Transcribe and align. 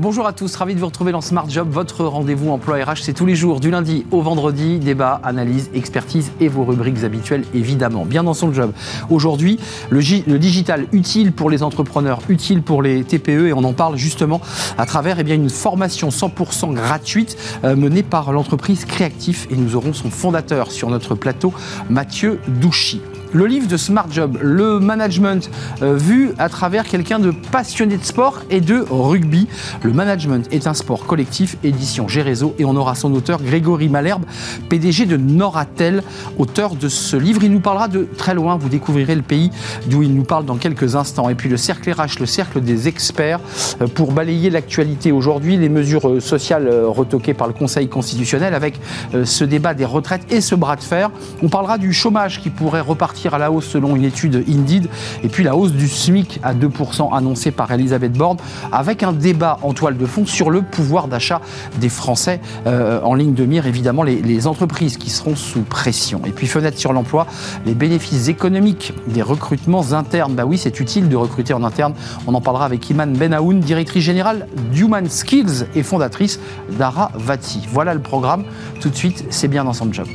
Bonjour 0.00 0.26
à 0.26 0.32
tous, 0.32 0.56
ravi 0.56 0.74
de 0.74 0.80
vous 0.80 0.86
retrouver 0.86 1.12
dans 1.12 1.20
Smart 1.20 1.44
Job, 1.46 1.68
votre 1.70 2.06
rendez-vous 2.06 2.48
emploi 2.48 2.82
RH. 2.82 3.02
C'est 3.02 3.12
tous 3.12 3.26
les 3.26 3.36
jours, 3.36 3.60
du 3.60 3.70
lundi 3.70 4.06
au 4.12 4.22
vendredi, 4.22 4.78
débat, 4.78 5.20
analyse, 5.22 5.68
expertise 5.74 6.32
et 6.40 6.48
vos 6.48 6.64
rubriques 6.64 7.04
habituelles, 7.04 7.44
évidemment. 7.52 8.06
Bien 8.06 8.24
dans 8.24 8.32
son 8.32 8.50
job. 8.50 8.72
Aujourd'hui, 9.10 9.60
le, 9.90 10.00
digital 10.38 10.86
utile 10.92 11.32
pour 11.32 11.50
les 11.50 11.62
entrepreneurs, 11.62 12.20
utile 12.30 12.62
pour 12.62 12.80
les 12.82 13.04
TPE, 13.04 13.48
et 13.48 13.52
on 13.52 13.62
en 13.62 13.74
parle 13.74 13.98
justement 13.98 14.40
à 14.78 14.86
travers 14.86 15.18
eh 15.18 15.34
une 15.34 15.50
formation 15.50 16.08
100% 16.08 16.72
gratuite 16.72 17.36
euh, 17.64 17.76
menée 17.76 18.02
par 18.02 18.32
l'entreprise 18.32 18.86
Créactif. 18.86 19.48
Et 19.50 19.54
nous 19.54 19.76
aurons 19.76 19.92
son 19.92 20.08
fondateur 20.08 20.72
sur 20.72 20.88
notre 20.88 21.14
plateau, 21.14 21.52
Mathieu 21.90 22.40
Douchy 22.48 23.02
le 23.32 23.46
livre 23.46 23.68
de 23.68 23.76
Smart 23.76 24.06
Job, 24.10 24.38
le 24.40 24.80
management 24.80 25.50
euh, 25.82 25.94
vu 25.94 26.32
à 26.38 26.48
travers 26.48 26.84
quelqu'un 26.84 27.18
de 27.18 27.30
passionné 27.30 27.96
de 27.96 28.04
sport 28.04 28.40
et 28.50 28.60
de 28.60 28.84
rugby. 28.90 29.46
Le 29.82 29.92
management 29.92 30.48
est 30.52 30.66
un 30.66 30.74
sport 30.74 31.06
collectif, 31.06 31.56
édition 31.62 32.08
Gérézo, 32.08 32.54
et 32.58 32.64
on 32.64 32.76
aura 32.76 32.94
son 32.94 33.12
auteur 33.14 33.42
Grégory 33.42 33.88
Malherbe, 33.88 34.24
PDG 34.68 35.06
de 35.06 35.16
Noratel, 35.16 36.02
auteur 36.38 36.74
de 36.74 36.88
ce 36.88 37.16
livre. 37.16 37.44
Il 37.44 37.52
nous 37.52 37.60
parlera 37.60 37.88
de 37.88 38.08
très 38.16 38.34
loin, 38.34 38.56
vous 38.56 38.68
découvrirez 38.68 39.14
le 39.14 39.22
pays 39.22 39.50
d'où 39.86 40.02
il 40.02 40.14
nous 40.14 40.24
parle 40.24 40.44
dans 40.44 40.56
quelques 40.56 40.96
instants. 40.96 41.28
Et 41.28 41.34
puis 41.34 41.48
le 41.48 41.56
cercle 41.56 41.90
RH, 41.90 42.18
le 42.18 42.26
cercle 42.26 42.60
des 42.60 42.88
experts, 42.88 43.40
euh, 43.80 43.86
pour 43.86 44.12
balayer 44.12 44.50
l'actualité 44.50 45.12
aujourd'hui, 45.12 45.56
les 45.56 45.68
mesures 45.68 46.08
euh, 46.08 46.20
sociales 46.20 46.68
retoquées 46.70 47.34
par 47.34 47.46
le 47.46 47.52
Conseil 47.52 47.88
constitutionnel 47.88 48.54
avec 48.54 48.80
ce 49.24 49.44
débat 49.44 49.74
des 49.74 49.84
retraites 49.84 50.22
et 50.30 50.40
ce 50.40 50.54
bras 50.54 50.76
de 50.76 50.82
fer. 50.82 51.10
On 51.42 51.48
parlera 51.48 51.78
du 51.78 51.92
chômage 51.92 52.40
qui 52.40 52.50
pourrait 52.50 52.80
repartir 52.80 53.19
à 53.28 53.38
la 53.38 53.50
hausse 53.52 53.66
selon 53.66 53.96
une 53.96 54.04
étude 54.04 54.44
Indeed, 54.48 54.88
et 55.22 55.28
puis 55.28 55.44
la 55.44 55.56
hausse 55.56 55.72
du 55.72 55.88
SMIC 55.88 56.40
à 56.42 56.54
2% 56.54 57.14
annoncée 57.14 57.50
par 57.50 57.70
Elisabeth 57.70 58.12
Borne, 58.12 58.38
avec 58.72 59.02
un 59.02 59.12
débat 59.12 59.58
en 59.62 59.72
toile 59.72 59.96
de 59.96 60.06
fond 60.06 60.26
sur 60.26 60.50
le 60.50 60.62
pouvoir 60.62 61.08
d'achat 61.08 61.40
des 61.80 61.88
Français 61.88 62.40
euh, 62.66 63.00
en 63.02 63.14
ligne 63.14 63.34
de 63.34 63.44
mire, 63.44 63.66
évidemment 63.66 64.02
les, 64.02 64.40
entreprises 64.46 64.96
qui 64.96 65.10
seront 65.10 65.36
sous 65.36 65.60
pression. 65.60 66.22
Et 66.24 66.30
puis 66.30 66.46
fenêtre 66.46 66.78
sur 66.78 66.94
l'emploi, 66.94 67.26
les 67.66 67.74
bénéfices 67.74 68.28
économiques 68.28 68.94
des 69.06 69.20
recrutements 69.20 69.92
internes. 69.92 70.34
Bah 70.34 70.46
oui, 70.46 70.56
c'est 70.56 70.80
utile 70.80 71.10
de 71.10 71.16
recruter 71.16 71.52
en 71.52 71.62
interne. 71.62 71.92
On 72.26 72.34
en 72.34 72.40
parlera 72.40 72.64
avec 72.64 72.88
Iman 72.88 73.12
Benaoun, 73.12 73.60
directrice 73.60 74.02
générale 74.02 74.46
d'Human 74.72 75.10
Skills 75.10 75.66
et 75.74 75.82
fondatrice 75.82 76.40
d'Ara 76.78 77.10
Vati. 77.14 77.68
Voilà 77.70 77.92
le 77.92 78.00
programme. 78.00 78.44
Tout 78.80 78.88
de 78.88 78.96
suite, 78.96 79.26
c'est 79.28 79.48
bien 79.48 79.64
dans 79.64 79.74
son 79.74 79.92
job. 79.92 80.06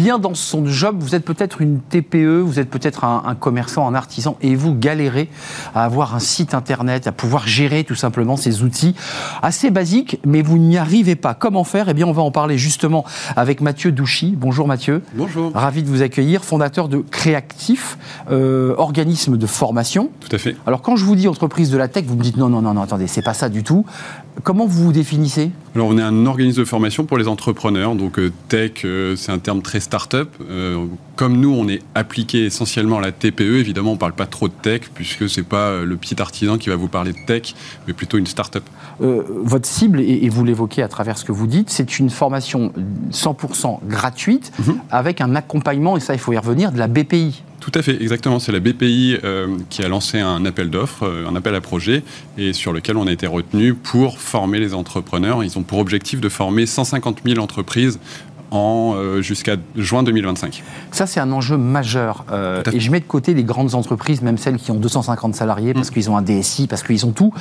Bien 0.00 0.18
dans 0.18 0.34
son 0.34 0.64
job, 0.64 0.96
vous 0.98 1.14
êtes 1.14 1.26
peut-être 1.26 1.60
une 1.60 1.78
TPE, 1.78 2.40
vous 2.40 2.58
êtes 2.58 2.70
peut-être 2.70 3.04
un, 3.04 3.34
commerçant, 3.34 3.86
un 3.86 3.94
artisan, 3.94 4.38
et 4.40 4.54
vous 4.54 4.74
galérez 4.74 5.28
à 5.74 5.84
avoir 5.84 6.14
un 6.14 6.20
site 6.20 6.54
internet, 6.54 7.06
à 7.06 7.12
pouvoir 7.12 7.46
gérer 7.46 7.84
tout 7.84 7.94
simplement 7.94 8.38
ces 8.38 8.62
outils 8.62 8.94
assez 9.42 9.70
basiques, 9.70 10.18
mais 10.24 10.40
vous 10.40 10.56
n'y 10.56 10.78
arrivez 10.78 11.16
pas. 11.16 11.34
Comment 11.34 11.64
faire? 11.64 11.90
Eh 11.90 11.94
bien, 11.94 12.06
on 12.06 12.12
va 12.12 12.22
en 12.22 12.30
parler 12.30 12.56
justement 12.56 13.04
avec 13.36 13.60
Mathieu 13.60 13.92
Douchy. 13.92 14.34
Bonjour 14.38 14.66
Mathieu. 14.66 15.02
Bonjour. 15.14 15.52
Ravi 15.54 15.82
de 15.82 15.88
vous 15.88 16.00
accueillir, 16.00 16.44
fondateur 16.44 16.88
de 16.88 16.98
Créactif, 16.98 17.98
euh, 18.30 18.74
organisme 18.78 19.36
de 19.36 19.46
formation. 19.46 20.10
Tout 20.20 20.34
à 20.34 20.38
fait. 20.38 20.56
Alors, 20.66 20.80
quand 20.80 20.96
je 20.96 21.04
vous 21.04 21.14
dis 21.14 21.28
entreprise 21.28 21.70
de 21.70 21.76
la 21.76 21.88
tech, 21.88 22.04
vous 22.06 22.16
me 22.16 22.22
dites 22.22 22.38
non, 22.38 22.48
non, 22.48 22.62
non, 22.62 22.72
non, 22.72 22.80
attendez, 22.80 23.06
c'est 23.06 23.20
pas 23.20 23.34
ça 23.34 23.50
du 23.50 23.64
tout. 23.64 23.84
Comment 24.42 24.66
vous 24.66 24.84
vous 24.84 24.92
définissez? 24.92 25.50
Alors, 25.74 25.88
on 25.88 25.98
est 25.98 26.02
un 26.02 26.26
organisme 26.26 26.60
de 26.60 26.64
formation 26.64 27.04
pour 27.04 27.18
les 27.18 27.28
entrepreneurs. 27.28 27.94
Donc, 27.94 28.18
euh, 28.18 28.32
tech, 28.48 28.84
euh, 28.84 29.14
c'est 29.16 29.32
un 29.32 29.38
terme 29.38 29.60
très 29.60 29.80
start-up. 29.80 30.30
Euh, 30.48 30.86
comme 31.16 31.38
nous, 31.38 31.52
on 31.52 31.68
est 31.68 31.80
appliqué 31.94 32.46
essentiellement 32.46 32.98
à 32.98 33.00
la 33.00 33.12
TPE, 33.12 33.58
évidemment, 33.58 33.90
on 33.90 33.94
ne 33.94 33.98
parle 33.98 34.14
pas 34.14 34.26
trop 34.26 34.48
de 34.48 34.54
tech, 34.54 34.82
puisque 34.94 35.28
ce 35.28 35.40
n'est 35.40 35.46
pas 35.46 35.82
le 35.82 35.96
petit 35.96 36.20
artisan 36.20 36.58
qui 36.58 36.70
va 36.70 36.76
vous 36.76 36.88
parler 36.88 37.12
de 37.12 37.18
tech, 37.26 37.54
mais 37.86 37.92
plutôt 37.92 38.18
une 38.18 38.26
start-up. 38.26 38.64
votre 38.98 39.66
cible, 39.66 40.00
et, 40.00 40.28
vous 40.28 40.44
l'évoquez 40.44 40.82
à 40.82 40.88
travers 40.88 41.18
ce 41.18 41.24
que 41.24 41.32
vous 41.32 41.46
dites, 41.46 41.70
c'est 41.70 41.98
une 41.98 42.10
formation 42.10 42.72
100% 43.12 43.80
gratuite, 43.86 44.52
mhm. 44.66 44.78
avec 44.90 45.20
un 45.20 45.34
accompagnement, 45.34 45.96
et 45.96 46.00
ça, 46.00 46.14
il 46.14 46.20
faut 46.20 46.32
y 46.32 46.38
revenir, 46.38 46.72
de 46.72 46.78
la 46.78 46.88
BPI. 46.88 47.42
Tout 47.60 47.72
à 47.74 47.82
fait, 47.82 48.00
exactement. 48.00 48.38
C'est 48.38 48.52
la 48.52 48.60
BPI 48.60 49.18
euh, 49.22 49.58
qui 49.68 49.82
a 49.82 49.88
lancé 49.88 50.18
un 50.18 50.46
appel 50.46 50.70
d'offres, 50.70 51.04
euh, 51.04 51.28
un 51.28 51.36
appel 51.36 51.54
à 51.54 51.60
projet, 51.60 52.02
et 52.38 52.54
sur 52.54 52.72
lequel 52.72 52.96
on 52.96 53.06
a 53.06 53.12
été 53.12 53.26
retenu 53.26 53.74
pour 53.74 54.18
former 54.18 54.58
les 54.58 54.72
entrepreneurs. 54.72 55.44
Ils 55.44 55.58
ont 55.58 55.62
pour 55.62 55.78
objectif 55.78 56.20
de 56.20 56.30
former 56.30 56.64
150 56.64 57.18
000 57.24 57.38
entreprises 57.38 58.00
en 58.50 58.94
euh, 58.94 59.22
jusqu'à 59.22 59.56
juin 59.76 60.02
2025. 60.02 60.62
Ça, 60.92 61.06
c'est 61.06 61.20
un 61.20 61.30
enjeu 61.32 61.56
majeur. 61.56 62.24
et 62.72 62.80
je 62.80 62.90
mets 62.90 63.00
de 63.00 63.04
côté 63.04 63.34
les 63.34 63.44
grandes 63.44 63.74
entreprises, 63.74 64.22
même 64.22 64.38
celles 64.38 64.56
qui 64.56 64.70
ont 64.70 64.76
250 64.76 65.34
salariés, 65.34 65.74
parce 65.74 65.90
mm. 65.90 65.94
qu'ils 65.94 66.10
ont 66.10 66.16
un 66.16 66.22
DSI, 66.22 66.66
parce 66.66 66.82
qu'ils 66.82 67.06
ont 67.06 67.12
tout. 67.12 67.32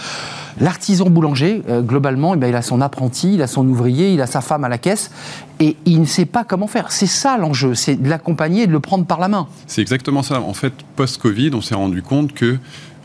L'artisan 0.59 1.09
boulanger, 1.09 1.63
globalement, 1.81 2.33
eh 2.33 2.37
bien, 2.37 2.49
il 2.49 2.55
a 2.55 2.61
son 2.61 2.81
apprenti, 2.81 3.33
il 3.35 3.41
a 3.41 3.47
son 3.47 3.67
ouvrier, 3.67 4.13
il 4.13 4.21
a 4.21 4.27
sa 4.27 4.41
femme 4.41 4.63
à 4.63 4.69
la 4.69 4.77
caisse 4.77 5.11
et 5.59 5.75
il 5.85 5.99
ne 5.99 6.05
sait 6.05 6.25
pas 6.25 6.43
comment 6.43 6.67
faire. 6.67 6.91
C'est 6.91 7.07
ça 7.07 7.37
l'enjeu, 7.37 7.75
c'est 7.75 7.95
de 7.95 8.09
l'accompagner 8.09 8.63
et 8.63 8.67
de 8.67 8.71
le 8.71 8.79
prendre 8.79 9.05
par 9.05 9.19
la 9.19 9.27
main. 9.27 9.47
C'est 9.67 9.81
exactement 9.81 10.23
ça. 10.23 10.41
En 10.41 10.53
fait, 10.53 10.73
post-Covid, 10.95 11.51
on 11.53 11.61
s'est 11.61 11.75
rendu 11.75 12.01
compte 12.01 12.33
que 12.33 12.57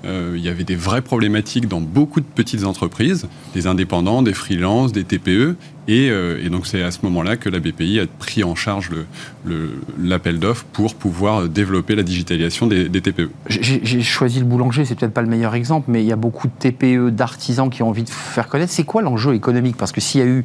euh, 0.05 0.35
il 0.37 0.45
y 0.45 0.49
avait 0.49 0.65
des 0.65 0.77
vraies 0.77 1.03
problématiques 1.03 1.67
dans 1.67 1.81
beaucoup 1.81 2.21
de 2.21 2.27
petites 2.27 2.65
entreprises, 2.65 3.27
des 3.55 3.67
indépendants, 3.67 4.23
des 4.23 4.35
freelances, 4.35 4.93
des 4.93 5.05
TPE, 5.05 5.57
euh, 5.89 6.45
et, 6.45 6.49
donc 6.49 6.67
c'est 6.67 6.83
à 6.83 6.91
ce 6.91 7.01
moment-là 7.03 7.37
que 7.37 7.49
la 7.49 7.61
BPI 7.61 8.01
a 8.01 8.07
pris 8.07 8.43
en 8.43 8.55
charge 8.55 8.91
l'appel 10.01 10.39
d'offres 10.39 10.65
pour 10.73 10.95
pouvoir 10.95 11.49
développer 11.49 11.95
la 11.95 12.03
digitalisation 12.03 12.67
des, 12.67 12.89
TPE. 12.89 13.31
J'ai 13.49 14.03
choisi 14.03 14.39
le 14.39 14.47
boulanger, 14.47 14.85
c'est 14.85 14.95
peut-être 14.95 15.13
pas 15.13 15.23
le 15.23 15.29
meilleur 15.29 15.55
exemple, 15.55 15.91
mais 15.91 16.03
il 16.03 16.07
y 16.07 16.13
a 16.13 16.17
beaucoup 16.17 16.49
de 16.49 16.53
TPE, 16.59 17.11
d'artisans 17.11 17.69
qui 17.69 17.83
ont 17.83 17.89
envie 17.89 18.05
de 18.05 18.11
faire 18.11 18.49
connaître. 18.49 18.73
C'est 18.73 18.85
quoi 18.85 19.03
l'enjeu 19.03 19.35
économique? 19.35 19.77
Parce 19.77 19.93
que 19.93 20.01
s'il 20.01 20.21
y 20.21 20.25
a 20.25 20.27
eu 20.27 20.45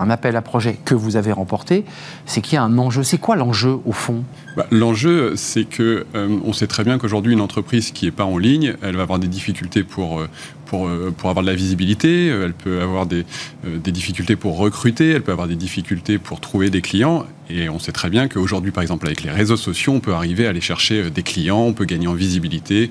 un 0.00 0.10
appel 0.10 0.34
à 0.34 0.42
projet 0.42 0.76
que 0.84 0.94
vous 0.94 1.16
avez 1.16 1.32
remporté, 1.32 1.84
c'est 2.26 2.40
qu'il 2.40 2.54
y 2.54 2.58
a 2.58 2.62
un 2.62 2.78
enjeu. 2.78 3.02
C'est 3.02 3.18
quoi 3.18 3.36
l'enjeu 3.36 3.76
au 3.84 3.92
fond? 3.92 4.24
Bah, 4.56 4.66
L'enjeu, 4.70 5.34
c'est 5.36 5.64
que 5.64 6.06
euh, 6.14 6.38
on 6.44 6.52
sait 6.52 6.66
très 6.66 6.82
bien 6.82 6.98
qu'aujourd'hui 6.98 7.32
une 7.32 7.40
entreprise 7.40 7.92
qui 7.92 8.06
n'est 8.06 8.10
pas 8.10 8.24
en 8.24 8.38
ligne, 8.38 8.74
elle 8.82 8.96
va 8.96 9.02
avoir 9.02 9.18
des 9.18 9.28
difficultés 9.28 9.84
pour 9.84 10.20
euh, 10.20 10.28
pour, 10.70 10.88
pour 11.16 11.30
avoir 11.30 11.44
de 11.44 11.50
la 11.50 11.56
visibilité, 11.56 12.28
elle 12.28 12.54
peut 12.54 12.80
avoir 12.80 13.06
des, 13.06 13.24
des 13.64 13.92
difficultés 13.92 14.36
pour 14.36 14.56
recruter 14.56 15.00
elle 15.08 15.22
peut 15.22 15.32
avoir 15.32 15.48
des 15.48 15.56
difficultés 15.56 16.18
pour 16.18 16.40
trouver 16.40 16.70
des 16.70 16.82
clients. 16.82 17.24
Et 17.48 17.68
on 17.68 17.78
sait 17.78 17.92
très 17.92 18.10
bien 18.10 18.28
qu'aujourd'hui, 18.28 18.70
par 18.70 18.82
exemple, 18.82 19.06
avec 19.06 19.22
les 19.22 19.30
réseaux 19.30 19.56
sociaux, 19.56 19.92
on 19.92 20.00
peut 20.00 20.14
arriver 20.14 20.46
à 20.46 20.50
aller 20.50 20.60
chercher 20.60 21.02
euh, 21.02 21.10
des 21.10 21.22
clients, 21.22 21.60
on 21.60 21.72
peut 21.72 21.84
gagner 21.84 22.06
en 22.06 22.14
visibilité. 22.14 22.90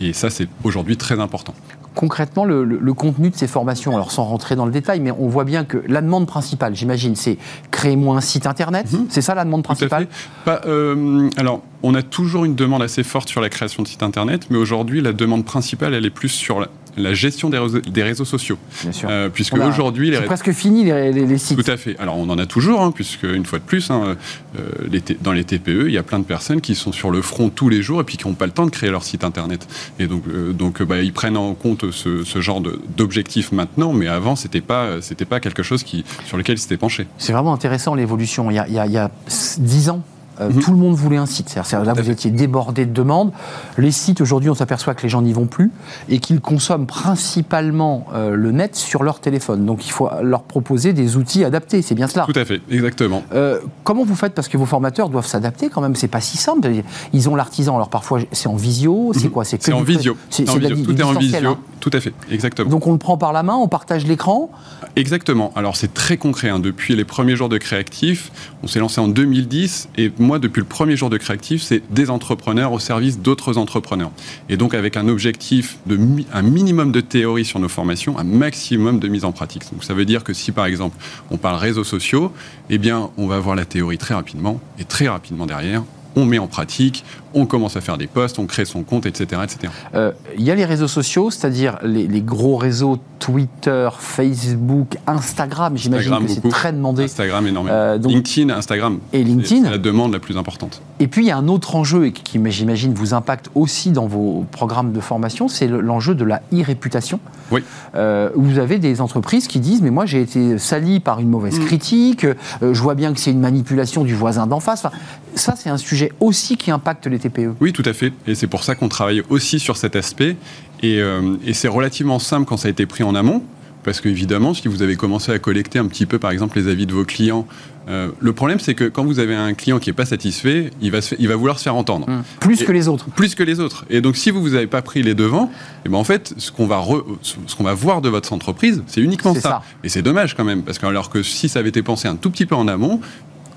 Et 0.00 0.12
ça, 0.12 0.30
c'est 0.30 0.48
aujourd'hui 0.64 0.96
très 0.96 1.20
important 1.20 1.54
concrètement 1.94 2.46
le, 2.46 2.94
contenu 2.94 3.28
de 3.28 3.36
ces 3.36 3.46
formations 3.46 3.94
Alors 3.94 4.12
sans 4.12 4.24
rentrer 4.24 4.56
dans 4.56 4.64
le 4.64 4.72
détail, 4.72 5.00
mais 5.00 5.10
on 5.10 5.28
voit 5.28 5.44
bien 5.44 5.64
que 5.66 5.82
la 5.88 6.00
demande 6.00 6.26
principale, 6.26 6.74
j'imagine, 6.74 7.16
c'est 7.16 7.36
créer-moi 7.70 8.16
un 8.16 8.22
site 8.22 8.46
internet. 8.46 8.90
Mhm. 8.90 9.08
C'est 9.10 9.20
ça 9.20 9.34
la 9.34 9.44
demande 9.44 9.62
principale 9.62 10.06
euh, 10.48 11.28
Alors, 11.36 11.60
on 11.82 11.94
a 11.94 12.02
toujours 12.02 12.46
une 12.46 12.54
demande 12.54 12.80
assez 12.80 13.02
forte 13.02 13.28
sur 13.28 13.42
la 13.42 13.50
création 13.50 13.82
de 13.82 13.88
sites 13.88 14.02
internet, 14.02 14.46
mais 14.48 14.56
aujourd'hui, 14.56 15.02
la 15.02 15.12
demande 15.12 15.44
principale, 15.44 15.92
elle 15.92 16.06
est 16.06 16.10
plus 16.10 16.30
sur 16.30 16.60
la, 16.60 16.68
la 16.96 17.14
gestion 17.14 17.50
des 17.50 17.58
réseaux, 17.58 17.80
des 17.80 18.02
réseaux 18.02 18.24
sociaux. 18.24 18.58
Bien 18.82 18.92
sûr. 18.92 19.08
Euh, 19.10 19.28
puisque 19.28 19.56
aujourd'hui, 19.56 20.12
c'est 20.14 20.22
presque 20.22 20.52
fini 20.52 20.84
les, 20.84 21.12
les, 21.12 21.38
sites. 21.38 21.62
Tout 21.62 21.70
à 21.70 21.76
fait. 21.76 21.96
Alors 21.98 22.18
on 22.18 22.28
en 22.28 22.38
a 22.38 22.46
toujours, 22.46 22.82
hein, 22.82 22.92
puisque 22.92 23.24
une 23.24 23.44
fois 23.44 23.58
de 23.58 23.64
plus, 23.64 23.90
hein, 23.90 24.16
euh, 24.58 25.00
dans 25.20 25.32
les 25.32 25.44
TPE, 25.44 25.86
il 25.86 25.92
y 25.92 25.98
a 25.98 26.02
plein 26.02 26.18
de 26.18 26.24
personnes 26.24 26.60
qui 26.60 26.74
sont 26.74 26.92
sur 26.92 27.10
le 27.10 27.22
front 27.22 27.48
tous 27.48 27.68
les 27.68 27.82
jours 27.82 28.00
et 28.00 28.04
puis 28.04 28.16
qui 28.16 28.26
n'ont 28.26 28.34
pas 28.34 28.46
le 28.46 28.52
temps 28.52 28.66
de 28.66 28.70
créer 28.70 28.90
leur 28.90 29.04
site 29.04 29.24
internet. 29.24 29.66
Et 29.98 30.06
donc, 30.06 30.24
euh, 30.28 30.52
donc 30.52 30.82
bah, 30.82 31.00
ils 31.00 31.12
prennent 31.12 31.36
en 31.36 31.54
compte 31.54 31.90
ce, 31.90 32.24
ce 32.24 32.40
genre 32.40 32.62
d'objectifs 32.96 33.52
maintenant, 33.52 33.92
mais 33.92 34.08
avant 34.08 34.36
c'était 34.36 34.60
pas 34.60 35.00
c'était 35.00 35.24
pas 35.24 35.40
quelque 35.40 35.62
chose 35.62 35.82
qui 35.82 36.04
sur 36.26 36.36
lequel 36.36 36.56
ils 36.56 36.60
s'étaient 36.60 36.76
penchés. 36.76 37.06
C'est 37.18 37.32
vraiment 37.32 37.54
intéressant 37.54 37.94
l'évolution. 37.94 38.50
Il, 38.50 38.64
il, 38.68 38.74
y 38.74 38.98
a 38.98 39.10
10 39.58 39.88
ans, 39.90 40.02
euh, 40.40 40.50
mhm. 40.50 40.60
Tout 40.60 40.70
le 40.70 40.76
monde 40.76 40.94
voulait 40.94 41.16
un 41.16 41.26
site. 41.26 41.54
là, 41.54 41.92
vous 41.92 42.10
étiez 42.10 42.30
débordé 42.30 42.86
de 42.86 42.92
demandes. 42.92 43.32
Les 43.78 43.90
sites, 43.90 44.20
aujourd'hui, 44.20 44.50
on 44.50 44.54
s'aperçoit 44.54 44.94
que 44.94 45.02
les 45.02 45.08
gens 45.08 45.22
n'y 45.22 45.32
vont 45.32 45.46
plus 45.46 45.70
et 46.08 46.18
qu'ils 46.18 46.40
consomment 46.40 46.86
principalement 46.86 48.06
euh, 48.14 48.34
le 48.34 48.52
net 48.52 48.76
sur 48.76 49.02
leur 49.02 49.20
téléphone. 49.20 49.66
Donc, 49.66 49.86
il 49.86 49.90
faut 49.90 50.08
leur 50.22 50.42
proposer 50.42 50.92
des 50.92 51.16
outils 51.16 51.44
adaptés. 51.44 51.82
C'est 51.82 51.94
bien 51.94 52.08
cela. 52.08 52.26
Tout 52.26 52.38
à 52.38 52.44
fait, 52.44 52.60
exactement. 52.70 53.22
Euh, 53.34 53.60
comment 53.84 54.04
vous 54.04 54.14
faites? 54.14 54.34
Parce 54.34 54.48
que 54.48 54.56
vos 54.56 54.66
formateurs 54.66 55.08
doivent 55.08 55.26
s'adapter 55.26 55.68
quand 55.68 55.80
même. 55.80 55.94
C'est 55.94 56.08
pas 56.08 56.20
si 56.20 56.38
simple. 56.38 56.68
Ils 57.12 57.28
ont 57.28 57.36
l'artisan. 57.36 57.76
Alors, 57.76 57.90
parfois, 57.90 58.20
c'est 58.32 58.48
en 58.48 58.56
visio. 58.56 59.12
C'est 59.14 59.24
mhm. 59.24 59.30
quoi? 59.30 59.44
C'est 59.44 59.72
en 59.72 59.82
visio. 59.82 60.16
C'est 60.30 60.44
Tout 60.44 60.60
est 60.60 61.02
en 61.02 61.12
visio. 61.14 61.50
Hein. 61.50 61.58
Tout 61.80 61.90
à 61.92 62.00
fait, 62.00 62.14
exactement. 62.30 62.70
Donc, 62.70 62.86
on 62.86 62.92
le 62.92 62.98
prend 62.98 63.18
par 63.18 63.32
la 63.32 63.42
main, 63.42 63.54
on 63.54 63.66
partage 63.66 64.06
l'écran 64.06 64.50
Exactement. 64.94 65.52
Alors, 65.56 65.76
c'est 65.76 65.92
très 65.92 66.16
concret. 66.16 66.48
Hein. 66.48 66.60
Depuis 66.60 66.94
les 66.94 67.04
premiers 67.04 67.34
jours 67.34 67.48
de 67.48 67.58
Créatif, 67.58 68.30
on 68.62 68.66
s'est 68.66 68.78
lancé 68.78 69.00
en 69.00 69.08
2010 69.08 69.88
et 69.98 70.12
moi, 70.22 70.38
depuis 70.38 70.60
le 70.60 70.66
premier 70.66 70.96
jour 70.96 71.10
de 71.10 71.18
Créatif, 71.18 71.62
c'est 71.62 71.82
des 71.92 72.10
entrepreneurs 72.10 72.72
au 72.72 72.78
service 72.78 73.18
d'autres 73.18 73.58
entrepreneurs. 73.58 74.10
Et 74.48 74.56
donc 74.56 74.74
avec 74.74 74.96
un 74.96 75.08
objectif 75.08 75.78
de 75.86 75.98
un 76.32 76.42
minimum 76.42 76.92
de 76.92 77.00
théorie 77.00 77.44
sur 77.44 77.58
nos 77.58 77.68
formations, 77.68 78.18
un 78.18 78.24
maximum 78.24 78.98
de 78.98 79.08
mise 79.08 79.24
en 79.24 79.32
pratique. 79.32 79.64
Donc 79.72 79.84
ça 79.84 79.94
veut 79.94 80.04
dire 80.04 80.24
que 80.24 80.32
si 80.32 80.52
par 80.52 80.66
exemple 80.66 80.96
on 81.30 81.36
parle 81.36 81.56
réseaux 81.56 81.84
sociaux, 81.84 82.32
eh 82.70 82.78
bien 82.78 83.10
on 83.16 83.26
va 83.26 83.36
avoir 83.36 83.56
la 83.56 83.64
théorie 83.64 83.98
très 83.98 84.14
rapidement 84.14 84.60
et 84.78 84.84
très 84.84 85.08
rapidement 85.08 85.46
derrière, 85.46 85.82
on 86.16 86.24
met 86.24 86.38
en 86.38 86.46
pratique, 86.46 87.04
on 87.34 87.46
commence 87.46 87.76
à 87.76 87.80
faire 87.80 87.98
des 87.98 88.06
posts, 88.06 88.38
on 88.38 88.46
crée 88.46 88.64
son 88.64 88.82
compte, 88.82 89.06
etc. 89.06 89.42
etc. 89.44 89.72
Euh, 89.94 90.12
il 90.36 90.44
y 90.44 90.50
a 90.50 90.54
les 90.54 90.64
réseaux 90.64 90.88
sociaux, 90.88 91.30
c'est-à-dire 91.30 91.78
les, 91.82 92.20
gros 92.20 92.56
réseaux 92.56 92.98
Twitter, 93.18 93.88
Facebook, 93.98 94.96
Instagram, 95.06 95.76
j'imagine 95.76 96.18
que 96.18 96.28
c'est 96.28 96.48
très 96.48 96.72
demandé. 96.72 97.04
Instagram 97.04 97.46
énormément. 97.46 97.74
Euh, 97.74 97.98
LinkedIn, 97.98 98.52
Instagram. 98.52 98.98
Et 99.12 99.22
LinkedIn. 99.22 99.64
C'est 99.64 99.70
la 99.70 99.78
demande 99.78 100.12
la 100.12 100.18
plus 100.18 100.36
importante. 100.36 100.82
Et 101.00 101.06
puis 101.06 101.24
il 101.24 101.28
y 101.28 101.30
a 101.30 101.36
un 101.36 101.48
autre 101.48 101.76
enjeu 101.76 102.08
qui, 102.08 102.40
j'imagine, 102.50 102.94
vous 102.94 103.14
impacte 103.14 103.50
aussi 103.54 103.90
dans 103.90 104.06
vos 104.06 104.44
programmes 104.50 104.92
de 104.92 105.00
formation, 105.00 105.48
c'est 105.48 105.68
l'enjeu 105.68 106.14
de 106.14 106.24
la 106.24 106.42
e-réputation. 106.52 107.20
Oui. 107.50 107.62
Euh, 107.94 108.30
vous 108.34 108.58
avez 108.58 108.78
des 108.78 109.00
entreprises 109.00 109.46
qui 109.46 109.60
disent, 109.60 109.82
mais 109.82 109.90
moi 109.90 110.06
j'ai 110.06 110.20
été 110.20 110.58
sali 110.58 111.00
par 111.00 111.20
une 111.20 111.28
mauvaise 111.28 111.58
mm. 111.58 111.64
critique, 111.64 112.26
je 112.60 112.80
vois 112.80 112.94
bien 112.94 113.12
que 113.12 113.20
c'est 113.20 113.30
une 113.30 113.40
manipulation 113.40 114.04
du 114.04 114.14
voisin 114.14 114.46
d'en 114.46 114.60
face. 114.60 114.84
Enfin, 114.84 114.96
ça, 115.34 115.54
c'est 115.56 115.70
un 115.70 115.78
sujet 115.78 116.12
aussi 116.20 116.56
qui 116.56 116.70
impacte 116.70 117.06
les 117.06 117.18
TPE. 117.18 117.54
Oui, 117.60 117.72
tout 117.72 117.82
à 117.84 117.92
fait. 117.92 118.12
Et 118.26 118.34
c'est 118.34 118.46
pour 118.46 118.64
ça 118.64 118.74
qu'on 118.74 118.88
travaille 118.88 119.22
aussi 119.28 119.58
sur 119.58 119.76
cet 119.76 119.96
aspect. 119.96 120.36
Euh, 120.84 121.36
et, 121.46 121.52
c'est 121.52 121.68
relativement 121.68 122.18
simple 122.18 122.46
quand 122.46 122.56
ça 122.56 122.68
a 122.68 122.70
été 122.70 122.86
pris 122.86 123.04
en 123.04 123.14
amont. 123.14 123.42
Parce 123.84 124.00
qu'évidemment, 124.00 124.54
si 124.54 124.68
vous 124.68 124.82
avez 124.82 124.94
commencé 124.94 125.32
à 125.32 125.40
collecter 125.40 125.80
un 125.80 125.86
petit 125.86 126.06
peu, 126.06 126.20
par 126.20 126.30
exemple, 126.30 126.56
les 126.56 126.68
avis 126.68 126.86
de 126.86 126.92
vos 126.92 127.04
clients, 127.04 127.48
euh, 127.88 128.10
le 128.20 128.32
problème, 128.32 128.60
c'est 128.60 128.74
que 128.74 128.84
quand 128.84 129.04
vous 129.04 129.18
avez 129.18 129.34
un 129.34 129.54
client 129.54 129.80
qui 129.80 129.88
n'est 129.88 129.94
pas 129.94 130.06
satisfait, 130.06 130.70
il 130.80 130.92
va, 130.92 130.98
il 131.18 131.26
va 131.26 131.34
vouloir 131.34 131.58
se 131.58 131.64
faire 131.64 131.74
entendre. 131.74 132.08
Mmh. 132.08 132.22
Plus 132.38 132.62
que 132.62 132.70
les 132.70 132.86
autres. 132.86 133.06
Plus 133.10 133.34
que 133.34 133.42
les 133.42 133.58
autres. 133.58 133.84
Et 133.90 134.00
donc, 134.00 134.16
si 134.16 134.30
vous 134.30 134.40
vous 134.40 134.54
avez 134.54 134.68
pas 134.68 134.82
pris 134.82 135.02
les 135.02 135.14
devants, 135.16 135.46
et 135.46 135.86
eh 135.86 135.88
ben 135.88 135.98
en 135.98 136.04
fait, 136.04 136.32
ce 136.36 136.52
qu'on 136.52 136.68
va, 136.68 136.80
ce 137.22 137.56
qu'on 137.56 137.64
va 137.64 137.74
voir 137.74 138.02
de 138.02 138.08
votre 138.08 138.32
entreprise, 138.32 138.84
c'est 138.86 139.00
uniquement 139.00 139.34
ça. 139.34 139.40
ça. 139.40 139.62
Et 139.82 139.88
c'est 139.88 140.02
dommage 140.02 140.36
quand 140.36 140.44
même, 140.44 140.62
parce 140.62 140.78
que 140.78 140.86
alors 140.86 141.10
que 141.10 141.24
si 141.24 141.48
ça 141.48 141.58
avait 141.58 141.70
été 141.70 141.82
pensé 141.82 142.06
un 142.06 142.14
tout 142.14 142.30
petit 142.30 142.46
peu 142.46 142.54
en 142.54 142.68
amont, 142.68 143.00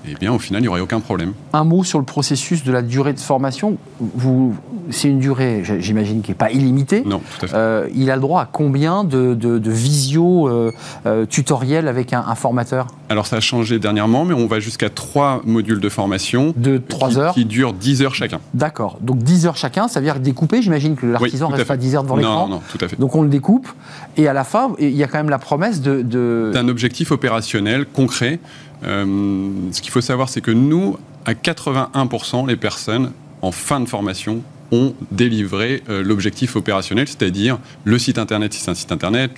eh 0.08 0.14
bien, 0.14 0.32
au 0.32 0.38
final, 0.38 0.62
il 0.62 0.64
n'y 0.64 0.68
aurait 0.68 0.80
aucun 0.80 1.00
problème. 1.00 1.32
Un 1.52 1.64
mot 1.64 1.84
sur 1.84 1.98
le 1.98 2.04
processus 2.04 2.64
de 2.64 2.72
la 2.72 2.82
durée 2.82 3.12
de 3.12 3.20
formation. 3.20 3.76
Vous, 4.00 4.54
c'est 4.90 5.08
une 5.08 5.18
durée, 5.18 5.62
j'imagine, 5.80 6.22
qui 6.22 6.30
n'est 6.30 6.36
pas 6.36 6.50
illimitée. 6.50 7.02
Non, 7.04 7.18
tout 7.18 7.44
à 7.44 7.48
fait. 7.48 7.56
Euh, 7.56 7.88
il 7.94 8.10
a 8.10 8.14
le 8.14 8.20
droit 8.20 8.42
à 8.42 8.48
combien 8.50 9.04
de, 9.04 9.34
de, 9.34 9.70
visio 9.70 10.48
euh, 10.48 10.72
euh, 11.06 11.26
tutoriels 11.26 11.88
avec 11.88 12.12
un, 12.12 12.34
formateur? 12.34 12.86
Alors, 13.08 13.26
ça 13.26 13.36
a 13.36 13.40
changé 13.40 13.78
dernièrement, 13.78 14.24
mais 14.24 14.34
on 14.34 14.46
va 14.46 14.60
jusqu'à 14.60 14.90
trois 14.90 15.40
modules 15.44 15.80
de 15.80 15.88
formation. 15.88 16.52
De 16.56 16.78
trois 16.78 17.18
heures 17.18 17.34
Qui 17.34 17.44
durent 17.44 17.72
10 17.72 18.02
heures 18.02 18.14
chacun. 18.14 18.40
D'accord. 18.54 18.98
Donc, 19.00 19.18
10 19.18 19.46
heures 19.46 19.56
chacun, 19.56 19.88
ça 19.88 20.00
veut 20.00 20.06
dire 20.06 20.20
découpé. 20.20 20.62
J'imagine 20.62 20.96
que 20.96 21.06
l'artisan 21.06 21.48
reste 21.48 21.66
pas 21.66 21.76
10 21.76 21.96
heures 21.96 22.02
devant 22.02 22.16
l'écran. 22.16 22.48
Non, 22.48 22.56
non, 22.56 22.62
tout 22.70 22.78
à 22.84 22.88
fait. 22.88 22.98
Donc, 22.98 23.14
on 23.14 23.22
le 23.22 23.28
découpe. 23.28 23.68
Et 24.16 24.28
à 24.28 24.32
la 24.32 24.44
fin, 24.44 24.72
il 24.78 24.96
y 24.96 25.02
a 25.02 25.08
quand 25.08 25.18
même 25.18 25.30
la 25.30 25.38
promesse 25.38 25.80
de. 25.80 26.50
D'un 26.52 26.68
objectif 26.68 27.10
opérationnel 27.10 27.86
concret. 27.86 28.40
Euh, 28.84 29.50
ce 29.72 29.80
qu'il 29.80 29.90
faut 29.90 30.00
savoir, 30.00 30.28
c'est 30.28 30.40
que 30.40 30.50
nous, 30.50 30.98
à 31.24 31.32
81%, 31.34 32.46
les 32.46 32.56
personnes 32.56 33.12
en 33.42 33.52
fin 33.52 33.80
de 33.80 33.86
formation 33.86 34.42
ont 34.72 34.94
délivré 35.12 35.82
euh, 35.88 36.02
l'objectif 36.02 36.56
opérationnel, 36.56 37.06
c'est-à-dire 37.06 37.58
le 37.84 37.98
site 37.98 38.18
internet 38.18 38.52
si 38.52 38.60
c'est 38.60 38.70
un 38.70 38.74
site 38.74 38.92
internet, 38.92 39.32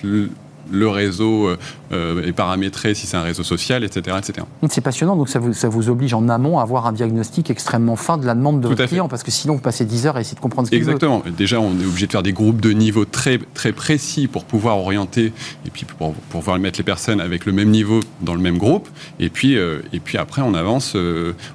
le 0.71 0.87
réseau 0.87 1.47
euh, 1.47 1.57
euh, 1.91 2.23
est 2.23 2.31
paramétré 2.31 2.93
si 2.93 3.07
c'est 3.07 3.17
un 3.17 3.21
réseau 3.21 3.43
social, 3.43 3.83
etc. 3.83 4.17
etc. 4.17 4.45
C'est 4.69 4.81
passionnant, 4.81 5.15
donc 5.15 5.29
ça 5.29 5.39
vous, 5.39 5.53
ça 5.53 5.69
vous, 5.69 5.89
oblige 5.89 6.13
en 6.13 6.29
amont 6.29 6.59
à 6.59 6.61
avoir 6.61 6.85
un 6.85 6.91
diagnostic 6.91 7.49
extrêmement 7.49 7.95
fin 7.95 8.17
de 8.17 8.25
la 8.25 8.35
demande 8.35 8.61
de 8.61 8.67
votre 8.67 8.85
client, 8.85 9.07
parce 9.07 9.23
que 9.23 9.31
sinon 9.31 9.55
vous 9.55 9.61
passez 9.61 9.85
10 9.85 10.07
heures 10.07 10.17
à 10.17 10.21
essayer 10.21 10.35
de 10.35 10.41
comprendre 10.41 10.67
ce 10.67 10.71
qu'il 10.71 10.83
veut. 10.83 10.93
Exactement. 10.93 11.23
Déjà, 11.37 11.59
on 11.59 11.71
est 11.79 11.85
obligé 11.85 12.05
de 12.07 12.11
faire 12.11 12.23
des 12.23 12.33
groupes 12.33 12.61
de 12.61 12.71
niveau 12.71 13.05
très, 13.05 13.39
très 13.53 13.71
précis 13.71 14.27
pour 14.27 14.45
pouvoir 14.45 14.77
orienter 14.77 15.33
et 15.65 15.69
puis 15.71 15.85
pour, 15.85 16.13
pouvoir 16.13 16.59
mettre 16.59 16.79
les 16.79 16.83
personnes 16.83 17.21
avec 17.21 17.45
le 17.45 17.51
même 17.51 17.69
niveau 17.69 18.01
dans 18.21 18.35
le 18.35 18.41
même 18.41 18.57
groupe. 18.57 18.87
Et 19.19 19.29
puis, 19.29 19.57
euh, 19.57 19.81
et 19.93 19.99
puis 19.99 20.17
après, 20.17 20.41
on 20.41 20.53
avance, 20.53 20.95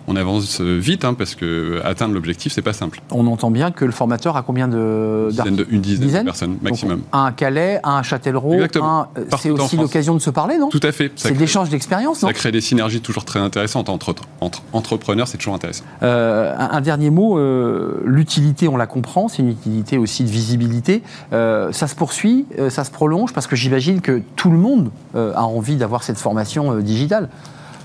on 0.07 0.17
avance 0.17 0.61
vite, 0.61 1.05
hein, 1.05 1.15
parce 1.15 1.35
que 1.35 1.81
atteindre 1.85 2.15
l'objectif, 2.15 2.53
c'est 2.53 2.63
pas 2.63 2.73
simple. 2.73 3.01
On 3.11 3.27
entend 3.27 3.51
bien 3.51 3.71
que 3.71 3.85
le 3.85 3.93
formateur 3.93 4.37
a 4.37 4.43
combien 4.43 4.69
de... 4.69 5.29
Une 5.71 5.81
dizaine, 5.81 6.23
de 6.23 6.25
personnes 6.25 6.59
maximum. 6.63 7.03
un 7.13 7.25
à 7.27 7.33
Calais, 7.33 7.81
un 7.85 7.97
à 7.99 8.03
Châtellerault, 8.03 8.63
un 8.81 9.04
euh, 9.17 9.25
c'est 9.41 9.51
aussi 9.51 9.77
l'occasion 9.77 10.15
de 10.15 10.19
se 10.19 10.31
parler, 10.31 10.59
non? 10.59 10.69
Tout 10.69 10.81
à 10.83 10.93
fait. 10.93 11.13
C'est 11.17 11.39
l'échange 11.39 11.69
d'expérience, 11.69 12.19
Ça 12.19 12.33
crée 12.33 12.53
des 12.53 12.61
synergies 12.61 13.01
toujours 13.01 13.25
très 13.25 13.39
intéressantes 13.39 13.89
entre, 13.89 14.15
entre 14.41 14.63
entrepreneurs, 14.73 15.29
c'est 15.29 15.39
toujours 15.39 15.55
intéressant. 15.55 15.85
Euh, 16.03 16.55
un, 16.57 16.81
dernier 16.81 17.11
mot, 17.11 17.39
euh, 17.39 18.03
l'utilité, 18.05 18.69
on 18.69 18.77
la 18.77 18.87
comprend, 18.87 19.29
c'est 19.29 19.43
une 19.43 19.51
utilité 19.51 19.99
aussi 19.99 20.25
de 20.25 20.31
visibilité. 20.31 21.03
ça 21.31 21.87
se 21.87 21.95
poursuit, 21.95 22.47
ça 22.69 22.85
se 22.85 22.91
prolonge, 22.91 23.33
parce 23.33 23.47
que 23.47 23.57
j'imagine 23.57 24.01
que 24.01 24.23
tout 24.37 24.51
le 24.51 24.59
monde 24.59 24.91
a 25.15 25.45
envie 25.45 25.77
d'avoir 25.77 26.03
cette 26.03 26.19
formation 26.19 26.79
digitale. 26.81 27.29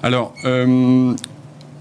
Alors, 0.03 0.33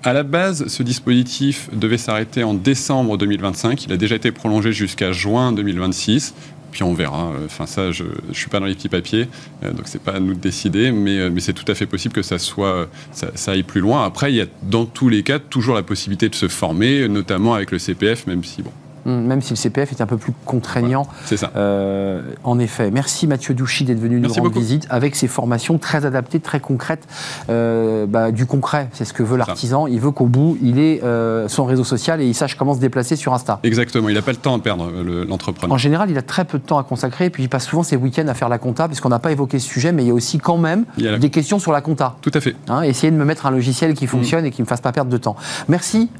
à 0.04 0.12
la 0.12 0.22
base, 0.22 0.68
ce 0.68 0.82
dispositif 0.82 1.68
devait 1.72 1.98
s'arrêter 1.98 2.44
en 2.44 2.54
décembre 2.54 3.18
2025. 3.18 3.84
Il 3.84 3.92
a 3.92 3.96
déjà 3.96 4.14
été 4.14 4.30
prolongé 4.30 4.72
jusqu'à 4.72 5.12
juin 5.12 5.52
2026 5.52 6.34
puis 6.70 6.82
on 6.82 6.94
verra. 6.94 7.32
Enfin, 7.44 7.66
ça, 7.66 7.92
je 7.92 8.04
ne 8.04 8.32
suis 8.32 8.48
pas 8.48 8.60
dans 8.60 8.66
les 8.66 8.74
petits 8.74 8.88
papiers, 8.88 9.28
euh, 9.64 9.72
donc 9.72 9.82
c'est 9.86 10.02
pas 10.02 10.12
à 10.12 10.20
nous 10.20 10.34
de 10.34 10.40
décider, 10.40 10.92
mais, 10.92 11.18
euh, 11.18 11.30
mais 11.32 11.40
c'est 11.40 11.52
tout 11.52 11.70
à 11.70 11.74
fait 11.74 11.86
possible 11.86 12.14
que 12.14 12.22
ça 12.22 12.38
soit, 12.38 12.88
ça, 13.12 13.52
aille 13.52 13.62
plus 13.62 13.80
loin. 13.80 14.04
Après, 14.04 14.32
il 14.32 14.36
y 14.36 14.40
a 14.40 14.46
dans 14.62 14.86
tous 14.86 15.08
les 15.08 15.22
cas 15.22 15.38
toujours 15.38 15.74
la 15.74 15.82
possibilité 15.82 16.28
de 16.28 16.34
se 16.34 16.48
former, 16.48 17.08
notamment 17.08 17.54
avec 17.54 17.70
le 17.70 17.78
CPF, 17.78 18.26
même 18.26 18.44
si 18.44 18.62
bon, 18.62 18.72
même 19.08 19.42
si 19.42 19.50
le 19.50 19.56
CPF 19.56 19.92
est 19.92 20.00
un 20.00 20.06
peu 20.06 20.16
plus 20.16 20.32
contraignant. 20.44 21.06
c'est 21.24 21.36
ça. 21.36 21.50
Euh, 21.56 22.22
en 22.44 22.58
effet. 22.58 22.90
Merci 22.90 23.26
Mathieu 23.26 23.54
Douchy 23.54 23.84
d'être 23.84 24.00
venu 24.00 24.20
nous 24.20 24.32
rendre 24.32 24.50
visite 24.50 24.86
avec 24.90 25.16
ses 25.16 25.28
formations 25.28 25.78
très 25.78 26.06
adaptées, 26.06 26.40
très 26.40 26.60
concrètes, 26.60 27.06
euh, 27.48 28.06
bah, 28.06 28.30
du 28.30 28.46
concret. 28.46 28.88
C'est 28.92 29.04
ce 29.04 29.12
que 29.12 29.22
veut 29.22 29.36
l'artisan. 29.36 29.86
Il 29.86 30.00
veut 30.00 30.10
qu'au 30.10 30.26
bout, 30.26 30.58
il 30.62 30.78
ait 30.78 31.00
euh, 31.02 31.48
son 31.48 31.64
réseau 31.64 31.84
social 31.84 32.20
et 32.20 32.26
il 32.26 32.34
sache 32.34 32.56
comment 32.56 32.74
se 32.74 32.80
déplacer 32.80 33.16
sur 33.16 33.34
Insta. 33.34 33.60
Exactement. 33.62 34.08
Il 34.08 34.14
n'a 34.14 34.22
pas 34.22 34.32
le 34.32 34.36
temps 34.36 34.56
à 34.56 34.58
perdre, 34.58 34.90
l'entrepreneur. 35.26 35.74
en 35.74 35.78
général, 35.78 36.10
il 36.10 36.18
a 36.18 36.22
très 36.22 36.44
peu 36.44 36.58
de 36.58 36.64
temps 36.64 36.78
à 36.78 36.84
consacrer. 36.84 37.26
Et 37.26 37.30
puis, 37.30 37.42
il 37.42 37.48
passe 37.48 37.66
souvent 37.66 37.82
ses 37.82 37.96
week-ends 37.96 38.28
à 38.28 38.34
faire 38.34 38.48
la 38.48 38.58
compta, 38.58 38.86
puisqu'on 38.88 39.08
n'a 39.08 39.18
pas 39.18 39.32
évoqué 39.32 39.58
ce 39.58 39.68
sujet, 39.68 39.92
mais 39.92 40.04
il 40.04 40.08
y 40.08 40.10
a 40.10 40.14
aussi 40.14 40.38
quand 40.38 40.58
même 40.58 40.84
des 40.96 41.30
questions 41.30 41.58
sur 41.58 41.72
la 41.72 41.80
compta. 41.80 42.16
Tout 42.20 42.30
à 42.34 42.40
fait. 42.40 42.54
Hein, 42.68 42.82
essayer 42.82 43.10
de 43.10 43.16
me 43.16 43.24
mettre 43.24 43.46
un 43.46 43.50
logiciel 43.50 43.94
qui 43.94 44.06
fonctionne 44.06 44.44
et 44.44 44.50
qui 44.50 44.60
ne 44.60 44.66
me 44.66 44.68
fasse 44.68 44.80
pas 44.80 44.92
perdre 44.92 45.10
de 45.10 45.16
temps. 45.16 45.36
Merci, 45.68 46.10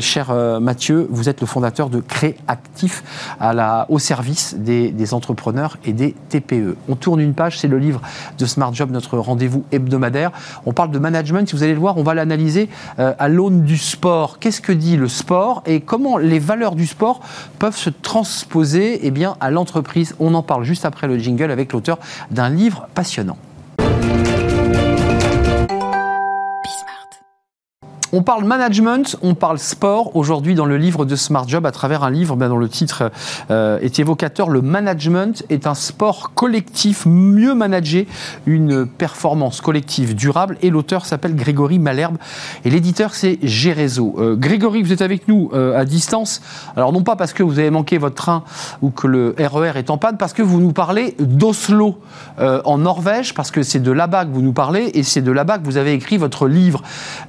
cher 0.00 0.34
Mathieu. 0.60 1.06
Vous 1.10 1.28
êtes 1.28 1.40
le 1.40 1.46
fondateur 1.46 1.90
de 1.90 2.00
La, 3.40 3.86
au 3.88 3.98
service 3.98 4.54
des, 4.56 5.14
entrepreneurs 5.14 5.78
et 5.84 5.92
des 5.92 6.14
TPE. 6.28 6.76
On 6.88 6.96
tourne 6.96 7.20
une 7.20 7.34
page, 7.34 7.58
c'est 7.58 7.68
le 7.68 7.78
livre 7.78 8.00
de 8.38 8.46
Smart 8.46 8.72
Job, 8.74 8.90
notre 8.90 9.18
rendez-vous 9.18 9.64
hebdomadaire. 9.72 10.32
On 10.64 10.72
parle 10.72 10.90
de 10.90 10.98
management, 10.98 11.48
si 11.48 11.54
vous 11.54 11.62
allez 11.62 11.74
le 11.74 11.80
voir, 11.80 11.96
on 11.96 12.02
va 12.02 12.14
l'analyser 12.14 12.68
euh, 12.98 13.14
à 13.18 13.28
l'aune 13.28 13.62
du 13.62 13.78
sport. 13.78 14.38
Qu'est-ce 14.38 14.60
que 14.60 14.72
dit 14.72 14.96
le 14.96 15.08
sport 15.08 15.62
et 15.66 15.80
comment 15.80 16.18
les 16.18 16.38
valeurs 16.38 16.74
du 16.74 16.86
sport 16.86 17.20
peuvent 17.58 17.76
se 17.76 17.90
transposer 17.90 19.00
eh 19.02 19.10
bien, 19.10 19.36
à 19.40 19.50
l'entreprise? 19.50 20.14
On 20.18 20.34
en 20.34 20.42
parle 20.42 20.64
juste 20.64 20.84
après 20.84 21.06
le 21.06 21.18
jingle 21.18 21.50
avec 21.50 21.72
l'auteur 21.72 21.98
d'un 22.30 22.48
livre 22.48 22.88
passionnant. 22.94 23.38
On 28.12 28.22
parle 28.22 28.44
management, 28.44 29.16
on 29.22 29.34
parle 29.34 29.58
sport 29.58 30.14
aujourd'hui 30.14 30.54
dans 30.54 30.64
le 30.64 30.76
livre 30.76 31.04
de 31.04 31.16
Smart 31.16 31.46
Job 31.48 31.66
à 31.66 31.72
travers 31.72 32.04
un 32.04 32.10
livre 32.10 32.36
ben, 32.36 32.48
dont 32.48 32.56
le 32.56 32.68
titre 32.68 33.10
euh, 33.50 33.80
est 33.80 33.98
évocateur. 33.98 34.48
Le 34.48 34.62
management 34.62 35.44
est 35.50 35.66
un 35.66 35.74
sport 35.74 36.32
collectif, 36.34 37.04
mieux 37.04 37.54
managé, 37.54 38.06
une 38.46 38.86
performance 38.86 39.60
collective 39.60 40.14
durable. 40.14 40.56
Et 40.62 40.70
l'auteur 40.70 41.04
s'appelle 41.04 41.34
Grégory 41.34 41.80
Malherbe 41.80 42.16
et 42.64 42.70
l'éditeur 42.70 43.12
c'est 43.12 43.40
Gérézo. 43.42 44.14
Euh, 44.18 44.36
Grégory, 44.36 44.84
vous 44.84 44.92
êtes 44.92 45.02
avec 45.02 45.26
nous 45.26 45.50
euh, 45.52 45.76
à 45.76 45.84
distance. 45.84 46.42
Alors 46.76 46.92
non 46.92 47.02
pas 47.02 47.16
parce 47.16 47.32
que 47.32 47.42
vous 47.42 47.58
avez 47.58 47.70
manqué 47.70 47.98
votre 47.98 48.14
train 48.14 48.44
ou 48.82 48.90
que 48.90 49.08
le 49.08 49.34
RER 49.36 49.72
e 49.74 49.78
est 49.78 49.90
en 49.90 49.98
panne, 49.98 50.16
parce 50.16 50.32
que 50.32 50.42
vous 50.42 50.60
nous 50.60 50.72
parlez 50.72 51.16
d'Oslo 51.18 51.98
en 52.38 52.78
Norvège, 52.78 53.34
parce 53.34 53.50
que 53.50 53.62
c'est 53.62 53.80
de 53.80 53.90
là-bas 53.90 54.26
que 54.26 54.30
vous 54.30 54.42
nous 54.42 54.52
parlez 54.52 54.90
et 54.94 55.02
c'est 55.02 55.22
de 55.22 55.32
là-bas 55.32 55.58
que 55.58 55.64
vous 55.64 55.76
avez 55.76 55.92
écrit 55.92 56.18
votre 56.18 56.46
livre. 56.46 56.82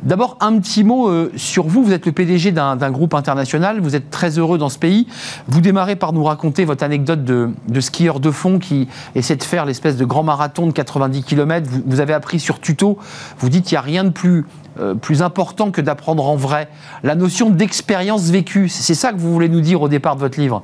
D'abord 0.03 0.37
un 0.39 0.59
petit 0.59 0.66
petit 0.67 0.83
mot 0.83 1.07
euh, 1.07 1.31
sur 1.37 1.65
vous. 1.65 1.81
Vous 1.81 1.93
êtes 1.93 2.05
le 2.05 2.11
PDG 2.11 2.51
d'un 2.51 2.91
groupe 2.91 3.13
international. 3.13 3.79
Vous 3.79 3.95
êtes 3.95 4.09
très 4.09 4.37
heureux 4.37 4.57
dans 4.57 4.67
ce 4.67 4.77
pays. 4.77 5.07
Vous 5.47 5.61
démarrez 5.61 5.95
par 5.95 6.11
nous 6.11 6.25
raconter 6.25 6.65
votre 6.65 6.83
anecdote 6.83 7.23
de, 7.23 7.79
skieur 7.79 8.19
de 8.19 8.31
fond 8.31 8.59
qui 8.59 8.89
essaie 9.15 9.37
de 9.37 9.43
faire 9.43 9.65
l'espèce 9.65 9.95
de 9.95 10.03
grand 10.03 10.23
marathon 10.23 10.67
de 10.67 10.73
90 10.73 11.23
km. 11.23 11.69
Vous, 11.85 11.99
avez 12.01 12.13
appris 12.13 12.39
sur 12.41 12.59
tuto. 12.59 12.97
Vous 13.39 13.47
dites 13.47 13.65
qu'il 13.65 13.75
n'y 13.75 13.79
a 13.79 13.81
rien 13.81 14.03
de 14.03 14.09
plus 14.09 14.45
euh, 14.79 14.93
plus 14.93 15.21
important 15.21 15.71
que 15.71 15.79
d'apprendre 15.79 16.27
en 16.27 16.35
vrai. 16.35 16.67
La 17.01 17.15
notion 17.15 17.49
d'expérience 17.49 18.29
vécue, 18.29 18.67
c'est 18.67 18.93
ça 18.93 19.13
que 19.13 19.17
vous 19.17 19.31
voulez 19.31 19.49
nous 19.49 19.61
dire 19.61 19.81
au 19.81 19.87
départ 19.87 20.15
de 20.15 20.19
votre 20.19 20.39
livre? 20.39 20.63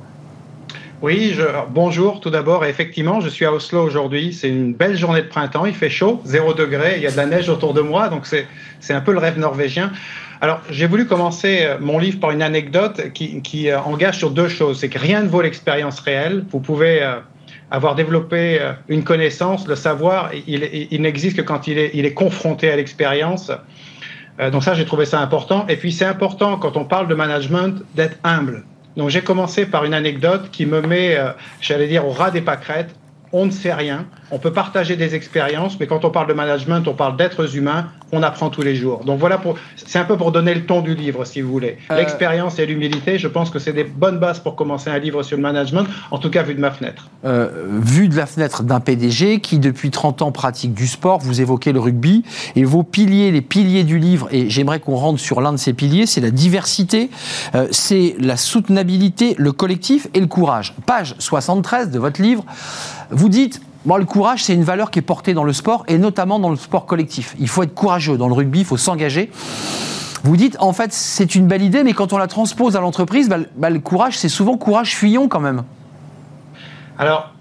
Oui, 1.04 1.36
bonjour 1.68 2.18
tout 2.18 2.30
d'abord. 2.30 2.64
Effectivement, 2.64 3.20
je 3.20 3.28
suis 3.28 3.44
à 3.44 3.52
Oslo 3.52 3.82
aujourd'hui. 3.82 4.32
C'est 4.32 4.48
une 4.48 4.72
belle 4.72 4.96
journée 4.96 5.20
de 5.20 5.26
printemps. 5.26 5.66
Il 5.66 5.74
fait 5.74 5.90
chaud, 5.90 6.22
0 6.24 6.54
degré. 6.54 6.94
Il 6.96 7.02
y 7.02 7.06
a 7.06 7.10
de 7.10 7.16
la 7.18 7.26
neige 7.26 7.50
autour 7.50 7.74
de 7.74 7.82
moi, 7.82 8.08
donc 8.08 8.24
c'est 8.24 8.94
un 8.94 9.02
peu 9.02 9.12
le 9.12 9.18
rêve 9.18 9.38
norvégien. 9.38 9.92
Alors, 10.40 10.62
j'ai 10.70 10.86
voulu 10.86 11.06
commencer 11.06 11.58
euh, 11.60 11.76
mon 11.78 11.98
livre 11.98 12.20
par 12.20 12.30
une 12.30 12.40
anecdote 12.40 13.12
qui, 13.12 13.68
euh, 13.68 13.80
engage 13.80 14.16
sur 14.16 14.30
deux 14.30 14.48
choses. 14.48 14.80
C'est 14.80 14.88
que 14.88 14.98
rien 14.98 15.22
ne 15.22 15.28
vaut 15.28 15.42
l'expérience 15.42 16.00
réelle. 16.00 16.46
Vous 16.50 16.60
pouvez 16.60 17.02
euh, 17.02 17.16
avoir 17.70 17.96
développé 17.96 18.58
une 18.88 19.04
connaissance, 19.04 19.68
le 19.68 19.76
savoir, 19.76 20.30
il, 20.46 21.02
n'existe 21.02 21.36
que 21.36 21.42
quand 21.42 21.66
il 21.66 21.76
est, 21.76 21.90
il 21.92 22.06
est 22.06 22.14
confronté 22.14 22.70
à 22.70 22.76
l'expérience. 22.76 23.52
donc 24.52 24.64
ça, 24.64 24.72
j'ai 24.72 24.86
trouvé 24.86 25.04
ça 25.04 25.20
important. 25.20 25.66
Et 25.68 25.76
puis, 25.76 25.92
c'est 25.92 26.06
important 26.06 26.56
quand 26.56 26.78
on 26.78 26.86
parle 26.86 27.08
de 27.08 27.14
management 27.14 27.82
d'être 27.94 28.16
humble. 28.24 28.64
Donc 28.96 29.08
j'ai 29.10 29.22
commencé 29.22 29.66
par 29.66 29.84
une 29.84 29.94
anecdote 29.94 30.50
qui 30.50 30.66
me 30.66 30.80
met, 30.80 31.18
j'allais 31.60 31.88
dire, 31.88 32.06
au 32.06 32.10
ras 32.10 32.30
des 32.30 32.40
pâquerettes. 32.40 32.94
On 33.36 33.46
ne 33.46 33.50
sait 33.50 33.74
rien. 33.74 34.06
On 34.30 34.38
peut 34.38 34.52
partager 34.52 34.94
des 34.94 35.16
expériences, 35.16 35.80
mais 35.80 35.88
quand 35.88 36.04
on 36.04 36.10
parle 36.10 36.28
de 36.28 36.34
management, 36.34 36.86
on 36.86 36.94
parle 36.94 37.16
d'êtres 37.16 37.56
humains 37.56 37.88
on 38.14 38.22
apprend 38.22 38.50
tous 38.50 38.62
les 38.62 38.76
jours. 38.76 39.04
Donc 39.04 39.18
voilà, 39.18 39.38
pour, 39.38 39.56
c'est 39.76 39.98
un 39.98 40.04
peu 40.04 40.16
pour 40.16 40.32
donner 40.32 40.54
le 40.54 40.64
ton 40.64 40.80
du 40.80 40.94
livre, 40.94 41.24
si 41.24 41.40
vous 41.40 41.50
voulez. 41.50 41.78
Euh, 41.90 41.96
L'expérience 41.96 42.58
et 42.58 42.66
l'humilité, 42.66 43.18
je 43.18 43.28
pense 43.28 43.50
que 43.50 43.58
c'est 43.58 43.72
des 43.72 43.84
bonnes 43.84 44.18
bases 44.18 44.40
pour 44.40 44.56
commencer 44.56 44.90
un 44.90 44.98
livre 44.98 45.22
sur 45.22 45.36
le 45.36 45.42
management, 45.42 45.86
en 46.10 46.18
tout 46.18 46.30
cas 46.30 46.42
vu 46.42 46.54
de 46.54 46.60
ma 46.60 46.70
fenêtre. 46.70 47.08
Euh, 47.24 47.48
vu 47.80 48.08
de 48.08 48.16
la 48.16 48.26
fenêtre 48.26 48.62
d'un 48.62 48.80
PDG 48.80 49.40
qui, 49.40 49.58
depuis 49.58 49.90
30 49.90 50.22
ans, 50.22 50.32
pratique 50.32 50.74
du 50.74 50.86
sport, 50.86 51.18
vous 51.18 51.40
évoquez 51.40 51.72
le 51.72 51.80
rugby, 51.80 52.24
et 52.56 52.64
vos 52.64 52.82
piliers, 52.82 53.30
les 53.30 53.42
piliers 53.42 53.84
du 53.84 53.98
livre, 53.98 54.28
et 54.30 54.48
j'aimerais 54.48 54.80
qu'on 54.80 54.96
rentre 54.96 55.20
sur 55.20 55.40
l'un 55.40 55.52
de 55.52 55.58
ces 55.58 55.72
piliers, 55.72 56.06
c'est 56.06 56.20
la 56.20 56.30
diversité, 56.30 57.10
euh, 57.54 57.66
c'est 57.70 58.14
la 58.20 58.36
soutenabilité, 58.36 59.34
le 59.38 59.52
collectif 59.52 60.08
et 60.14 60.20
le 60.20 60.26
courage. 60.26 60.74
Page 60.86 61.16
73 61.18 61.90
de 61.90 61.98
votre 61.98 62.22
livre, 62.22 62.44
vous 63.10 63.28
dites 63.28 63.60
Bon, 63.84 63.96
le 63.98 64.06
courage, 64.06 64.42
c'est 64.42 64.54
une 64.54 64.64
valeur 64.64 64.90
qui 64.90 64.98
est 64.98 65.02
portée 65.02 65.34
dans 65.34 65.44
le 65.44 65.52
sport 65.52 65.84
et 65.88 65.98
notamment 65.98 66.38
dans 66.38 66.48
le 66.48 66.56
sport 66.56 66.86
collectif. 66.86 67.36
Il 67.38 67.48
faut 67.48 67.62
être 67.62 67.74
courageux. 67.74 68.16
Dans 68.16 68.28
le 68.28 68.34
rugby, 68.34 68.60
il 68.60 68.64
faut 68.64 68.78
s'engager. 68.78 69.30
Vous 70.22 70.38
dites, 70.38 70.56
en 70.58 70.72
fait, 70.72 70.90
c'est 70.90 71.34
une 71.34 71.46
belle 71.46 71.60
idée, 71.60 71.84
mais 71.84 71.92
quand 71.92 72.14
on 72.14 72.18
la 72.18 72.26
transpose 72.26 72.76
à 72.76 72.80
l'entreprise, 72.80 73.28
bah, 73.28 73.36
bah, 73.56 73.68
le 73.68 73.80
courage, 73.80 74.16
c'est 74.16 74.30
souvent 74.30 74.56
courage 74.56 74.96
fuyant 74.96 75.28
quand 75.28 75.40
même. 75.40 75.64
Alors, 76.98 77.33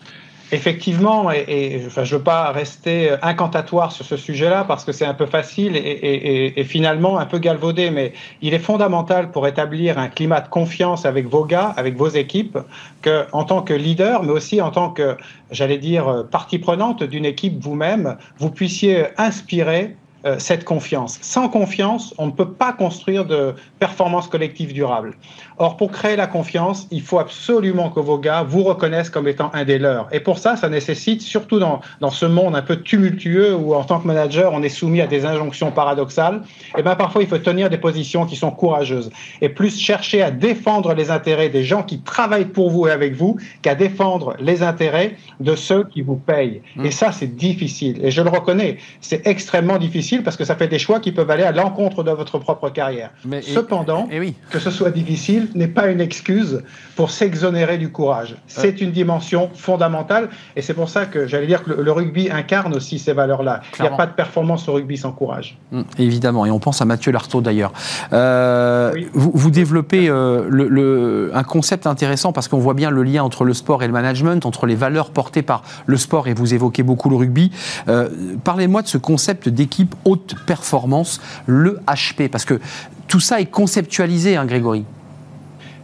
Effectivement, 0.54 1.32
et, 1.32 1.82
enfin, 1.88 2.04
je 2.04 2.14
ne 2.14 2.20
veux 2.20 2.24
pas 2.24 2.52
rester 2.52 3.16
incantatoire 3.22 3.92
sur 3.92 4.06
ce 4.06 4.18
sujet-là 4.18 4.64
parce 4.66 4.86
que 4.86 4.92
c'est 4.92 5.06
un 5.06 5.16
peu 5.16 5.26
facile 5.26 5.76
et, 5.76 6.54
et, 6.56 6.64
finalement 6.64 7.18
un 7.18 7.26
peu 7.26 7.40
galvaudé, 7.40 7.90
mais 7.90 8.14
il 8.42 8.54
est 8.54 8.60
fondamental 8.60 9.32
pour 9.32 9.48
établir 9.48 9.98
un 9.98 10.10
climat 10.10 10.42
de 10.42 10.48
confiance 10.48 11.06
avec 11.06 11.28
vos 11.28 11.44
gars, 11.44 11.74
avec 11.76 11.98
vos 11.98 12.08
équipes, 12.08 12.60
que 13.02 13.26
en 13.32 13.44
tant 13.46 13.64
que 13.64 13.74
leader, 13.74 14.22
mais 14.22 14.32
aussi 14.32 14.62
en 14.62 14.70
tant 14.70 14.92
que, 14.92 15.18
j'allais 15.50 15.80
dire, 15.80 16.26
partie 16.30 16.60
prenante 16.60 17.02
d'une 17.02 17.26
équipe 17.26 17.60
vous-même, 17.60 18.18
vous 18.38 18.52
puissiez 18.52 19.08
inspirer 19.18 19.96
euh, 20.26 20.40
cette 20.40 20.64
confiance. 20.64 21.20
Sans 21.22 21.50
confiance, 21.50 22.14
on 22.18 22.28
ne 22.28 22.32
peut 22.32 22.54
pas 22.54 22.72
construire 22.72 23.26
de 23.26 23.56
performance 23.80 24.30
collective 24.30 24.72
durable. 24.72 25.18
Or, 25.58 25.78
pour 25.78 25.92
créer 25.92 26.16
la 26.16 26.28
confiance, 26.28 26.88
il 26.92 27.02
faut 27.02 27.20
absolument 27.20 27.90
que 27.90 28.00
vos 28.00 28.18
gars 28.18 28.44
vous 28.44 28.64
reconnaissent 28.64 29.10
comme 29.10 29.28
étant 29.28 29.52
un 29.54 29.66
des 29.66 29.78
leurs. 29.78 30.08
Et 30.12 30.20
pour 30.20 30.40
ça, 30.40 30.56
ça 30.56 30.70
nécessite, 30.70 31.22
surtout 31.22 31.60
dans, 31.60 31.82
dans 32.02 32.10
ce 32.10 32.26
monde 32.26 32.56
un 32.56 32.62
peu 32.62 32.78
tumultueux 32.78 33.56
où 33.56 33.76
en 33.76 33.84
tant 33.84 34.00
que 34.00 34.08
manager, 34.08 34.52
on 34.54 34.64
est 34.64 34.70
soumis 34.70 35.02
à 35.02 35.08
des 35.08 35.26
injonctions 35.26 35.72
paradoxales, 35.72 36.42
et 36.70 36.80
eh 36.80 36.84
bien 36.84 36.96
parfois 36.96 37.22
il 37.22 37.28
faut 37.28 37.38
tenir 37.38 37.70
des 37.70 37.78
positions 37.78 38.26
qui 38.26 38.36
sont 38.36 38.52
courageuses 38.52 39.10
et 39.42 39.50
plus 39.50 39.80
chercher 39.80 40.22
à 40.22 40.32
défendre 40.32 40.94
les 40.94 41.12
intérêts 41.12 41.50
des 41.50 41.64
gens 41.64 41.84
qui 41.84 42.02
travaillent 42.02 42.46
pour 42.46 42.70
vous 42.70 42.88
et 42.88 42.92
avec 42.92 43.16
vous 43.16 43.38
qu'à 43.62 43.76
défendre 43.76 44.36
les 44.40 44.64
intérêts 44.64 45.16
de 45.40 45.56
ceux 45.56 45.84
qui 45.84 46.02
vous 46.02 46.16
payent. 46.16 46.62
Mmh. 46.76 46.86
Et 46.86 46.92
ça, 46.92 47.12
c'est 47.12 47.36
difficile. 47.36 48.00
Et 48.04 48.12
je 48.12 48.22
le 48.22 48.30
reconnais, 48.30 48.78
c'est 49.02 49.26
extrêmement 49.28 49.78
difficile 49.78 50.24
parce 50.24 50.38
que 50.38 50.46
ça 50.46 50.56
fait 50.56 50.68
des 50.68 50.80
choix 50.80 51.00
qui 51.00 51.12
peuvent 51.12 51.30
aller 51.30 51.44
à 51.44 51.52
l'encontre 51.52 52.04
de 52.04 52.12
votre 52.12 52.40
propre 52.40 52.70
carrière. 52.70 53.12
Cependant, 53.42 54.08
que 54.50 54.60
ce 54.60 54.72
soit 54.72 54.92
difficile 54.92 55.43
n'est 55.56 55.68
pas 55.68 55.88
une 55.88 56.02
excuse 56.02 56.64
pour 56.96 57.10
s'exonérer 57.10 57.78
du 57.78 57.92
courage. 57.92 58.36
C'est 58.48 58.82
une 58.82 58.92
dimension 58.92 59.50
fondamentale 59.54 60.30
et 60.56 60.62
c'est 60.62 60.74
pour 60.74 60.90
ça 60.90 61.06
que 61.06 61.28
j'allais 61.28 61.48
dire 61.48 61.64
que 61.64 61.72
le, 61.72 61.92
rugby 61.92 62.30
incarne 62.30 62.74
aussi 62.74 63.00
ces 63.00 63.14
valeurs-là. 63.14 63.62
Il 63.80 63.84
n'y 63.84 63.88
a 63.88 63.92
pas 63.92 64.06
de 64.06 64.14
performance 64.14 64.68
au 64.68 64.74
rugby 64.74 64.98
sans 64.98 65.12
courage. 65.12 65.58
Hum, 65.72 65.86
évidemment, 65.98 66.46
et 66.46 66.52
on 66.52 66.60
pense 66.60 66.82
à 66.82 66.86
Mathieu 66.86 67.12
Lartaud 67.12 67.42
d'ailleurs. 67.42 67.74
Euh, 68.12 68.94
vous, 69.14 69.52
développez 69.52 70.10
euh, 70.10 70.48
le, 70.50 71.32
un 71.34 71.44
concept 71.44 71.88
intéressant 71.88 72.32
parce 72.32 72.48
qu'on 72.48 72.60
voit 72.60 72.74
bien 72.74 72.90
le 72.90 73.04
lien 73.04 73.24
entre 73.24 73.44
le 73.44 73.54
sport 73.54 73.84
et 73.84 73.88
le 73.88 73.94
management, 73.94 74.46
entre 74.46 74.66
les 74.66 74.76
valeurs 74.76 75.12
portées 75.12 75.42
par 75.42 75.64
le 75.86 75.98
sport 75.98 76.28
et 76.28 76.34
vous 76.34 76.54
évoquez 76.54 76.84
beaucoup 76.84 77.10
le 77.10 77.16
rugby. 77.16 77.52
Euh, 77.88 78.10
parlez-moi 78.44 78.82
de 78.82 78.88
ce 78.88 78.98
concept 78.98 79.50
d'équipe 79.50 79.96
haute 80.06 80.36
performance, 80.46 81.22
le 81.46 81.80
HP, 81.88 82.30
parce 82.30 82.46
que 82.46 82.60
tout 83.08 83.20
ça 83.20 83.40
est 83.40 83.46
conceptualisé, 83.46 84.38
hein, 84.38 84.46
Grégory. 84.46 84.86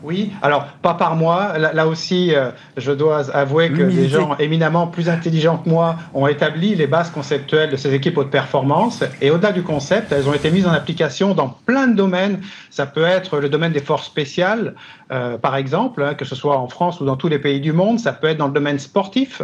Oui, 0.03 0.31
alors 0.41 0.65
pas 0.81 0.93
par 0.93 1.15
moi. 1.15 1.57
Là, 1.57 1.87
aussi, 1.87 2.33
euh, 2.33 2.51
je 2.77 2.91
dois 2.91 3.29
avouer 3.35 3.69
que 3.69 3.83
des 3.83 4.07
gens 4.07 4.35
éminemment 4.37 4.87
plus 4.87 5.09
intelligents 5.09 5.57
que 5.57 5.69
moi 5.69 5.97
ont 6.13 6.27
établi 6.27 6.75
les 6.75 6.87
bases 6.87 7.11
conceptuelles 7.11 7.69
de 7.69 7.75
ces 7.75 7.93
équipes 7.93 8.17
haute 8.17 8.31
performance. 8.31 9.03
Et 9.21 9.29
au-delà 9.31 9.51
du 9.51 9.63
concept, 9.63 10.11
elles 10.11 10.27
ont 10.29 10.33
été 10.33 10.51
mises 10.51 10.65
en 10.65 10.71
application 10.71 11.33
dans 11.33 11.49
plein 11.49 11.87
de 11.87 11.95
domaines. 11.95 12.41
Ça 12.69 12.85
peut 12.85 13.03
être 13.03 13.39
le 13.39 13.49
domaine 13.49 13.73
des 13.73 13.81
forces 13.81 14.05
spéciales, 14.05 14.75
euh, 15.11 15.37
par 15.37 15.55
exemple, 15.55 16.03
hein, 16.03 16.13
que 16.13 16.25
ce 16.25 16.35
soit 16.35 16.57
en 16.57 16.69
France 16.69 17.01
ou 17.01 17.05
dans 17.05 17.17
tous 17.17 17.27
les 17.27 17.39
pays 17.39 17.59
du 17.59 17.73
monde. 17.73 17.99
Ça 17.99 18.13
peut 18.13 18.27
être 18.27 18.37
dans 18.37 18.47
le 18.47 18.53
domaine 18.53 18.79
sportif, 18.79 19.41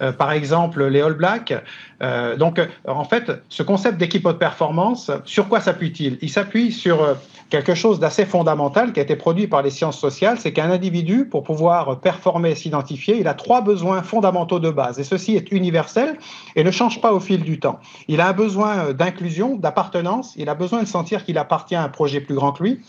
euh, 0.00 0.12
par 0.12 0.32
exemple 0.32 0.84
les 0.86 1.02
All 1.02 1.14
Blacks. 1.14 1.54
donc, 2.38 2.60
en 2.86 3.04
fait, 3.04 3.32
ce 3.48 3.62
concept 3.62 3.98
d'équipe 3.98 4.24
haute 4.24 4.38
performance, 4.38 5.10
sur 5.24 5.48
quoi 5.48 5.60
s'appuie-t-il? 5.60 6.16
Il 6.22 6.30
s'appuie 6.30 6.72
sur 6.72 7.16
quelque 7.50 7.74
chose 7.74 7.98
d'assez 7.98 8.26
fondamental 8.26 8.92
qui 8.92 9.00
a 9.00 9.02
été 9.02 9.16
produit 9.16 9.46
par 9.46 9.62
les 9.62 9.70
sciences 9.70 9.98
sociales, 9.98 10.38
c'est 10.38 10.52
qu'un 10.52 10.70
individu, 10.70 11.26
pour 11.26 11.42
pouvoir 11.42 12.00
performer 12.00 12.50
et 12.50 12.54
s'identifier, 12.54 13.18
il 13.18 13.28
a 13.28 13.34
trois 13.34 13.60
besoins 13.60 14.02
fondamentaux 14.02 14.60
de 14.60 14.70
base. 14.70 14.98
Et 14.98 15.04
ceci 15.04 15.36
est 15.36 15.50
universel 15.50 16.18
et 16.56 16.64
ne 16.64 16.70
change 16.70 17.00
pas 17.00 17.12
au 17.12 17.20
fil 17.20 17.42
du 17.42 17.58
temps. 17.58 17.78
Il 18.06 18.20
a 18.20 18.28
un 18.28 18.32
besoin 18.32 18.92
d'inclusion, 18.92 19.56
d'appartenance, 19.56 20.34
il 20.36 20.48
a 20.48 20.54
besoin 20.54 20.82
de 20.82 20.88
sentir 20.88 21.24
qu'il 21.24 21.38
appartient 21.38 21.74
à 21.74 21.82
un 21.82 21.88
projet 21.88 22.20
plus 22.20 22.34
grand 22.34 22.52
que 22.52 22.62
lui. 22.62 22.80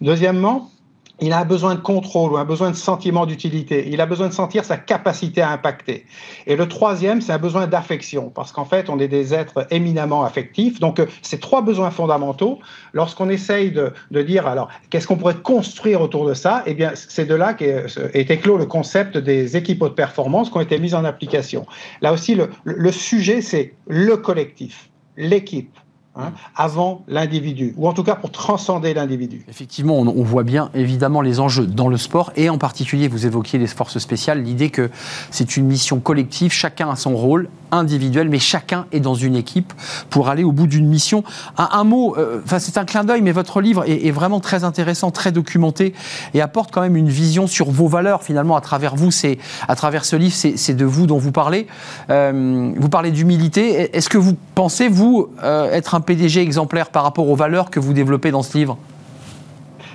Deuxièmement, 0.00 0.70
il 1.20 1.32
a 1.32 1.40
un 1.40 1.44
besoin 1.44 1.74
de 1.74 1.80
contrôle 1.80 2.32
ou 2.32 2.36
un 2.36 2.44
besoin 2.44 2.70
de 2.70 2.76
sentiment 2.76 3.26
d'utilité. 3.26 3.88
Il 3.90 4.00
a 4.00 4.06
besoin 4.06 4.28
de 4.28 4.32
sentir 4.32 4.64
sa 4.64 4.76
capacité 4.76 5.42
à 5.42 5.50
impacter. 5.50 6.06
Et 6.46 6.56
le 6.56 6.68
troisième, 6.68 7.20
c'est 7.20 7.32
un 7.32 7.38
besoin 7.38 7.66
d'affection, 7.66 8.30
parce 8.30 8.52
qu'en 8.52 8.64
fait, 8.64 8.88
on 8.88 8.98
est 8.98 9.08
des 9.08 9.34
êtres 9.34 9.66
éminemment 9.70 10.24
affectifs. 10.24 10.78
Donc, 10.78 11.00
euh, 11.00 11.06
ces 11.22 11.38
trois 11.38 11.62
besoins 11.62 11.90
fondamentaux, 11.90 12.60
lorsqu'on 12.92 13.28
essaye 13.28 13.72
de, 13.72 13.92
dire, 14.22 14.46
alors, 14.46 14.68
qu'est-ce 14.90 15.06
qu'on 15.06 15.16
pourrait 15.16 15.36
construire 15.36 16.00
autour 16.00 16.26
de 16.26 16.34
ça? 16.34 16.62
Eh 16.66 16.74
bien, 16.74 16.92
c'est 16.94 17.26
de 17.26 17.34
là 17.34 17.54
qu'est 17.54 17.86
éclos 18.14 18.58
le 18.58 18.66
concept 18.66 19.18
des 19.18 19.56
équipes 19.56 19.82
haute 19.82 19.96
performance 19.96 20.50
qui 20.50 20.56
ont 20.56 20.60
été 20.60 20.78
mises 20.78 20.94
en 20.94 21.04
application. 21.04 21.66
Là 22.00 22.12
aussi, 22.12 22.36
le 22.64 22.92
sujet, 22.92 23.42
c'est 23.42 23.74
le 23.88 24.16
collectif, 24.16 24.90
l'équipe 25.16 25.76
Hein, 26.20 26.32
avant 26.56 27.04
l'individu, 27.06 27.74
ou 27.76 27.86
en 27.86 27.92
tout 27.92 28.02
cas 28.02 28.16
pour 28.16 28.32
transcender 28.32 28.92
l'individu. 28.92 29.44
Effectivement, 29.48 30.00
on, 30.00 30.24
voit 30.24 30.42
bien 30.42 30.68
évidemment 30.74 31.20
les 31.20 31.38
enjeux 31.38 31.64
dans 31.64 31.86
le 31.86 31.96
sport, 31.96 32.32
et 32.34 32.50
en 32.50 32.58
particulier, 32.58 33.06
vous 33.06 33.24
évoquiez 33.24 33.56
les 33.56 33.68
forces 33.68 34.00
spéciales, 34.00 34.42
l'idée 34.42 34.70
que 34.70 34.90
c'est 35.30 35.56
une 35.56 35.66
mission 35.66 36.00
collective, 36.00 36.50
chacun 36.50 36.90
a 36.90 36.96
son 36.96 37.14
rôle 37.14 37.48
individuel, 37.72 38.28
mais 38.28 38.38
chacun 38.38 38.86
est 38.92 39.00
dans 39.00 39.14
une 39.14 39.36
équipe 39.36 39.72
pour 40.10 40.28
aller 40.28 40.44
au 40.44 40.52
bout 40.52 40.66
d'une 40.66 40.86
mission. 40.86 41.24
Un, 41.56 41.84
mot, 41.84 42.16
euh, 42.16 42.40
c'est 42.58 42.78
un 42.78 42.84
clin 42.84 43.04
d'œil, 43.04 43.22
mais 43.22 43.32
votre 43.32 43.60
livre 43.60 43.84
est, 43.86 44.10
vraiment 44.10 44.40
très 44.40 44.64
intéressant, 44.64 45.10
très 45.10 45.32
documenté, 45.32 45.94
et 46.34 46.40
apporte 46.40 46.70
quand 46.72 46.80
même 46.80 46.96
une 46.96 47.08
vision 47.08 47.46
sur 47.46 47.70
vos 47.70 47.88
valeurs, 47.88 48.22
finalement, 48.22 48.56
à 48.56 48.60
travers 48.60 48.96
vous, 48.96 49.10
c'est 49.10 49.38
à 49.68 49.74
travers 49.74 50.04
ce 50.04 50.16
livre, 50.16 50.34
c'est 50.34 50.74
de 50.74 50.84
vous 50.84 51.06
dont 51.06 51.18
vous 51.18 51.32
parlez. 51.32 51.66
Euh, 52.10 52.72
vous 52.76 52.88
parlez 52.88 53.10
d'humilité. 53.10 53.96
Est-ce 53.96 54.08
que 54.08 54.18
vous 54.18 54.36
pensez, 54.54 54.88
vous, 54.88 55.28
euh, 55.42 55.70
être 55.72 55.94
un 55.94 56.00
PDG 56.00 56.40
exemplaire 56.40 56.90
par 56.90 57.02
rapport 57.02 57.28
aux 57.28 57.36
valeurs 57.36 57.70
que 57.70 57.80
vous 57.80 57.92
développez 57.92 58.30
dans 58.30 58.42
ce 58.42 58.56
livre? 58.56 58.78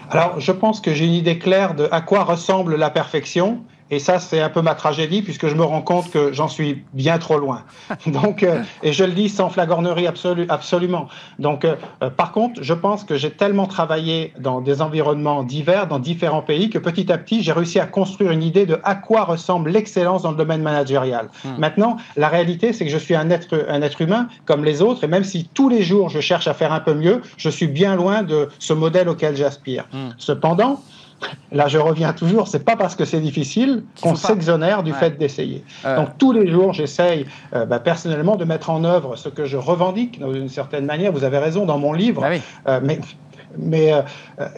Alors, 0.09 0.39
je 0.39 0.51
pense 0.51 0.79
que 0.79 0.93
j'ai 0.93 1.05
une 1.05 1.13
idée 1.13 1.39
claire 1.39 1.73
de 1.73 1.87
à 1.91 2.01
quoi 2.01 2.23
ressemble 2.23 2.75
la 2.75 2.89
perfection 2.89 3.59
et 3.93 3.99
ça, 3.99 4.19
c'est 4.19 4.41
un 4.41 4.49
peu 4.49 4.61
ma 4.61 4.73
tragédie, 4.73 5.21
puisque 5.21 5.47
je 5.47 5.55
me 5.55 5.63
rends 5.63 5.81
compte 5.81 6.09
que 6.09 6.33
j'en 6.33 6.47
suis 6.47 6.83
bien 6.93 7.19
trop 7.19 7.37
loin. 7.37 7.63
Donc, 8.07 8.43
euh, 8.43 8.63
et 8.81 8.91
je 8.91 9.03
le 9.03 9.11
dis 9.11 9.29
sans 9.29 9.49
flagornerie 9.49 10.07
absolument. 10.07 11.07
Donc, 11.37 11.63
euh, 11.63 11.75
euh, 12.01 12.09
par 12.09 12.31
contre, 12.31 12.63
je 12.63 12.73
pense 12.73 13.03
que 13.03 13.15
j'ai 13.15 13.31
tellement 13.31 13.67
travaillé 13.67 14.33
dans 14.39 14.61
des 14.61 14.81
environnements 14.81 15.43
divers, 15.43 15.87
dans 15.87 15.99
différents 15.99 16.41
pays, 16.41 16.69
que 16.69 16.79
petit 16.79 17.11
à 17.11 17.17
petit, 17.17 17.43
j'ai 17.43 17.51
réussi 17.51 17.79
à 17.79 17.85
construire 17.85 18.31
une 18.31 18.43
idée 18.43 18.65
de 18.65 18.79
à 18.83 18.95
quoi 18.95 19.23
ressemble 19.25 19.69
l'excellence 19.69 20.23
dans 20.23 20.31
le 20.31 20.37
domaine 20.37 20.61
managérial. 20.61 21.29
Hmm. 21.43 21.59
Maintenant, 21.59 21.97
la 22.15 22.29
réalité, 22.29 22.73
c'est 22.73 22.85
que 22.85 22.91
je 22.91 22.97
suis 22.97 23.15
un 23.15 23.29
être, 23.29 23.65
un 23.69 23.81
être 23.81 24.01
humain 24.01 24.27
comme 24.45 24.65
les 24.65 24.81
autres, 24.81 25.03
et 25.03 25.07
même 25.07 25.23
si 25.23 25.49
tous 25.53 25.69
les 25.69 25.83
jours 25.83 26.09
je 26.09 26.19
cherche 26.19 26.47
à 26.47 26.53
faire 26.53 26.73
un 26.73 26.79
peu 26.79 26.93
mieux, 26.93 27.21
je 27.37 27.49
suis 27.49 27.67
bien 27.67 27.95
loin 27.95 28.23
de 28.23 28.49
ce 28.59 28.73
modèle 28.73 29.09
auquel 29.09 29.35
j'aspire. 29.35 29.85
Hmm. 29.93 30.09
Cependant, 30.17 30.81
là 31.51 31.67
je 31.67 31.77
reviens 31.77 32.13
toujours, 32.13 32.47
c'est 32.47 32.63
pas 32.63 32.75
parce 32.75 32.95
que 32.95 33.05
c'est 33.05 33.19
difficile 33.19 33.83
qu'on 34.01 34.15
s'exonère 34.15 34.83
du 34.83 34.93
fait 34.93 35.17
d'essayer. 35.17 35.63
Donc 35.83 36.17
tous 36.17 36.31
les 36.31 36.49
jours, 36.49 36.73
j'essaye 36.73 37.25
euh, 37.53 37.65
bah, 37.65 37.79
personnellement 37.79 38.35
de 38.35 38.45
mettre 38.45 38.69
en 38.69 38.83
œuvre 38.83 39.15
ce 39.15 39.29
que 39.29 39.45
je 39.45 39.57
revendique 39.57 40.19
d'une 40.19 40.49
certaine 40.49 40.85
manière. 40.85 41.11
Vous 41.11 41.23
avez 41.23 41.37
raison 41.37 41.65
dans 41.65 41.77
mon 41.77 41.93
livre, 41.93 42.21
bah 42.21 42.29
euh, 42.67 42.79
mais 42.83 42.99
mais 43.55 43.93
euh, 43.93 44.01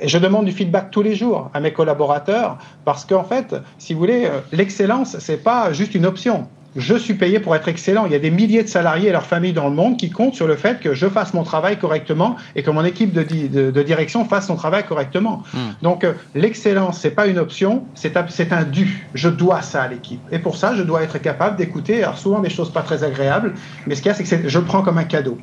je 0.04 0.18
demande 0.18 0.46
du 0.46 0.54
feedback 0.54 0.90
tous 0.90 1.02
les 1.02 1.16
jours 1.16 1.50
à 1.54 1.60
mes 1.60 1.74
collaborateurs 1.74 2.58
parce 2.86 3.04
qu'en 3.04 3.26
fait, 3.26 3.54
si 3.78 3.94
vous 3.94 4.00
voulez, 4.00 4.30
l'excellence, 4.54 5.18
c'est 5.20 5.44
pas 5.44 5.74
juste 5.74 5.96
une 5.96 6.06
option 6.06 6.48
je 6.76 6.96
suis 6.96 7.14
payé 7.14 7.40
pour 7.40 7.56
être 7.56 7.68
excellent. 7.68 8.06
Il 8.06 8.12
y 8.12 8.16
a 8.16 8.20
des 8.20 8.32
milliers 8.32 8.64
de 8.64 8.68
salariés 8.68 9.10
et 9.10 9.12
leurs 9.12 9.26
familles 9.26 9.54
dans 9.54 9.70
le 9.70 9.76
monde 9.76 9.98
qui 9.98 10.10
comptent 10.10 10.36
sur 10.36 10.48
le 10.48 10.56
fait 10.56 10.80
que 10.80 10.94
je 10.94 11.08
fasse 11.08 11.34
mon 11.34 11.44
travail 11.44 11.78
correctement 11.78 12.36
et 12.56 12.64
que 12.64 12.72
mon 12.72 12.84
équipe 12.84 13.14
de, 13.14 13.84
direction 13.84 14.26
fasse 14.26 14.48
son 14.48 14.56
travail 14.56 14.86
correctement. 14.86 15.44
Hmm. 15.54 15.58
Donc 15.82 16.04
euh, 16.04 16.14
l'excellence, 16.34 17.00
c'est 17.00 17.12
pas 17.12 17.28
une 17.28 17.40
option, 17.40 17.86
c'est 17.94 18.18
un 18.18 18.64
dû. 18.64 19.08
Je 19.14 19.30
dois 19.30 19.62
ça 19.62 19.84
à 19.84 19.88
l'équipe. 19.88 20.22
Et 20.32 20.40
pour 20.40 20.58
ça, 20.58 20.76
je 20.76 20.84
dois 20.84 21.04
être 21.04 21.20
capable 21.20 21.56
d'écouter, 21.56 22.04
alors 22.04 22.18
souvent 22.18 22.40
des 22.40 22.50
choses 22.50 22.72
pas 22.72 22.82
très 22.82 23.04
agréables, 23.04 23.54
mais 23.88 23.96
ce 23.96 24.02
qu'il 24.02 24.10
y 24.10 24.12
a, 24.12 24.16
c'est 24.16 24.42
que 24.42 24.50
je 24.50 24.60
le 24.60 24.66
prends 24.66 24.82
comme 24.82 24.98
un 24.98 25.04
cadeau. 25.04 25.38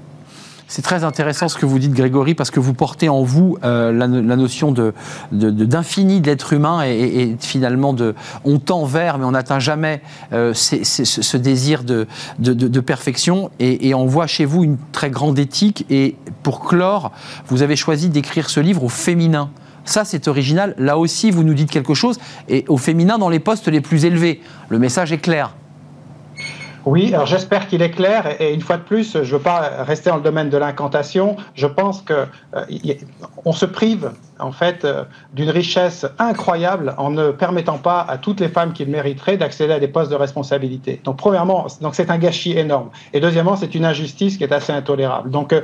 C'est 0.73 0.81
très 0.81 1.05
intéressant 1.05 1.50
ce 1.50 1.59
que 1.59 1.67
vous 1.67 1.79
dites, 1.79 1.93
Grégory, 1.93 2.35
parce 2.35 2.50
que 2.50 2.59
vous 2.59 2.73
portez 2.73 3.11
en 3.11 3.23
vous 3.25 3.59
euh, 3.62 3.93
la, 3.93 4.07
notion 4.09 4.73
d'infini 5.31 6.23
de, 6.23 6.26
l'être 6.26 6.55
humain 6.55 6.83
et, 6.83 7.37
finalement 7.38 7.93
de 7.93 8.14
on 8.47 8.59
tend 8.59 8.87
vers, 8.87 9.19
mais 9.19 9.26
on 9.26 9.33
n'atteint 9.33 9.59
jamais 9.59 10.00
euh, 10.33 10.55
ce 10.55 11.37
désir 11.37 11.85
de, 11.85 12.07
perfection. 12.81 13.50
Et, 13.61 13.93
on 13.93 14.07
voit 14.07 14.26
chez 14.26 14.47
vous 14.47 14.64
une 14.64 14.79
très 14.93 15.11
grande 15.11 15.38
éthique. 15.38 15.85
Et 15.91 16.17
pour 16.43 16.61
clore, 16.61 17.12
vous 17.49 17.61
avez 17.61 17.76
choisi 17.76 18.09
d'écrire 18.09 18.49
ce 18.49 18.61
livre 18.61 18.83
au 18.83 18.88
féminin. 18.88 19.50
Ça, 19.85 20.07
c'est 20.07 20.26
original. 20.26 20.75
Là 20.79 20.97
aussi, 20.97 21.31
vous 21.31 21.45
nous 21.45 21.52
dites 21.52 21.71
quelque 21.71 21.93
chose. 21.93 22.19
Et 22.49 22.64
au 22.69 22.79
féminin, 22.79 23.19
dans 23.19 23.29
les 23.29 23.41
postes 23.41 23.69
les 23.69 23.83
plus 23.83 24.07
élevés. 24.07 24.41
Le 24.71 24.79
message 24.79 25.12
est 25.12 25.19
clair. 25.19 25.52
Oui, 26.85 27.15
alors 27.15 27.27
j'espère 27.27 27.69
qu'il 27.69 27.81
est 27.81 27.93
clair. 27.93 28.41
Et, 28.41 28.53
une 28.53 28.61
fois 28.61 28.77
de 28.77 28.83
plus, 28.83 29.12
je 29.12 29.19
ne 29.19 29.25
veux 29.25 29.39
pas 29.39 29.85
rester 29.85 30.11
dans 30.11 30.17
le 30.17 30.23
domaine 30.23 30.51
de 30.51 30.57
l'incantation. 30.57 31.37
Je 31.55 31.69
pense 31.69 32.03
que 32.03 32.27
euh, 32.57 32.65
on 33.45 33.53
se 33.53 33.67
prive 33.67 34.11
en 34.41 34.51
fait 34.51 34.85
euh, 34.85 35.05
d'une 35.33 35.51
richesse 35.51 36.05
incroyable 36.19 36.95
en 36.99 37.11
ne 37.11 37.31
permettant 37.31 37.79
pas 37.79 38.01
à 38.01 38.19
toutes 38.19 38.41
les 38.41 38.49
femmes 38.49 38.73
qui 38.73 38.85
le 38.85 38.91
mériteraient 38.91 39.37
d'accéder 39.37 39.75
à 39.75 39.79
des 39.79 39.87
postes 39.87 40.11
de 40.11 40.17
responsabilité. 40.17 41.01
Donc 41.05 41.19
premièrement, 41.19 41.67
c'est 41.93 42.11
un 42.11 42.19
gâchis 42.19 42.59
énorme. 42.59 42.91
Et 43.12 43.21
deuxièmement, 43.21 43.55
c'est 43.55 43.77
une 43.77 43.85
injustice 43.85 44.37
qui 44.37 44.43
est 44.43 44.53
assez 44.53 44.73
intolérable. 44.73 45.31
Donc 45.31 45.53
euh, 45.53 45.61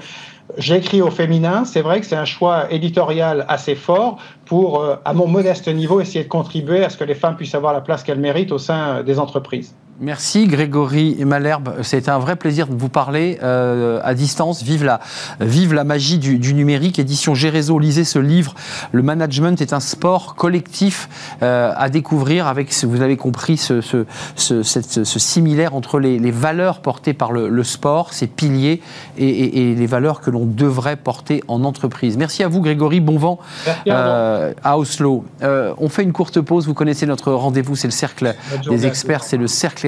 j'ai 0.56 0.76
écrit 0.76 1.02
au 1.02 1.10
féminin. 1.10 1.64
C'est 1.64 1.82
vrai 1.82 1.98
que 2.00 2.06
c'est 2.06 2.16
un 2.16 2.24
choix 2.24 2.72
éditorial 2.72 3.44
assez 3.48 3.74
fort 3.74 4.18
pour, 4.44 4.84
à 5.04 5.12
mon 5.12 5.26
modeste 5.26 5.68
niveau, 5.68 6.00
essayer 6.00 6.24
de 6.24 6.28
contribuer 6.28 6.84
à 6.84 6.90
ce 6.90 6.96
que 6.96 7.04
les 7.04 7.14
femmes 7.14 7.36
puissent 7.36 7.56
avoir 7.56 7.72
la 7.72 7.80
place 7.80 8.04
qu'elles 8.04 8.20
méritent 8.20 8.52
au 8.52 8.58
sein 8.58 9.02
des 9.02 9.18
entreprises. 9.18 9.74
Merci 10.00 10.46
Grégory 10.46 11.16
Malherbe. 11.24 11.82
C'était 11.82 12.10
un 12.10 12.20
vrai 12.20 12.36
plaisir 12.36 12.68
de 12.68 12.74
vous 12.76 12.88
parler 12.88 13.40
euh, 13.42 14.00
à 14.04 14.14
distance. 14.14 14.62
Vive 14.62 14.84
la, 14.84 15.00
vive 15.40 15.74
la 15.74 15.82
magie 15.82 16.18
du, 16.18 16.54
numérique. 16.54 17.00
Édition 17.00 17.34
Gérézo, 17.34 17.80
lisez 17.80 18.04
ce 18.04 18.20
livre. 18.20 18.54
Le 18.92 19.02
management 19.02 19.60
est 19.60 19.72
un 19.72 19.80
sport 19.80 20.36
collectif 20.36 21.08
euh, 21.42 21.72
à 21.76 21.88
découvrir 21.88 22.46
avec, 22.46 22.72
vous 22.84 23.02
avez 23.02 23.16
compris, 23.16 23.56
ce, 23.56 23.80
ce, 23.80 24.04
ce, 24.36 24.62
ce 24.62 25.18
similaire 25.18 25.74
entre 25.74 25.98
les, 25.98 26.20
les, 26.20 26.30
valeurs 26.30 26.78
portées 26.78 27.12
par 27.12 27.32
le, 27.32 27.48
le 27.48 27.64
sport, 27.64 28.12
ses 28.12 28.28
piliers, 28.28 28.80
et, 29.16 29.70
et, 29.70 29.74
les 29.74 29.86
valeurs 29.86 30.20
que 30.20 30.30
l'on 30.30 30.46
devrait 30.46 30.94
porter 30.94 31.42
en 31.48 31.64
entreprise. 31.64 32.16
Merci 32.16 32.44
à 32.44 32.48
vous 32.48 32.60
Grégory. 32.60 33.00
Bon 33.00 33.18
vent 33.18 33.40
euh, 33.88 34.52
à 34.62 34.78
Oslo. 34.78 35.24
on 35.42 35.88
fait 35.88 36.04
une 36.04 36.12
courte 36.12 36.40
pause. 36.40 36.66
Vous 36.66 36.74
connaissez 36.74 37.06
notre 37.06 37.32
rendez-vous, 37.32 37.74
c'est 37.74 37.88
le 37.88 37.92
cercle 37.92 38.36
des 38.68 38.86
experts, 38.86 39.24
c'est 39.24 39.36
le 39.36 39.48
cercle 39.48 39.87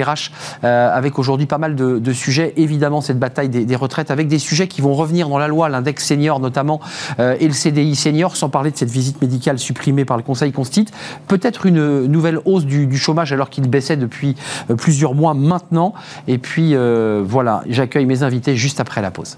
euh, 0.63 0.95
avec 0.95 1.19
aujourd'hui 1.19 1.45
pas 1.45 1.57
mal 1.57 1.75
de, 1.75 2.13
sujets. 2.13 2.53
Évidemment, 2.57 3.01
cette 3.01 3.19
bataille 3.19 3.49
des, 3.49 3.75
retraites, 3.75 4.11
avec 4.11 4.27
des 4.27 4.39
sujets 4.39 4.67
qui 4.67 4.81
vont 4.81 4.93
revenir 4.93 5.29
dans 5.29 5.37
la 5.37 5.47
loi, 5.47 5.69
l'index 5.69 6.05
senior 6.05 6.39
notamment, 6.39 6.79
euh, 7.19 7.35
et 7.39 7.47
le 7.47 7.53
CDI 7.53 7.95
senior, 7.95 8.35
sans 8.35 8.49
parler 8.49 8.71
de 8.71 8.77
cette 8.77 8.89
visite 8.89 9.21
médicale 9.21 9.59
supprimée 9.59 10.05
par 10.05 10.17
le 10.17 10.23
Conseil 10.23 10.51
Constit. 10.51 10.85
Peut-être 11.27 11.65
une 11.65 12.05
nouvelle 12.05 12.39
hausse 12.45 12.65
du, 12.65 12.97
chômage 12.97 13.33
alors 13.33 13.49
qu'il 13.49 13.67
baissait 13.69 13.97
depuis 13.97 14.35
euh, 14.69 14.75
plusieurs 14.75 15.15
mois 15.15 15.33
maintenant. 15.33 15.93
Et 16.27 16.37
puis 16.37 16.75
voilà, 17.23 17.63
j'accueille 17.67 18.05
mes 18.05 18.23
invités 18.23 18.55
juste 18.55 18.79
après 18.79 19.01
la 19.01 19.11
pause. 19.11 19.37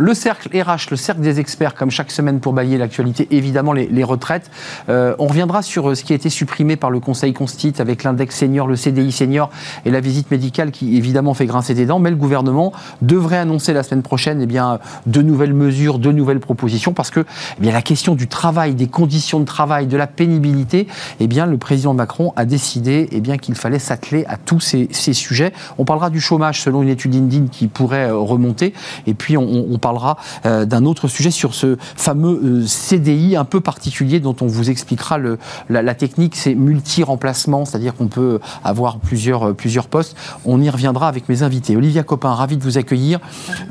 Le 0.00 0.14
cercle 0.14 0.48
RH, 0.48 0.88
le 0.90 0.96
cercle 0.96 1.20
des 1.20 1.40
experts, 1.40 1.74
comme 1.74 1.90
chaque 1.90 2.10
semaine 2.10 2.40
pour 2.40 2.54
balayer 2.54 2.78
l'actualité, 2.78 3.28
évidemment 3.32 3.74
les, 3.74 4.02
retraites. 4.02 4.50
Euh, 4.88 5.14
on 5.18 5.26
reviendra 5.26 5.60
sur 5.60 5.90
euh, 5.90 5.94
ce 5.94 6.04
qui 6.04 6.14
a 6.14 6.16
été 6.16 6.30
supprimé 6.30 6.76
par 6.76 6.90
le 6.90 7.00
Conseil 7.00 7.34
Constit 7.34 7.74
avec 7.80 8.02
l'index 8.02 8.34
senior, 8.34 8.66
le 8.66 8.76
CDI 8.76 9.12
senior 9.12 9.50
et 9.84 9.90
la 9.90 10.00
visite 10.00 10.30
médicale 10.30 10.70
qui 10.70 10.96
évidemment 10.96 11.34
fait 11.34 11.44
grincer 11.44 11.74
des 11.74 11.84
dents. 11.84 11.98
Mais 11.98 12.08
le 12.08 12.16
gouvernement 12.16 12.72
devrait 13.02 13.36
annoncer 13.36 13.74
la 13.74 13.82
semaine 13.82 14.00
prochaine 14.00 14.40
eh 14.40 14.46
bien, 14.46 14.78
de 15.04 15.20
nouvelles 15.20 15.52
mesures, 15.52 15.98
de 15.98 16.10
nouvelles 16.10 16.40
propositions 16.40 16.94
parce 16.94 17.10
que 17.10 17.20
eh 17.20 17.60
bien, 17.60 17.72
la 17.72 17.82
question 17.82 18.14
du 18.14 18.26
travail, 18.26 18.74
des 18.74 18.88
conditions 18.88 19.38
de 19.38 19.44
travail, 19.44 19.86
de 19.86 19.98
la 19.98 20.06
pénibilité, 20.06 20.86
eh 21.20 21.26
bien, 21.26 21.44
le 21.44 21.58
président 21.58 21.92
Macron 21.92 22.32
a 22.36 22.46
décidé 22.46 23.06
eh 23.12 23.36
qu'il 23.36 23.54
fallait 23.54 23.78
s'atteler 23.78 24.24
à 24.28 24.38
tous 24.38 24.60
ces, 24.60 24.88
sujets. 25.12 25.52
On 25.76 25.84
parlera 25.84 26.08
du 26.08 26.22
chômage 26.22 26.62
selon 26.62 26.80
une 26.80 26.88
étude 26.88 27.14
Indine 27.14 27.50
qui 27.50 27.68
pourrait 27.68 28.08
euh, 28.08 28.16
remonter. 28.16 28.72
Et 29.06 29.12
puis 29.12 29.36
on, 29.36 29.66
on 29.70 29.76
parlera 29.76 29.89
parlera 29.90 30.16
euh, 30.46 30.64
d'un 30.64 30.84
autre 30.84 31.08
sujet 31.08 31.32
sur 31.32 31.52
ce 31.52 31.76
fameux 31.96 32.40
euh, 32.44 32.66
CDI 32.66 33.34
un 33.34 33.44
peu 33.44 33.60
particulier 33.60 34.20
dont 34.20 34.36
on 34.40 34.46
vous 34.46 34.70
expliquera 34.70 35.18
le, 35.18 35.36
la, 35.68 35.94
technique, 35.94 36.36
c'est 36.36 36.54
multi-remplacement, 36.54 37.64
c'est-à-dire 37.64 37.96
qu'on 37.96 38.06
peut 38.06 38.38
avoir 38.62 38.98
plusieurs, 38.98 39.48
euh, 39.48 39.52
plusieurs 39.52 39.88
postes. 39.88 40.16
On 40.44 40.62
y 40.62 40.70
reviendra 40.70 41.08
avec 41.08 41.28
mes 41.28 41.42
invités. 41.42 41.76
Olivia 41.76 42.04
Copin, 42.04 42.32
ravie 42.32 42.56
de 42.56 42.62
vous 42.62 42.78
accueillir, 42.78 43.18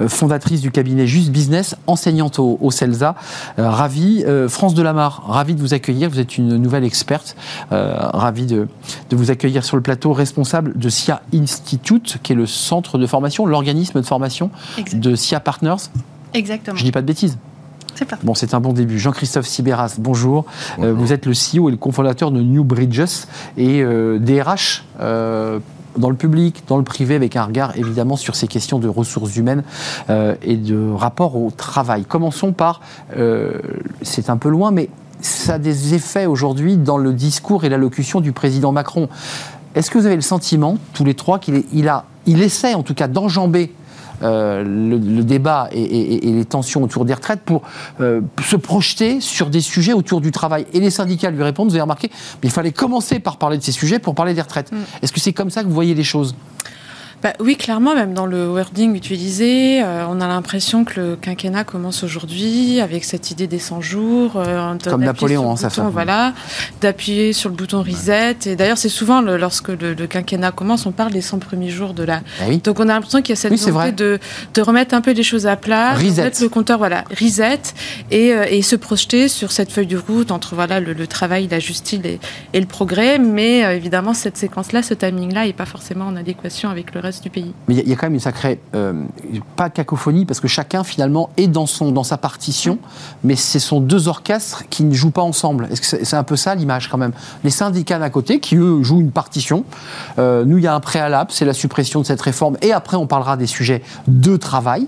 fondatrice 0.08 0.60
du 0.60 0.71
cabinet 0.71 1.08
Juste 1.08 1.32
Business, 1.32 1.75
enseignante 1.88 2.39
au, 2.39 2.58
au 2.60 2.71
CELSA, 2.71 3.15
ravie. 3.58 4.25
France 4.49 4.73
Delamarre, 4.73 5.23
ravie 5.27 5.55
de 5.55 5.62
vous 5.62 5.73
accueillir, 5.73 6.10
vous 6.10 6.19
êtes 6.19 6.38
une 6.38 6.58
nouvelle 6.58 6.84
experte, 6.84 7.36
ravie 7.71 8.45
de, 8.45 8.67
de 9.10 9.15
vous 9.15 9.32
accueillir 9.32 9.63
sur 9.63 9.77
le 9.77 9.84
plateau, 9.84 10.13
responsable 10.13 10.77
de 10.77 10.89
SIA 10.89 11.21
Institute, 11.34 12.17
qui 12.23 12.34
est 12.34 12.36
le 12.36 12.45
centre 12.45 12.97
de 12.97 13.08
formation, 13.08 13.45
l'organisme 13.45 14.01
de 14.01 14.05
formation 14.05 14.51
de 14.93 15.15
SIA 15.15 15.39
Partners. 15.39 15.89
Exactement. 16.34 16.78
Je 16.78 16.84
dis 16.84 16.92
pas 16.92 17.02
de 17.02 17.08
bêtises. 17.08 17.38
C'est 17.96 18.06
pas. 18.06 18.18
Bon, 18.24 18.34
c'est 18.34 18.54
un 18.54 18.60
bon 18.60 18.74
début. 18.74 19.00
Jean-Christophe 19.00 19.48
Sibéras, 19.48 19.96
bonjour. 19.98 20.46
Euh, 20.80 20.94
vous 20.94 21.12
êtes 21.12 21.26
le 21.26 21.34
CEO 21.34 21.68
et 21.70 21.72
le 21.72 21.78
cofondateur 21.78 22.32
de 22.32 22.42
New 22.42 22.63
Bridges 22.63 23.26
et 23.58 23.82
euh, 23.82 24.20
DRH. 24.20 24.86
Euh, 25.02 25.60
dans 25.98 26.10
le 26.10 26.15
public, 26.15 26.63
dans 26.68 26.78
le 26.78 26.84
privé, 26.84 27.15
avec 27.15 27.36
un 27.36 27.44
regard 27.44 27.76
évidemment 27.76 28.15
sur 28.15 28.36
ces 28.36 28.48
questions 28.48 28.80
de 28.80 28.88
ressources 28.88 29.36
humaines 29.36 29.63
et 30.08 30.56
de 30.56 30.92
rapport 30.92 31.36
au 31.36 31.52
travail. 31.52 32.06
Commençons 32.06 32.54
par, 32.54 32.80
c'est 34.04 34.30
un 34.30 34.38
peu 34.38 34.50
loin, 34.50 34.70
mais 34.72 34.88
ça 35.20 35.56
a 35.56 35.58
des 35.58 35.96
effets 35.96 36.28
aujourd'hui 36.28 36.78
dans 36.78 36.98
le 36.98 37.12
discours 37.12 37.65
et 37.65 37.70
l'allocution 37.70 38.22
du 38.22 38.32
président 38.32 38.72
Macron. 38.72 39.10
Est-ce 39.76 39.92
que 39.92 39.98
vous 39.98 40.06
avez 40.06 40.15
le 40.15 40.22
sentiment, 40.22 40.78
tous 40.94 41.04
les 41.04 41.15
trois, 41.15 41.39
qu'il 41.39 41.63
il 41.74 41.89
a, 41.89 42.06
il 42.28 42.42
essaie 42.44 42.76
en 42.76 42.84
tout 42.84 42.94
cas 42.94 43.08
d'enjamber 43.08 43.74
euh, 44.23 44.63
le, 44.63 45.23
débat 45.23 45.69
et, 45.71 46.19
les 46.23 46.45
tensions 46.45 46.84
autour 46.84 47.05
des 47.05 47.13
retraites 47.13 47.41
pour 47.41 47.62
euh, 48.01 48.21
se 48.43 48.55
projeter 48.55 49.21
sur 49.21 49.49
des 49.49 49.62
sujets 49.62 49.93
autour 49.93 50.21
du 50.21 50.32
travail. 50.32 50.65
Et 50.73 50.79
les 50.79 50.89
syndicats 50.89 51.32
lui 51.32 51.43
répondent, 51.43 51.69
vous 51.69 51.75
avez 51.75 51.82
remarqué, 51.82 52.10
mais 52.41 52.49
il 52.49 52.51
fallait 52.51 52.71
commencer 52.71 53.19
par 53.19 53.38
parler 53.38 53.58
de 53.58 53.63
ces 53.63 53.71
sujets 53.71 53.99
pour 53.99 54.15
parler 54.15 54.34
des 54.34 54.41
retraites. 54.41 54.71
Mm. 54.71 54.77
Est-ce 55.01 55.12
que 55.12 55.19
c'est 55.19 55.34
comme 55.34 55.49
ça 55.49 55.62
que 55.62 55.67
vous 55.67 55.73
voyez 55.73 55.95
les 55.95 56.03
choses? 56.03 56.36
Bah, 57.21 57.34
oui, 57.41 57.58
clairement, 57.58 57.95
même 57.95 58.13
dans 58.13 58.25
le 58.25 58.47
wording 58.47 58.95
utilisé, 58.95 59.84
euh, 59.84 60.05
on 60.08 60.21
a 60.21 60.27
l'impression 60.27 60.86
que 60.86 61.01
le 61.01 61.15
quinquennat 61.17 61.65
commence 61.65 62.03
aujourd'hui 62.03 62.79
avec 62.79 63.03
cette 63.03 63.29
idée 63.29 63.45
des 63.45 63.60
100 63.60 63.82
jours. 63.82 64.34
Euh, 64.38 64.75
Comme 64.86 65.03
Napoléon, 65.03 65.51
hein, 65.51 65.58
ça 65.58 65.69
fait. 65.69 65.82
Voilà, 65.91 66.34
d'appuyer 66.79 67.34
sur 67.34 67.49
le 67.49 67.55
bouton 67.55 67.82
reset. 67.82 68.38
Et 68.45 68.55
d'ailleurs, 68.55 68.77
c'est 68.77 68.88
souvent 68.88 69.19
lorsque 69.19 69.67
le, 69.67 69.95
quinquennat 70.08 70.51
commence, 70.51 70.86
on 70.86 70.93
parle 70.93 71.12
des 71.12 71.19
100 71.19 71.39
premiers 71.39 71.69
jours 71.69 71.93
de 71.93 72.03
la. 72.03 72.21
Ah 72.39 72.45
Donc 72.63 72.79
on 72.79 72.84
a 72.84 72.93
l'impression 72.93 73.21
qu'il 73.21 73.32
y 73.32 73.34
a 73.34 73.36
cette 73.36 73.53
volonté 73.53 73.91
de, 73.91 74.17
de, 74.53 74.62
remettre 74.62 74.95
un 74.95 75.01
peu 75.01 75.12
les 75.12 75.23
choses 75.23 75.45
à 75.45 75.58
plat, 75.58 75.95
reset. 75.95 76.23
mettre 76.23 76.41
le 76.41 76.47
compteur, 76.47 76.77
voilà, 76.77 77.03
reset, 77.19 77.60
et, 78.12 78.34
euh, 78.34 78.45
et, 78.49 78.62
se 78.62 78.77
projeter 78.77 79.27
sur 79.27 79.51
cette 79.51 79.73
feuille 79.73 79.88
de 79.88 79.97
route 79.97 80.32
entre 80.32 80.55
voilà 80.55 80.79
le, 80.79 81.08
travail, 81.08 81.49
la 81.49 81.60
justice 81.60 81.99
et, 82.05 82.19
et, 82.53 82.60
le 82.62 82.65
progrès. 82.65 83.19
Mais 83.19 83.60
évidemment, 83.75 84.13
cette 84.13 84.38
séquence-là, 84.38 84.84
ce 84.84 84.93
timing-là, 84.93 85.45
n'est 85.45 85.53
pas 85.53 85.65
forcément 85.65 86.05
en 86.05 86.15
adéquation 86.15 86.69
avec 86.69 86.93
le 86.93 87.01
reste 87.01 87.09
reste 87.10 87.24
du 87.24 87.30
pays. 87.30 87.54
Mais 87.67 87.76
il 87.76 87.89
y, 87.89 87.93
a 87.93 87.95
quand 87.95 88.06
même 88.06 88.13
une 88.13 88.19
sacrée, 88.19 88.60
euh, 88.76 89.04
pas 89.56 89.69
cacophonie, 89.69 90.26
parce 90.26 90.39
que 90.39 90.48
chacun 90.48 90.84
finalement 90.84 91.30
est 91.38 91.48
dans, 91.48 91.65
son, 91.65 91.91
dans 91.91 92.04
sa 92.04 92.17
partition, 92.17 92.78
mais 93.24 93.36
ce 93.36 93.60
sont 93.60 93.82
deux 93.82 94.08
orchestres 94.08 94.63
qui 94.69 94.84
ne 94.84 94.93
jouent 94.93 95.12
pas 95.12 95.22
ensemble. 95.22 95.67
Est-ce 95.72 95.82
que 95.82 96.06
c'est 96.06 96.15
un 96.15 96.24
peu 96.24 96.36
ça 96.36 96.56
l'image 96.56 96.88
quand 96.89 96.98
même? 96.98 97.13
Les 97.43 97.50
syndicats 97.50 98.00
d'un 98.00 98.10
côté, 98.10 98.39
qui 98.39 98.56
eux 98.56 98.84
jouent 98.84 99.02
une 99.02 99.12
partition. 99.12 99.65
Euh, 100.19 100.45
nous, 100.45 100.58
il 100.58 100.63
y 100.63 100.67
a 100.67 100.76
un 100.76 100.80
préalable, 100.80 101.32
c'est 101.32 101.45
la 101.45 101.54
suppression 101.54 102.02
de 102.02 102.06
cette 102.06 102.22
réforme, 102.22 102.58
et 102.62 102.72
après 102.72 102.98
on 102.98 103.08
parlera 103.08 103.38
des 103.38 103.48
sujets 103.48 103.82
de 104.08 104.38
travail 104.38 104.88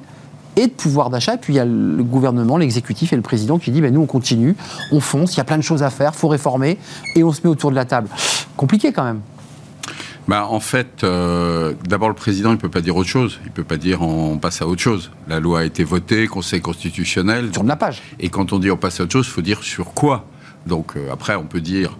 et 0.55 0.67
de 0.67 0.71
pouvoir 0.71 1.09
d'achat. 1.09 1.35
Et 1.35 1.37
puis 1.37 1.53
il 1.53 1.57
y 1.57 1.59
a 1.59 1.65
le 1.65 2.03
gouvernement, 2.03 2.57
l'exécutif 2.57 3.13
et 3.13 3.15
le 3.15 3.21
président 3.21 3.57
qui 3.57 3.71
dit 3.71 3.81
ben, 3.81 3.93
nous 3.93 4.01
on 4.01 4.05
continue, 4.05 4.55
on 4.91 4.99
fonce, 4.99 5.33
il 5.33 5.37
y 5.37 5.41
a 5.41 5.45
plein 5.45 5.57
de 5.57 5.63
choses 5.63 5.83
à 5.83 5.89
faire, 5.89 6.15
faut 6.15 6.27
réformer 6.27 6.77
et 7.15 7.23
on 7.23 7.31
se 7.31 7.41
met 7.43 7.49
autour 7.49 7.71
de 7.71 7.75
la 7.75 7.85
table. 7.85 8.09
Compliqué 8.57 8.91
quand 8.91 9.03
même. 9.03 9.21
Bah, 10.31 10.47
en 10.49 10.61
fait, 10.61 11.03
euh, 11.03 11.73
d'abord 11.89 12.07
le 12.07 12.15
président 12.15 12.51
il 12.51 12.53
ne 12.53 12.57
peut 12.57 12.69
pas 12.69 12.79
dire 12.79 12.95
autre 12.95 13.09
chose. 13.09 13.37
Il 13.43 13.49
ne 13.49 13.53
peut 13.53 13.65
pas 13.65 13.75
dire 13.75 14.01
on 14.01 14.37
passe 14.37 14.61
à 14.61 14.65
autre 14.65 14.81
chose. 14.81 15.11
La 15.27 15.41
loi 15.41 15.59
a 15.59 15.63
été 15.65 15.83
votée, 15.83 16.25
Conseil 16.27 16.61
constitutionnel. 16.61 17.51
Tourne 17.51 17.67
la 17.67 17.75
page. 17.75 18.01
Et 18.17 18.29
quand 18.29 18.53
on 18.53 18.59
dit 18.59 18.71
on 18.71 18.77
passe 18.77 19.01
à 19.01 19.03
autre 19.03 19.11
chose, 19.11 19.27
il 19.27 19.31
faut 19.31 19.41
dire 19.41 19.61
sur 19.61 19.93
quoi. 19.93 20.25
Donc 20.65 20.95
euh, 20.95 21.11
après 21.11 21.35
on 21.35 21.43
peut 21.43 21.59
dire 21.59 21.97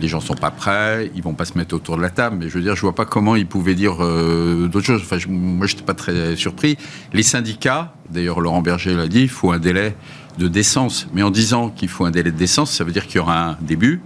les 0.00 0.06
gens 0.06 0.20
sont 0.20 0.36
pas 0.36 0.52
prêts, 0.52 1.10
ils 1.16 1.24
vont 1.24 1.34
pas 1.34 1.44
se 1.44 1.58
mettre 1.58 1.74
autour 1.74 1.96
de 1.96 2.02
la 2.02 2.10
table. 2.10 2.36
Mais 2.38 2.48
je 2.48 2.54
veux 2.54 2.62
dire, 2.62 2.76
je 2.76 2.82
vois 2.82 2.94
pas 2.94 3.04
comment 3.04 3.34
ils 3.34 3.48
pouvaient 3.48 3.74
dire 3.74 3.96
euh, 3.98 4.68
d'autres 4.68 4.86
choses. 4.86 5.02
Enfin, 5.02 5.18
je, 5.18 5.26
moi, 5.26 5.66
j'étais 5.66 5.82
pas 5.82 5.94
très 5.94 6.36
surpris. 6.36 6.78
Les 7.12 7.24
syndicats, 7.24 7.94
d'ailleurs, 8.10 8.38
Laurent 8.38 8.62
Berger 8.62 8.94
l'a 8.94 9.08
dit, 9.08 9.22
il 9.22 9.28
faut 9.28 9.50
un 9.50 9.58
délai 9.58 9.96
de 10.38 10.46
décence. 10.46 11.08
Mais 11.14 11.24
en 11.24 11.32
disant 11.32 11.68
qu'il 11.68 11.88
faut 11.88 12.04
un 12.04 12.12
délai 12.12 12.30
de 12.30 12.38
décence, 12.38 12.70
ça 12.70 12.84
veut 12.84 12.92
dire 12.92 13.08
qu'il 13.08 13.16
y 13.16 13.18
aura 13.18 13.50
un 13.50 13.56
début, 13.60 14.00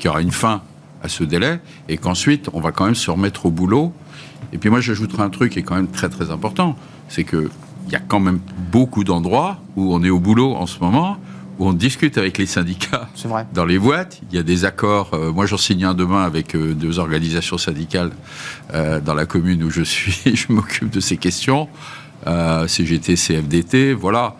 qu'il 0.00 0.06
y 0.06 0.08
aura 0.08 0.20
une 0.20 0.32
fin 0.32 0.62
à 1.02 1.08
ce 1.08 1.24
délai, 1.24 1.60
et 1.88 1.96
qu'ensuite, 1.96 2.48
on 2.52 2.60
va 2.60 2.72
quand 2.72 2.84
même 2.84 2.94
se 2.94 3.10
remettre 3.10 3.46
au 3.46 3.50
boulot. 3.50 3.92
Et 4.52 4.58
puis 4.58 4.70
moi, 4.70 4.80
j'ajouterai 4.80 5.22
un 5.22 5.30
truc 5.30 5.52
qui 5.52 5.58
est 5.60 5.62
quand 5.62 5.76
même 5.76 5.88
très 5.88 6.08
très 6.08 6.30
important, 6.30 6.76
c'est 7.08 7.24
que 7.24 7.50
il 7.86 7.92
y 7.92 7.96
a 7.96 8.00
quand 8.00 8.20
même 8.20 8.40
beaucoup 8.70 9.02
d'endroits 9.02 9.58
où 9.76 9.92
on 9.92 10.04
est 10.04 10.10
au 10.10 10.20
boulot 10.20 10.54
en 10.54 10.66
ce 10.66 10.78
moment 10.78 11.16
où 11.60 11.68
on 11.68 11.74
discute 11.74 12.16
avec 12.16 12.38
les 12.38 12.46
syndicats 12.46 13.08
dans 13.52 13.66
les 13.66 13.78
boîtes. 13.78 14.20
Il 14.30 14.36
y 14.36 14.38
a 14.38 14.42
des 14.42 14.64
accords. 14.64 15.10
Euh, 15.12 15.30
moi, 15.30 15.44
j'en 15.44 15.58
signe 15.58 15.84
un 15.84 15.92
demain 15.92 16.22
avec 16.22 16.56
euh, 16.56 16.72
deux 16.72 16.98
organisations 16.98 17.58
syndicales 17.58 18.12
euh, 18.72 18.98
dans 18.98 19.12
la 19.12 19.26
commune 19.26 19.62
où 19.62 19.70
je 19.70 19.82
suis. 19.82 20.20
je 20.34 20.46
m'occupe 20.50 20.90
de 20.90 21.00
ces 21.00 21.18
questions. 21.18 21.68
CGT, 22.66 23.14
CFDT, 23.14 23.94
voilà. 23.94 24.36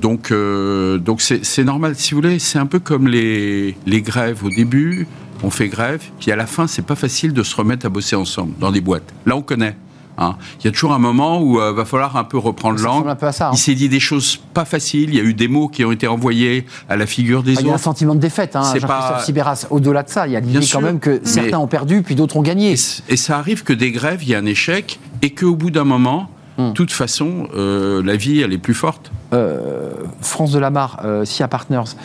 donc, 0.00 0.32
donc 0.32 1.20
c'est 1.20 1.64
normal. 1.64 1.96
Si 1.96 2.14
vous 2.14 2.20
voulez, 2.20 2.38
c'est 2.38 2.60
un 2.60 2.66
peu 2.66 2.78
comme 2.78 3.08
les, 3.08 3.76
les 3.84 4.00
grèves 4.00 4.44
au 4.44 4.48
début. 4.48 5.08
On 5.42 5.50
fait 5.50 5.68
grève, 5.68 6.02
puis 6.20 6.30
à 6.30 6.36
la 6.36 6.46
fin, 6.46 6.66
c'est 6.66 6.86
pas 6.86 6.94
facile 6.94 7.32
de 7.32 7.42
se 7.42 7.56
remettre 7.56 7.86
à 7.86 7.88
bosser 7.88 8.16
ensemble 8.16 8.52
dans 8.58 8.70
des 8.70 8.80
boîtes. 8.80 9.12
Là, 9.26 9.36
on 9.36 9.42
connaît. 9.42 9.76
Hein. 10.18 10.36
Il 10.60 10.66
y 10.66 10.68
a 10.68 10.72
toujours 10.72 10.92
un 10.92 10.98
moment 10.98 11.40
où 11.40 11.58
il 11.58 11.62
euh, 11.62 11.72
va 11.72 11.84
falloir 11.84 12.16
un 12.16 12.24
peu 12.24 12.38
reprendre 12.38 12.80
langue. 12.80 13.06
Hein. 13.08 13.50
Il 13.52 13.58
s'est 13.58 13.74
dit 13.74 13.88
des 13.88 14.00
choses 14.00 14.38
pas 14.52 14.64
faciles. 14.64 15.10
Il 15.10 15.14
y 15.14 15.20
a 15.20 15.22
eu 15.22 15.34
des 15.34 15.48
mots 15.48 15.68
qui 15.68 15.84
ont 15.84 15.92
été 15.92 16.06
envoyés 16.06 16.66
à 16.88 16.96
la 16.96 17.06
figure 17.06 17.42
des 17.42 17.52
autres. 17.52 17.60
Ah, 17.60 17.64
il 17.64 17.68
y 17.68 17.72
a 17.72 17.74
un 17.74 17.78
sentiment 17.78 18.14
de 18.14 18.20
défaite. 18.20 18.56
Hein, 18.56 18.62
Jean-Christophe 18.62 19.24
Sibéras. 19.24 19.66
Au-delà 19.70 20.02
de 20.02 20.10
ça, 20.10 20.26
il 20.26 20.32
y 20.32 20.36
a 20.36 20.40
l'idée 20.40 20.66
quand 20.70 20.80
même 20.80 21.00
que 21.00 21.20
certains 21.24 21.58
ont 21.58 21.66
perdu, 21.66 22.02
puis 22.02 22.14
d'autres 22.14 22.36
ont 22.36 22.42
gagné. 22.42 22.74
Et, 23.08 23.16
ça 23.16 23.38
arrive 23.38 23.62
que 23.62 23.72
des 23.72 23.90
grèves, 23.90 24.22
il 24.22 24.30
y 24.30 24.34
a 24.34 24.38
un 24.38 24.46
échec, 24.46 24.98
et 25.22 25.30
qu'au 25.30 25.54
bout 25.54 25.70
d'un 25.70 25.84
moment, 25.84 26.28
de 26.58 26.62
hmm. 26.62 26.72
toute 26.74 26.92
façon, 26.92 27.48
euh, 27.54 28.02
la 28.02 28.16
vie, 28.16 28.40
elle 28.40 28.52
est 28.52 28.58
plus 28.58 28.74
forte. 28.74 29.10
Euh, 29.32 29.92
France 30.20 30.52
de 30.52 30.58
la 30.58 30.70
euh, 31.04 31.24
SIA 31.24 31.48
Partners, 31.48 31.96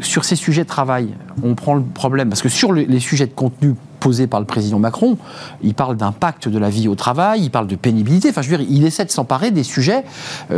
sur 0.00 0.24
ces 0.24 0.36
sujets 0.36 0.62
de 0.62 0.68
travail, 0.68 1.14
on 1.42 1.54
prend 1.54 1.74
le 1.74 1.82
problème, 1.82 2.28
parce 2.28 2.42
que 2.42 2.48
sur 2.48 2.72
les 2.72 3.00
sujets 3.00 3.26
de 3.26 3.32
contenu 3.32 3.74
posé 4.00 4.26
par 4.26 4.40
le 4.40 4.46
président 4.46 4.78
Macron. 4.78 5.16
Il 5.62 5.74
parle 5.74 5.96
d'impact 5.96 6.48
de 6.48 6.58
la 6.58 6.68
vie 6.68 6.86
au 6.86 6.94
travail, 6.94 7.40
il 7.42 7.50
parle 7.50 7.66
de 7.66 7.76
pénibilité. 7.76 8.28
Enfin, 8.28 8.42
je 8.42 8.50
veux 8.50 8.58
dire, 8.58 8.66
il 8.68 8.84
essaie 8.84 9.04
de 9.04 9.10
s'emparer 9.10 9.50
des 9.50 9.64
sujets 9.64 10.04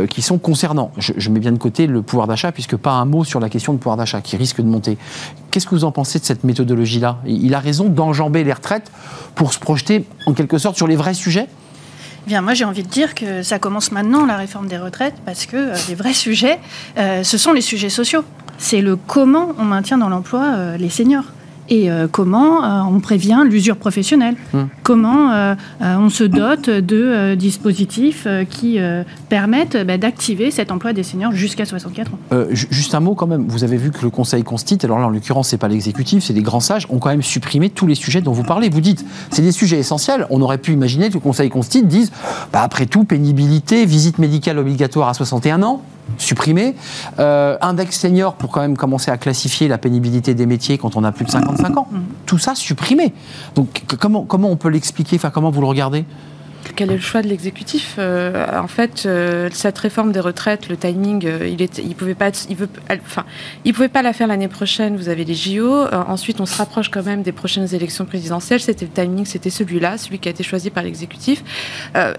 qui 0.09 0.21
sont 0.21 0.37
concernants. 0.37 0.91
Je, 0.97 1.29
mets 1.29 1.39
bien 1.39 1.53
de 1.53 1.57
côté 1.57 1.87
le 1.87 2.01
pouvoir 2.01 2.27
d'achat, 2.27 2.51
puisque 2.51 2.75
pas 2.75 2.91
un 2.91 3.05
mot 3.05 3.23
sur 3.23 3.39
la 3.39 3.49
question 3.49 3.73
de 3.73 3.79
pouvoir 3.79 3.95
d'achat 3.95 4.21
qui 4.21 4.35
risque 4.35 4.61
de 4.61 4.67
monter. 4.67 4.97
Qu'est-ce 5.51 5.65
que 5.65 5.73
vous 5.73 5.85
en 5.85 5.91
pensez 5.91 6.19
de 6.19 6.25
cette 6.25 6.43
méthodologie-là? 6.43 7.19
Il 7.25 7.55
a 7.55 7.59
raison 7.59 7.85
d'enjamber 7.85 8.43
les 8.43 8.53
retraites 8.53 8.91
pour 9.35 9.53
se 9.53 9.59
projeter 9.59 10.05
en 10.25 10.33
quelque 10.33 10.57
sorte 10.57 10.75
sur 10.75 10.85
les 10.85 10.97
vrais 10.97 11.13
sujets? 11.13 11.47
Bien, 12.29 12.41
moi 12.43 12.53
j'ai 12.53 12.63
envie 12.63 12.83
de 12.83 12.87
dire 12.87 13.15
que 13.15 13.41
ça 13.41 13.57
commence 13.57 13.91
maintenant 13.91 14.23
la 14.23 14.37
réforme 14.37 14.67
des 14.67 14.77
retraites 14.77 15.15
parce 15.25 15.47
que 15.47 15.57
euh, 15.57 15.75
les 15.87 15.95
vrais 15.95 16.13
sujets, 16.13 16.59
euh, 16.99 17.23
ce 17.23 17.39
sont 17.39 17.53
les 17.53 17.61
sujets 17.61 17.89
sociaux. 17.89 18.23
C'est 18.59 18.81
le 18.81 18.97
comment 18.97 19.55
on 19.57 19.63
maintient 19.63 19.97
dans 19.97 20.09
l'emploi 20.09 20.77
les 20.77 20.91
seniors 20.91 21.23
et 21.69 21.89
euh, 21.89 22.07
comment 22.11 22.63
euh, 22.63 22.81
on 22.81 22.99
prévient 22.99 23.43
l'usure 23.45 23.77
professionnelle, 23.77 24.35
hmm. 24.53 24.63
comment 24.83 25.31
euh, 25.31 25.55
on 25.81 26.09
se 26.09 26.23
dote 26.23 26.69
de 26.69 27.35
dispositifs 27.35 28.27
qui 28.49 28.79
permettent 29.29 29.77
bah, 29.85 29.97
d'activer 29.97 30.51
cet 30.51 30.71
emploi 30.71 30.93
des 30.93 31.03
seniors 31.03 31.31
jusqu'à 31.31 31.65
64 31.65 32.13
ans? 32.13 32.17
juste 32.51 32.95
un 32.95 32.99
mot 32.99 33.15
quand 33.15 33.27
même, 33.27 33.45
vous 33.47 33.63
avez 33.63 33.77
vu 33.77 33.91
que 33.91 34.01
le 34.01 34.09
Conseil 34.09 34.43
constitue, 34.43 34.85
alors 34.85 34.99
là 34.99 35.07
en 35.07 35.09
l'occurrence 35.09 35.49
c'est 35.49 35.57
pas 35.57 35.67
l'exécutif, 35.67 36.23
c'est 36.23 36.33
des 36.33 36.41
grands 36.41 36.59
sages, 36.59 36.87
ont 36.89 36.99
quand 36.99 37.09
même 37.09 37.21
supprimé 37.21 37.69
tous 37.69 37.87
les 37.87 37.95
sujets 37.95 38.21
dont 38.21 38.31
vous 38.31 38.43
parlez. 38.43 38.69
Vous 38.69 38.81
dites, 38.81 39.05
c'est 39.29 39.41
des 39.41 39.51
sujets 39.51 39.77
essentiels, 39.77 40.25
on 40.29 40.41
aurait 40.41 40.57
pu 40.57 40.71
imaginer 40.71 41.09
que 41.09 41.15
le 41.15 41.19
Conseil 41.19 41.49
constitue 41.49 41.85
dise, 41.85 42.11
bah, 42.51 42.61
après 42.61 42.85
tout, 42.85 43.03
pénibilité, 43.03 43.85
visite 43.85 44.19
médicale 44.19 44.57
obligatoire 44.57 45.09
à 45.09 45.13
61 45.13 45.63
ans, 45.63 45.81
supprimé. 46.17 46.75
Euh, 47.19 47.57
index 47.61 47.99
senior 47.99 48.35
pour 48.35 48.51
quand 48.51 48.61
même 48.61 48.77
commencer 48.77 49.11
à 49.11 49.17
classifier 49.17 49.67
la 49.67 49.77
pénibilité 49.77 50.33
des 50.33 50.45
métiers 50.45 50.77
quand 50.77 50.95
on 50.95 51.03
a 51.03 51.11
plus 51.11 51.25
de 51.25 51.31
55 51.31 51.77
ans. 51.77 51.87
Mm. 51.91 51.97
Tout 52.25 52.37
ça 52.37 52.55
supprimé. 52.55 53.13
Donc 53.55 53.83
comment, 53.99 54.23
comment 54.23 54.49
on 54.49 54.57
peut 54.57 54.69
l'expliquer? 54.69 55.15
Enfin, 55.15 55.29
comment 55.29 55.51
vous 55.51 55.61
le 55.61 55.67
regardez? 55.67 56.05
Quel 56.79 56.91
est 56.91 56.95
le 56.95 57.01
choix 57.01 57.21
de 57.21 57.27
l'exécutif 57.27 57.95
euh, 57.99 58.45
En 58.57 58.67
fait, 58.67 59.03
euh, 59.05 59.49
cette 59.51 59.77
réforme 59.79 60.13
des 60.13 60.21
retraites, 60.21 60.69
le 60.69 60.77
timing, 60.77 61.25
euh, 61.25 61.45
il 61.45 61.61
est, 61.61 61.77
il 61.77 61.93
pouvait 61.93 62.15
pas, 62.15 62.31
il 62.49 62.55
veut, 62.55 62.69
enfin, 62.89 63.25
il 63.65 63.73
pouvait 63.73 63.89
pas 63.89 64.01
la 64.01 64.13
faire 64.13 64.27
l'année 64.27 64.47
prochaine. 64.47 64.95
Vous 64.95 65.09
avez 65.09 65.25
les 65.25 65.33
JO. 65.33 65.69
ensuite, 65.91 66.39
on 66.39 66.45
se 66.45 66.55
rapproche 66.55 66.87
quand 66.87 67.03
même 67.03 67.21
des 67.21 67.33
prochaines 67.33 67.75
élections 67.75 68.05
présidentielles. 68.05 68.61
C'était 68.61 68.85
le 68.85 68.91
timing, 68.91 69.25
c'était 69.25 69.49
celui-là, 69.49 69.97
celui 69.97 70.19
qui 70.19 70.29
a 70.29 70.31
été 70.31 70.41
choisi 70.41 70.69
par 70.69 70.83
l'exécutif. 70.83 71.43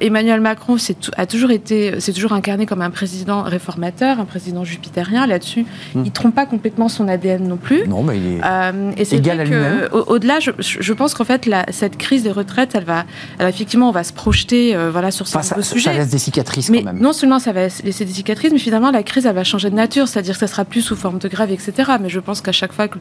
Emmanuel 0.02 0.42
Macron 0.42 0.76
a 1.16 1.24
toujours 1.24 1.52
été, 1.52 1.98
c'est 1.98 2.12
toujours 2.12 2.34
incarné 2.34 2.66
comme 2.66 2.82
un 2.82 2.90
président 2.90 3.40
réformateur, 3.42 4.20
un 4.20 4.26
président 4.26 4.64
jupitérien. 4.64 5.26
Là-dessus, 5.26 5.64
hmm. 5.94 6.02
il 6.04 6.12
trompe 6.12 6.34
pas 6.34 6.44
complètement 6.44 6.90
son 6.90 7.08
ADN 7.08 7.48
non 7.48 7.56
plus. 7.56 7.88
Non, 7.88 8.02
mais 8.02 8.18
il 8.18 8.26
est 8.26 9.00
et 9.00 9.06
c'est 9.06 9.16
égal 9.16 9.40
à 9.40 9.94
Au-delà, 9.94 10.38
je, 10.38 10.50
je, 10.58 10.92
pense 10.92 11.14
qu'en 11.14 11.24
fait, 11.24 11.46
la, 11.46 11.64
cette 11.70 11.96
crise 11.96 12.24
des 12.24 12.30
retraites, 12.30 12.74
elle 12.74 12.84
va, 12.84 13.04
elle, 13.38 13.48
effectivement, 13.48 13.88
on 13.88 13.92
va 13.92 14.04
se 14.04 14.12
projeter 14.12 14.49
euh, 14.52 14.90
voilà, 14.90 15.10
sur 15.10 15.26
ce 15.26 15.38
sujet. 15.62 15.90
Ça 15.90 15.96
laisse 15.96 16.08
des 16.08 16.18
cicatrices 16.18 16.70
mais 16.70 16.78
quand 16.78 16.92
même. 16.92 17.00
Non 17.00 17.12
seulement 17.12 17.38
ça 17.38 17.52
va 17.52 17.62
laisser 17.84 18.04
des 18.04 18.12
cicatrices, 18.12 18.52
mais 18.52 18.58
finalement 18.58 18.90
la 18.90 19.02
crise 19.02 19.26
elle 19.26 19.34
va 19.34 19.44
changer 19.44 19.70
de 19.70 19.74
nature, 19.74 20.08
c'est-à-dire 20.08 20.34
que 20.34 20.40
ça 20.40 20.46
sera 20.46 20.64
plus 20.64 20.82
sous 20.82 20.96
forme 20.96 21.18
de 21.18 21.28
grève, 21.28 21.50
etc. 21.50 21.92
Mais 22.00 22.08
je 22.08 22.20
pense 22.20 22.40
qu'à 22.40 22.52
chaque 22.52 22.72
fois 22.72 22.88
que 22.88 22.98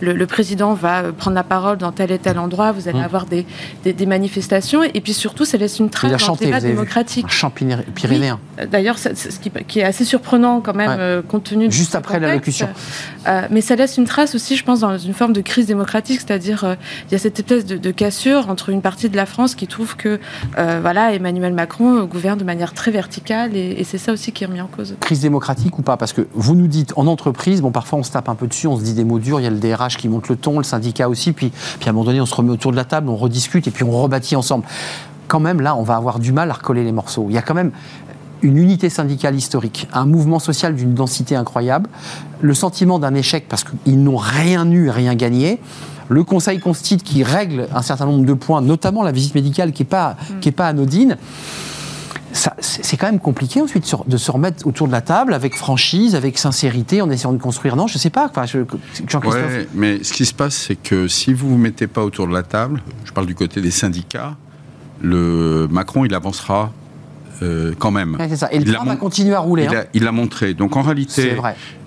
le, 0.00 0.12
le, 0.12 0.26
président 0.26 0.74
va 0.74 1.02
euh, 1.02 1.12
prendre 1.12 1.34
la 1.34 1.42
parole 1.42 1.78
dans 1.78 1.92
tel 1.92 2.10
et 2.12 2.18
tel 2.18 2.38
endroit, 2.38 2.72
vous 2.72 2.88
allez 2.88 3.00
mmh. 3.00 3.04
avoir 3.04 3.26
des, 3.26 3.46
des, 3.84 4.06
manifestations, 4.06 4.82
et 4.82 5.00
puis 5.00 5.12
surtout 5.12 5.44
ça 5.44 5.56
laisse 5.58 5.78
une 5.78 5.90
trace 5.90 6.24
dans 6.24 6.32
le 6.32 6.38
débat 6.38 6.60
démocratique. 6.60 7.26
pyrénéen. 7.94 8.38
D'ailleurs, 8.70 8.98
ce 8.98 9.08
qui, 9.40 9.50
qui, 9.66 9.80
est 9.80 9.84
assez 9.84 10.04
surprenant 10.04 10.60
quand 10.60 10.74
même, 10.74 10.96
euh, 10.98 11.22
compte 11.22 11.44
tenu 11.44 11.68
de 11.68 11.72
Juste 11.72 11.94
après 11.94 12.20
l'allocution. 12.20 12.68
mais 13.50 13.60
ça 13.60 13.76
laisse 13.76 13.96
une 13.96 14.04
trace 14.04 14.34
aussi, 14.34 14.56
je 14.56 14.64
pense, 14.64 14.80
dans 14.80 14.98
une 14.98 15.14
forme 15.14 15.32
de 15.32 15.40
crise 15.40 15.66
démocratique, 15.66 16.20
c'est-à-dire 16.20 16.76
il 17.08 17.12
y 17.12 17.14
a 17.14 17.18
cette 17.18 17.38
espèce 17.38 17.64
de, 17.66 17.90
cassure 17.90 18.48
entre 18.48 18.70
une 18.70 18.80
partie 18.80 19.08
de 19.08 19.16
la 19.16 19.26
France 19.26 19.54
qui 19.54 19.66
trouve 19.66 19.96
que 19.96 20.20
voilà, 20.56 20.91
Emmanuel 20.94 21.52
Macron 21.52 22.04
gouverne 22.04 22.38
de 22.38 22.44
manière 22.44 22.72
très 22.72 22.90
verticale 22.90 23.56
et, 23.56 23.82
c'est 23.84 23.98
ça 23.98 24.12
aussi 24.12 24.32
qui 24.32 24.44
est 24.44 24.46
remis 24.46 24.60
en 24.60 24.66
cause. 24.66 24.94
Crise 25.00 25.20
démocratique 25.20 25.78
ou 25.78 25.82
pas? 25.82 25.96
Parce 25.96 26.12
que 26.12 26.26
vous 26.34 26.54
nous 26.54 26.66
dites 26.66 26.92
en 26.96 27.06
entreprise, 27.06 27.60
bon 27.60 27.70
parfois 27.70 27.98
on 27.98 28.02
se 28.02 28.12
tape 28.12 28.28
un 28.28 28.34
peu 28.34 28.46
dessus, 28.46 28.66
on 28.66 28.76
se 28.76 28.82
dit 28.82 28.94
des 28.94 29.04
mots 29.04 29.18
durs, 29.18 29.40
il 29.40 29.44
y 29.44 29.46
a 29.46 29.50
le 29.50 29.58
DRH 29.58 29.96
qui 29.96 30.08
monte 30.08 30.28
le 30.28 30.36
ton, 30.36 30.58
le 30.58 30.64
syndicat 30.64 31.08
aussi, 31.08 31.32
puis, 31.32 31.50
puis 31.50 31.88
à 31.88 31.90
un 31.90 31.92
moment 31.92 32.04
donné 32.04 32.20
on 32.20 32.26
se 32.26 32.34
remet 32.34 32.50
autour 32.50 32.70
de 32.70 32.76
la 32.76 32.84
table, 32.84 33.08
on 33.08 33.16
rediscute 33.16 33.66
et 33.66 33.70
puis 33.70 33.84
on 33.84 33.90
rebâtit 33.90 34.36
ensemble. 34.36 34.64
Quand 35.28 35.40
même 35.40 35.60
là, 35.60 35.74
on 35.76 35.82
va 35.82 35.96
avoir 35.96 36.18
du 36.18 36.32
mal 36.32 36.50
à 36.50 36.54
recoller 36.54 36.84
les 36.84 36.92
morceaux. 36.92 37.26
Il 37.28 37.34
y 37.34 37.38
a 37.38 37.42
quand 37.42 37.54
même 37.54 37.72
une 38.42 38.58
unité 38.58 38.90
syndicale 38.90 39.34
historique, 39.34 39.88
un 39.92 40.04
mouvement 40.04 40.38
social 40.38 40.74
d'une 40.74 40.94
densité 40.94 41.36
incroyable, 41.36 41.88
le 42.40 42.54
sentiment 42.54 42.98
d'un 42.98 43.14
échec 43.14 43.46
parce 43.48 43.64
qu'ils 43.64 44.02
n'ont 44.02 44.16
rien 44.16 44.68
eu, 44.70 44.90
rien 44.90 45.14
gagné, 45.14 45.60
le 46.12 46.24
Conseil 46.24 46.60
constitue 46.60 47.02
qui 47.02 47.22
règle 47.22 47.68
un 47.74 47.82
certain 47.82 48.06
nombre 48.06 48.24
de 48.24 48.34
points, 48.34 48.60
notamment 48.60 49.02
la 49.02 49.12
visite 49.12 49.34
médicale 49.34 49.72
qui 49.72 49.82
n'est 49.82 49.88
pas, 49.88 50.16
mm. 50.44 50.50
pas 50.52 50.68
anodine. 50.68 51.16
C'est 52.32 52.96
quand 52.96 53.06
même 53.06 53.20
compliqué 53.20 53.60
ensuite 53.60 53.94
de 54.06 54.16
se 54.16 54.30
remettre 54.30 54.66
autour 54.66 54.86
de 54.86 54.92
la 54.92 55.02
table 55.02 55.34
avec 55.34 55.54
franchise, 55.54 56.14
avec 56.14 56.38
sincérité, 56.38 57.02
en 57.02 57.10
essayant 57.10 57.34
de 57.34 57.38
construire. 57.38 57.76
Non, 57.76 57.86
je 57.86 57.96
ne 57.96 57.98
sais 57.98 58.08
pas. 58.08 58.26
Enfin, 58.26 58.46
Jean-Christophe. 58.46 59.66
mais 59.74 60.02
ce 60.02 60.14
qui 60.14 60.24
se 60.24 60.32
passe, 60.32 60.54
c'est 60.54 60.76
que 60.76 61.08
si 61.08 61.34
vous 61.34 61.46
ne 61.48 61.52
vous 61.52 61.58
mettez 61.58 61.86
pas 61.86 62.02
autour 62.02 62.26
de 62.26 62.32
la 62.32 62.42
table, 62.42 62.82
je 63.04 63.12
parle 63.12 63.26
du 63.26 63.34
côté 63.34 63.60
des 63.60 63.70
syndicats, 63.70 64.34
le 65.02 65.68
Macron, 65.70 66.06
il 66.06 66.14
avancera 66.14 66.72
euh, 67.42 67.72
quand 67.78 67.90
même. 67.90 68.16
ça. 68.36 68.48
Et 68.52 68.58
le 68.58 68.72
train 68.72 68.84
va 68.84 68.96
continuer 68.96 69.34
à 69.34 69.40
rouler. 69.40 69.68
Il 69.94 70.04
l'a 70.04 70.12
montré. 70.12 70.54
Donc 70.54 70.76
en 70.76 70.82
réalité, 70.82 71.36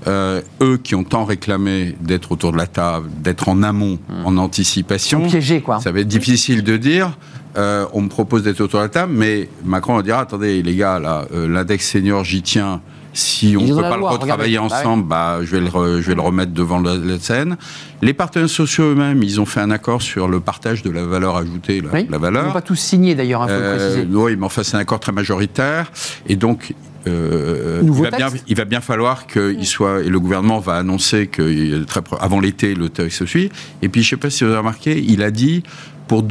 euh, 0.08 0.42
eux 0.62 0.78
qui 0.78 0.96
ont 0.96 1.04
tant 1.04 1.26
réclamé 1.26 1.96
d'être 2.02 2.32
autour 2.32 2.52
de 2.52 2.58
la 2.58 2.68
table, 2.68 3.10
d'être 3.22 3.50
en 3.50 3.64
amont, 3.64 3.98
hmm. 4.10 4.26
en 4.26 4.38
anticipation, 4.38 5.28
piégés, 5.28 5.62
quoi. 5.62 5.80
ça 5.80 5.92
va 5.92 6.02
être 6.02 6.08
difficile 6.08 6.64
de 6.64 6.78
dire. 6.78 7.18
Euh, 7.58 7.86
on 7.94 8.02
me 8.02 8.10
propose 8.10 8.44
d'être 8.44 8.60
autour 8.60 8.80
de 8.80 8.86
la 8.86 8.90
table, 8.90 9.14
mais 9.16 9.48
Macron 9.64 9.96
va 9.96 10.02
dire 10.02 10.18
attendez 10.18 10.62
les 10.62 10.76
gars, 10.76 11.00
là, 11.00 11.26
l'index 11.32 11.90
senior, 11.90 12.26
j'y 12.26 12.42
tiens 12.42 12.82
si 13.16 13.56
on 13.58 13.64
ne 13.64 13.74
peut 13.74 13.82
pas 13.82 13.98
le 13.98 14.04
retravailler 14.04 14.58
bah 14.58 14.64
ensemble, 14.64 15.08
bah, 15.08 15.40
je, 15.42 15.56
vais 15.56 15.62
le 15.62 16.02
je 16.02 16.08
vais 16.08 16.16
le 16.16 16.22
remettre 16.22 16.52
devant 16.52 16.80
la, 16.80 17.18
scène. 17.18 17.56
Les 18.02 18.14
partenaires 18.14 18.50
sociaux 18.50 18.92
eux-mêmes, 18.92 19.24
ils 19.24 19.40
ont 19.40 19.46
fait 19.46 19.62
un 19.62 19.72
accord 19.72 20.02
sur 20.02 20.28
le 20.28 20.42
partage 20.42 20.84
de 20.84 20.92
la 20.92 21.06
valeur 21.06 21.38
ajoutée, 21.38 21.80
la, 21.80 21.92
oui. 21.94 22.08
la 22.10 22.18
valeur. 22.18 22.44
Ils 22.44 22.48
n'ont 22.48 22.54
pas 22.54 22.62
tous 22.62 22.76
signé 22.76 23.16
d'ailleurs, 23.16 23.46
il 23.48 23.52
hein, 23.52 23.56
faut 23.58 23.64
euh, 23.64 23.78
préciser. 23.78 24.08
Oui, 24.12 24.36
mais 24.36 24.46
enfin, 24.46 24.64
c'est 24.64 24.76
un 24.76 24.82
accord 24.82 25.00
très 25.00 25.14
majoritaire. 25.14 25.92
Et 26.28 26.36
donc, 26.36 26.74
euh, 27.08 27.82
il, 27.84 27.92
va 27.92 28.12
bien, 28.12 28.28
il, 28.48 28.56
va 28.58 28.66
bien, 28.66 28.82
falloir 28.82 29.28
qu'il 29.28 29.66
soit, 29.66 30.02
et 30.02 30.10
le 30.10 30.20
gouvernement 30.20 30.60
va 30.60 30.76
annoncer 30.76 31.28
que 31.28 31.84
très, 31.86 32.02
avant 32.20 32.42
l'été, 32.42 32.76
le 32.76 32.90
texte 32.90 33.20
se 33.20 33.26
suit. 33.26 33.50
Et 33.82 33.88
puis, 33.88 34.04
je 34.04 34.08
ne 34.08 34.10
sais 34.10 34.18
pas 34.18 34.30
si 34.30 34.44
vous 34.44 34.50
avez 34.50 34.60
remarqué, 34.60 35.02
il 35.02 35.24
a 35.24 35.32
dit 35.32 35.64
pour 36.08 36.24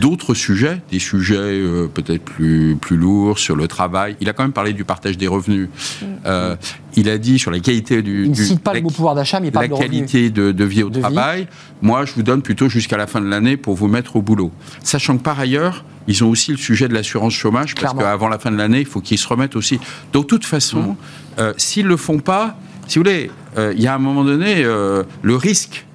d'autres 0.00 0.34
sujets, 0.34 0.80
des 0.90 0.98
sujets 0.98 1.36
euh, 1.36 1.88
peut-être 1.92 2.22
plus, 2.22 2.76
plus 2.80 2.96
lourds 2.96 3.38
sur 3.38 3.56
le 3.56 3.66
travail. 3.66 4.16
Il 4.20 4.28
a 4.28 4.32
quand 4.32 4.44
même 4.44 4.52
parlé 4.52 4.72
du 4.72 4.84
partage 4.84 5.18
des 5.18 5.26
revenus. 5.26 5.68
Mm. 6.00 6.04
Euh, 6.26 6.56
il 6.96 7.08
a 7.08 7.18
dit 7.18 7.38
sur 7.38 7.50
la 7.50 7.58
qualité 7.60 8.02
du. 8.02 8.24
Il 8.24 8.30
ne 8.30 8.34
cite 8.34 8.60
pas 8.60 8.74
le 8.74 8.82
mot 8.82 8.90
pouvoir 8.90 9.14
d'achat, 9.14 9.40
mais 9.40 9.48
il 9.48 9.52
parle 9.52 9.68
la 9.68 9.76
qualité 9.76 10.30
de, 10.30 10.64
vie 10.64 10.82
au 10.82 10.90
travail. 10.90 11.48
Moi, 11.82 12.04
je 12.04 12.12
vous 12.14 12.22
donne 12.22 12.42
plutôt 12.42 12.68
jusqu'à 12.68 12.96
la 12.96 13.06
fin 13.06 13.20
de 13.20 13.26
l'année 13.26 13.56
pour 13.56 13.74
vous 13.74 13.88
mettre 13.88 14.16
au 14.16 14.22
boulot. 14.22 14.52
Sachant 14.82 15.18
que 15.18 15.22
par 15.22 15.38
ailleurs, 15.38 15.84
ils 16.08 16.22
ont 16.22 16.30
aussi 16.30 16.52
le 16.52 16.56
sujet 16.56 16.88
de 16.88 16.94
l'assurance 16.94 17.34
chômage, 17.34 17.74
parce 17.74 17.94
qu'avant 17.94 18.28
la 18.28 18.38
fin 18.38 18.50
de 18.50 18.56
l'année, 18.56 18.80
il 18.80 18.86
faut 18.86 19.00
qu'ils 19.00 19.18
se 19.18 19.28
remettent 19.28 19.56
aussi. 19.56 19.80
Donc, 20.12 20.24
de 20.24 20.28
toute 20.28 20.44
façon, 20.44 20.80
mm. 20.80 20.96
euh, 21.40 21.52
s'ils 21.56 21.84
ne 21.84 21.90
le 21.90 21.96
font 21.96 22.18
pas, 22.18 22.56
si 22.86 22.98
vous 22.98 23.04
voulez, 23.04 23.30
il 23.58 23.80
y 23.80 23.86
a 23.88 23.94
un 23.94 23.98
moment 23.98 24.22
donné, 24.22 24.62
le 24.62 25.36
risque 25.36 25.85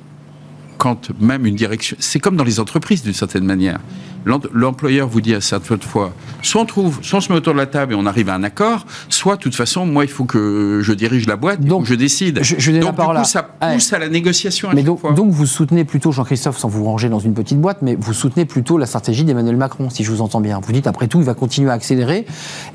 quand 0.81 1.11
même 1.19 1.45
une 1.45 1.55
direction. 1.55 1.95
C'est 1.99 2.19
comme 2.19 2.35
dans 2.35 2.43
les 2.43 2.59
entreprises 2.59 3.03
d'une 3.03 3.13
certaine 3.13 3.43
manière. 3.43 3.79
L'employeur 4.25 5.07
vous 5.07 5.21
dit 5.21 5.35
à 5.35 5.41
certaines 5.41 5.79
fois, 5.79 6.11
soit 6.41 6.61
on 6.61 6.65
trouve, 6.65 6.99
soit 7.03 7.19
on 7.19 7.21
se 7.21 7.31
met 7.31 7.37
autour 7.37 7.53
de 7.53 7.59
la 7.59 7.67
table 7.67 7.93
et 7.93 7.95
on 7.95 8.07
arrive 8.07 8.29
à 8.29 8.33
un 8.33 8.43
accord, 8.43 8.87
soit 9.07 9.35
de 9.35 9.41
toute 9.41 9.53
façon, 9.53 9.85
moi, 9.85 10.05
il 10.05 10.09
faut 10.09 10.25
que 10.25 10.79
je 10.81 10.93
dirige 10.93 11.27
la 11.27 11.35
boîte, 11.35 11.61
donc 11.61 11.85
je 11.85 11.93
décide. 11.93 12.39
Je, 12.41 12.55
je 12.57 12.71
donc, 12.71 12.95
du 12.95 13.01
coup, 13.01 13.23
ça 13.25 13.43
pousse 13.43 13.93
à 13.93 13.99
la 13.99 14.09
négociation. 14.09 14.69
mais 14.73 14.81
donc, 14.81 15.01
donc, 15.13 15.31
vous 15.31 15.45
soutenez 15.45 15.85
plutôt, 15.85 16.11
Jean-Christophe, 16.11 16.57
sans 16.57 16.67
vous 16.67 16.83
ranger 16.83 17.09
dans 17.09 17.19
une 17.19 17.35
petite 17.35 17.61
boîte, 17.61 17.83
mais 17.83 17.95
vous 17.95 18.13
soutenez 18.13 18.45
plutôt 18.45 18.79
la 18.79 18.87
stratégie 18.87 19.23
d'Emmanuel 19.23 19.57
Macron, 19.57 19.91
si 19.91 20.03
je 20.03 20.09
vous 20.09 20.21
entends 20.21 20.41
bien. 20.41 20.59
Vous 20.63 20.71
dites, 20.71 20.87
après 20.87 21.07
tout, 21.07 21.19
il 21.19 21.25
va 21.25 21.35
continuer 21.35 21.69
à 21.69 21.73
accélérer 21.73 22.25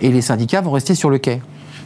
et 0.00 0.10
les 0.10 0.22
syndicats 0.22 0.60
vont 0.60 0.72
rester 0.72 0.94
sur 0.94 1.10
le 1.10 1.18
quai. 1.18 1.40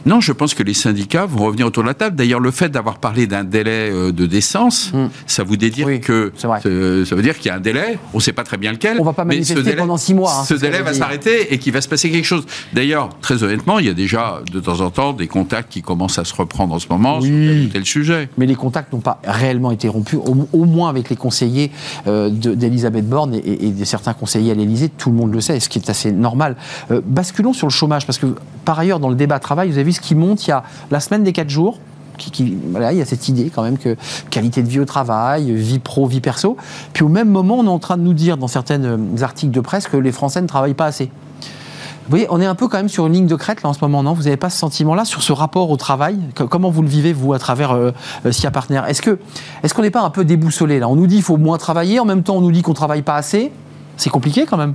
Non, 0.05 0.19
je 0.19 0.31
pense 0.31 0.53
que 0.53 0.63
les 0.63 0.73
syndicats 0.73 1.25
vont 1.25 1.45
revenir 1.45 1.67
autour 1.67 1.83
de 1.83 1.87
la 1.87 1.93
table. 1.93 2.15
D'ailleurs, 2.15 2.39
le 2.39 2.51
fait 2.51 2.69
d'avoir 2.69 2.97
parlé 2.97 3.27
d'un 3.27 3.43
délai 3.43 3.89
euh, 3.91 4.11
de 4.11 4.25
décence, 4.25 4.91
hmm. 4.93 5.07
ça 5.27 5.43
vous 5.43 5.57
dire 5.57 5.75
que 6.01 6.31
ça 6.35 7.15
veut 7.15 7.21
dire 7.21 7.37
qu'il 7.37 7.47
y 7.47 7.49
a 7.49 7.55
un 7.55 7.59
délai. 7.59 7.99
On 8.13 8.17
ne 8.17 8.21
sait 8.21 8.33
pas 8.33 8.43
très 8.43 8.57
bien 8.57 8.71
lequel. 8.71 8.97
On 8.99 9.03
va 9.03 9.13
pas 9.13 9.25
manifester 9.25 9.75
pendant 9.75 9.97
six 9.97 10.13
mois. 10.13 10.39
Hein, 10.39 10.43
ce 10.45 10.55
délai 10.55 10.81
va 10.81 10.93
s'arrêter 10.93 11.53
et 11.53 11.57
qu'il 11.57 11.73
va 11.73 11.81
se 11.81 11.87
passer 11.87 12.09
quelque 12.09 12.25
chose. 12.25 12.45
D'ailleurs, 12.73 13.09
très 13.21 13.43
honnêtement, 13.43 13.79
il 13.79 13.85
y 13.85 13.89
a 13.89 13.93
déjà 13.93 14.41
de 14.51 14.59
temps 14.59 14.81
en 14.81 14.89
temps 14.89 15.13
des 15.13 15.27
contacts 15.27 15.71
qui 15.71 15.81
commencent 15.81 16.19
à 16.19 16.25
se 16.25 16.33
reprendre 16.33 16.73
en 16.73 16.79
ce 16.79 16.87
moment 16.89 17.21
sur 17.21 17.31
tel 17.71 17.85
sujet. 17.85 18.29
Mais 18.37 18.45
les 18.45 18.55
contacts 18.55 18.93
n'ont 18.93 18.99
pas 18.99 19.21
réellement 19.23 19.71
été 19.71 19.87
rompus, 19.87 20.19
au, 20.23 20.65
moins 20.65 20.89
avec 20.89 21.09
les 21.09 21.15
conseillers 21.15 21.71
euh, 22.07 22.29
d'Elisabeth 22.29 23.07
Borne 23.07 23.35
et, 23.35 23.71
de 23.71 23.85
certains 23.85 24.13
conseillers 24.13 24.51
à 24.51 24.55
l'Élysée. 24.55 24.89
Tout 24.89 25.09
le 25.09 25.15
monde 25.15 25.33
le 25.33 25.41
sait, 25.41 25.59
ce 25.59 25.69
qui 25.69 25.79
est 25.79 25.89
assez 25.89 26.11
normal. 26.11 26.55
Euh, 26.91 27.01
basculons 27.05 27.53
sur 27.53 27.67
le 27.67 27.71
chômage, 27.71 28.05
parce 28.05 28.17
que 28.17 28.27
par 28.65 28.79
ailleurs, 28.79 28.99
dans 28.99 29.09
le 29.09 29.15
débat 29.15 29.39
travail, 29.39 29.69
vous 29.69 29.75
avez 29.75 29.83
vu 29.83 29.90
qui 29.99 30.15
monte, 30.15 30.45
il 30.47 30.51
y 30.51 30.53
a 30.53 30.63
la 30.89 30.99
semaine 30.99 31.23
des 31.23 31.33
4 31.33 31.49
jours. 31.49 31.79
Qui, 32.17 32.43
il 32.43 32.97
y 32.97 33.01
a 33.01 33.05
cette 33.05 33.29
idée 33.29 33.49
quand 33.53 33.63
même 33.63 33.79
que 33.79 33.95
qualité 34.29 34.61
de 34.61 34.67
vie 34.67 34.79
au 34.79 34.85
travail, 34.85 35.51
vie 35.55 35.79
pro, 35.79 36.05
vie 36.05 36.21
perso. 36.21 36.55
Puis 36.93 37.03
au 37.03 37.07
même 37.07 37.29
moment, 37.29 37.57
on 37.57 37.65
est 37.65 37.69
en 37.69 37.79
train 37.79 37.97
de 37.97 38.03
nous 38.03 38.13
dire 38.13 38.37
dans 38.37 38.47
certains 38.47 38.83
euh, 38.83 38.97
articles 39.21 39.51
de 39.51 39.59
presse 39.59 39.87
que 39.87 39.97
les 39.97 40.11
Français 40.11 40.39
ne 40.39 40.45
travaillent 40.45 40.75
pas 40.75 40.85
assez. 40.85 41.05
Vous 41.05 42.09
voyez, 42.09 42.27
on 42.29 42.41
est 42.41 42.45
un 42.45 42.55
peu 42.55 42.67
quand 42.67 42.77
même 42.77 42.89
sur 42.89 43.07
une 43.07 43.13
ligne 43.13 43.27
de 43.27 43.35
crête 43.35 43.63
là 43.63 43.69
en 43.69 43.73
ce 43.73 43.79
moment, 43.81 44.03
non? 44.03 44.13
Vous 44.13 44.23
n'avez 44.23 44.37
pas 44.37 44.49
ce 44.49 44.57
sentiment-là 44.57 45.05
sur 45.05 45.23
ce 45.23 45.31
rapport 45.31 45.69
au 45.69 45.77
travail? 45.77 46.19
Comment 46.35 46.69
vous 46.69 46.81
le 46.81 46.87
vivez, 46.87 47.13
vous, 47.13 47.33
à 47.33 47.39
travers 47.39 47.71
euh, 47.71 47.91
euh 48.25 48.31
SIA 48.31 48.51
Partner? 48.51 48.81
Est-ce 48.87 49.73
qu'on 49.73 49.81
n'est 49.81 49.91
pas 49.91 50.01
un 50.01 50.09
peu 50.09 50.25
déboussolé 50.25 50.79
là? 50.79 50.89
On 50.89 50.95
nous 50.95 51.07
dit 51.07 51.15
qu'il 51.15 51.23
faut 51.23 51.37
moins 51.37 51.57
travailler, 51.57 51.99
en 51.99 52.05
même 52.05 52.23
temps 52.23 52.35
on 52.35 52.41
nous 52.41 52.51
dit 52.51 52.63
qu'on 52.63 52.71
ne 52.71 52.75
travaille 52.75 53.01
pas 53.03 53.15
assez. 53.15 53.51
C'est 53.97 54.09
compliqué 54.09 54.45
quand 54.45 54.57
même. 54.57 54.73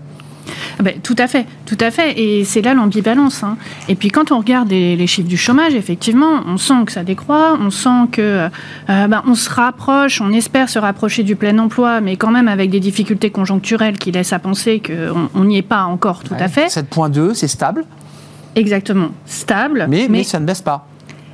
Ah 0.79 0.83
ben, 0.83 0.95
tout 1.03 1.17
à 1.19 1.27
fait, 1.27 1.47
tout 1.65 1.79
à 1.81 1.91
fait. 1.91 2.19
Et 2.19 2.45
c'est 2.45 2.63
là 2.63 2.75
l'ambivalence. 2.75 3.43
Hein. 3.43 3.57
Et 3.89 3.95
puis 3.95 4.11
quand 4.11 4.33
on 4.33 4.39
regarde 4.39 4.71
les, 4.71 5.07
chiffres 5.07 5.29
du 5.29 5.37
chômage, 5.37 5.75
effectivement, 5.75 6.41
on 6.47 6.57
sent 6.57 6.85
que 6.87 6.93
ça 6.93 7.05
décroît, 7.05 7.59
on 7.61 7.71
sent 7.71 8.09
que 8.13 8.49
euh, 8.91 9.09
ben, 9.09 9.23
on 9.27 9.35
se 9.35 9.51
rapproche, 9.51 10.21
on 10.21 10.33
espère 10.33 10.69
se 10.69 10.79
rapprocher 10.79 11.23
du 11.23 11.37
plein 11.37 11.59
emploi, 11.59 12.01
mais 12.01 12.17
quand 12.17 12.31
même 12.31 12.49
avec 12.49 12.71
des 12.71 12.81
difficultés 12.81 13.31
conjoncturelles 13.31 13.99
qui 13.99 14.13
laissent 14.13 14.33
à 14.33 14.39
penser 14.39 14.81
qu'on 14.81 15.45
n'y 15.45 15.59
est 15.59 15.63
pas 15.63 15.85
encore 15.85 16.23
tout 16.23 16.35
à 16.39 16.49
fait. 16.49 16.67
7.2, 16.67 17.35
c'est 17.35 17.49
stable? 17.49 17.85
Exactement, 18.55 19.11
stable. 19.27 19.87
mais, 19.89 20.07
mais 20.09 20.25
ça 20.25 20.41
ne 20.41 20.47
baisse 20.47 20.63
pas 20.63 20.87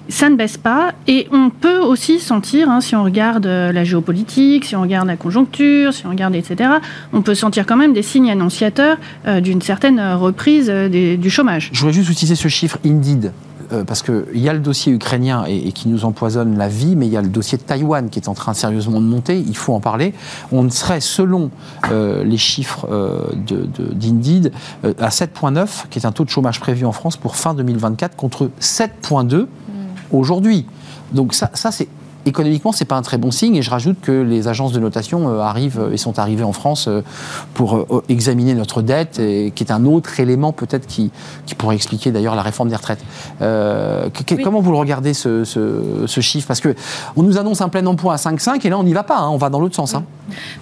ça 0.09 0.29
ne 0.29 0.37
baisse 0.37 0.57
pas. 0.57 0.93
Et 1.07 1.29
on 1.33 1.51
peut 1.51 1.79
aussi 1.79 2.21
sentir, 2.21 2.69
hein, 2.71 2.81
si 2.81 2.95
on 2.97 3.05
regarde 3.05 3.47
euh, 3.47 3.73
la 3.73 3.85
géopolitique, 3.85 4.65
si 4.65 4.77
on 4.77 4.83
regarde 4.83 5.07
la 5.07 5.17
conjoncture, 5.17 5.93
si 5.93 6.07
on 6.07 6.11
regarde, 6.11 6.35
etc., 6.35 6.71
on 7.13 7.23
peut 7.23 7.35
sentir 7.35 7.67
quand 7.67 7.77
même 7.77 7.93
des 7.93 8.03
signes 8.03 8.31
annonciateurs 8.31 8.99
euh, 9.27 9.41
d'une 9.41 9.63
certaine 9.63 10.01
reprise 10.15 10.69
euh, 10.69 11.17
du 11.17 11.31
chômage. 11.31 11.71
Je 11.73 11.81
voudrais 11.81 11.93
juste 11.93 12.11
utiliser 12.11 12.35
ce 12.35 12.49
chiffre 12.49 12.79
Indeed. 12.85 13.33
parce 13.87 14.03
qu'il 14.03 14.25
y 14.35 14.49
a 14.49 14.53
le 14.53 14.59
dossier 14.59 14.93
ukrainien 14.93 15.45
et, 15.47 15.73
qui 15.73 15.89
nous 15.89 16.05
empoisonne 16.05 16.59
la 16.59 16.69
vie, 16.69 16.95
mais 16.95 17.07
il 17.07 17.13
y 17.13 17.17
a 17.17 17.23
le 17.23 17.29
dossier 17.29 17.57
de 17.57 17.63
Taïwan 17.63 18.11
qui 18.11 18.19
est 18.19 18.29
en 18.29 18.35
train 18.35 18.53
sérieusement 18.53 19.01
de 19.01 19.07
monter, 19.07 19.39
il 19.39 19.57
faut 19.57 19.73
en 19.73 19.81
parler. 19.81 20.13
On 20.51 20.69
serait, 20.69 21.01
selon 21.01 21.51
les 21.91 22.37
chiffres 22.37 22.87
d'Indeed, 23.95 24.53
à 24.85 25.09
7,9, 25.09 25.89
qui 25.89 25.99
est 25.99 26.07
un 26.07 26.13
taux 26.13 26.25
de 26.25 26.31
chômage 26.31 26.61
prévu 26.61 26.85
en 26.85 26.93
France 26.93 27.17
pour 27.17 27.37
fin 27.37 27.55
2024, 27.55 28.15
contre 28.15 28.51
7,2 28.61 29.47
aujourd'hui. 30.13 30.67
Donc 31.13 31.35
ça, 31.35 31.51
ça 31.55 31.71
c'est 31.71 31.89
économiquement, 32.27 32.73
c'est 32.73 32.85
pas 32.85 32.97
un 32.97 33.03
très 33.03 33.19
bon 33.19 33.31
signe. 33.31 33.57
Et 33.57 33.63
je 33.63 33.71
rajoute 33.71 34.01
que 34.01 34.13
les 34.13 34.49
agences 34.49 34.73
de 34.73 34.81
notation 34.81 35.29
euh, 35.29 35.41
arrivent 35.41 35.91
et 35.93 35.97
sont 35.97 36.19
arrivées 36.19 36.45
en 36.45 36.53
France 36.53 36.87
euh, 36.89 37.03
pour 37.55 37.77
euh, 37.77 38.05
examiner 38.09 38.55
notre 38.55 38.83
dette, 38.83 39.19
et, 39.19 39.53
qui 39.55 39.65
est 39.65 39.73
un 39.73 39.85
autre 39.85 40.21
élément 40.21 40.53
peut-être 40.53 40.87
qui, 40.87 41.11
qui 41.47 41.55
pourrait 41.55 41.77
expliquer 41.77 42.13
d'ailleurs 42.13 42.35
la 42.35 42.43
réforme 42.43 42.69
des 42.69 42.77
retraites. 42.77 43.05
Comment 44.43 44.61
vous 44.61 44.73
le 44.73 44.79
regardez 44.79 45.15
ce, 45.15 45.45
ce, 45.45 46.21
chiffre? 46.21 46.47
Parce 46.47 46.61
que 46.61 46.75
on 47.17 47.23
nous 47.23 47.39
annonce 47.39 47.61
un 47.61 47.69
plein 47.69 47.85
emploi 47.87 48.15
à 48.15 48.17
5,5 48.17 48.67
et 48.67 48.71
là 48.71 48.79
on 48.79 48.85
n'y 48.85 48.93
va 48.93 49.03
pas. 49.03 49.19
Hein. 49.19 49.29
on 49.31 49.37
va 49.37 49.51
dans 49.51 49.61
l'autre 49.61 49.77
sens. 49.77 49.95
Hein. 49.95 50.05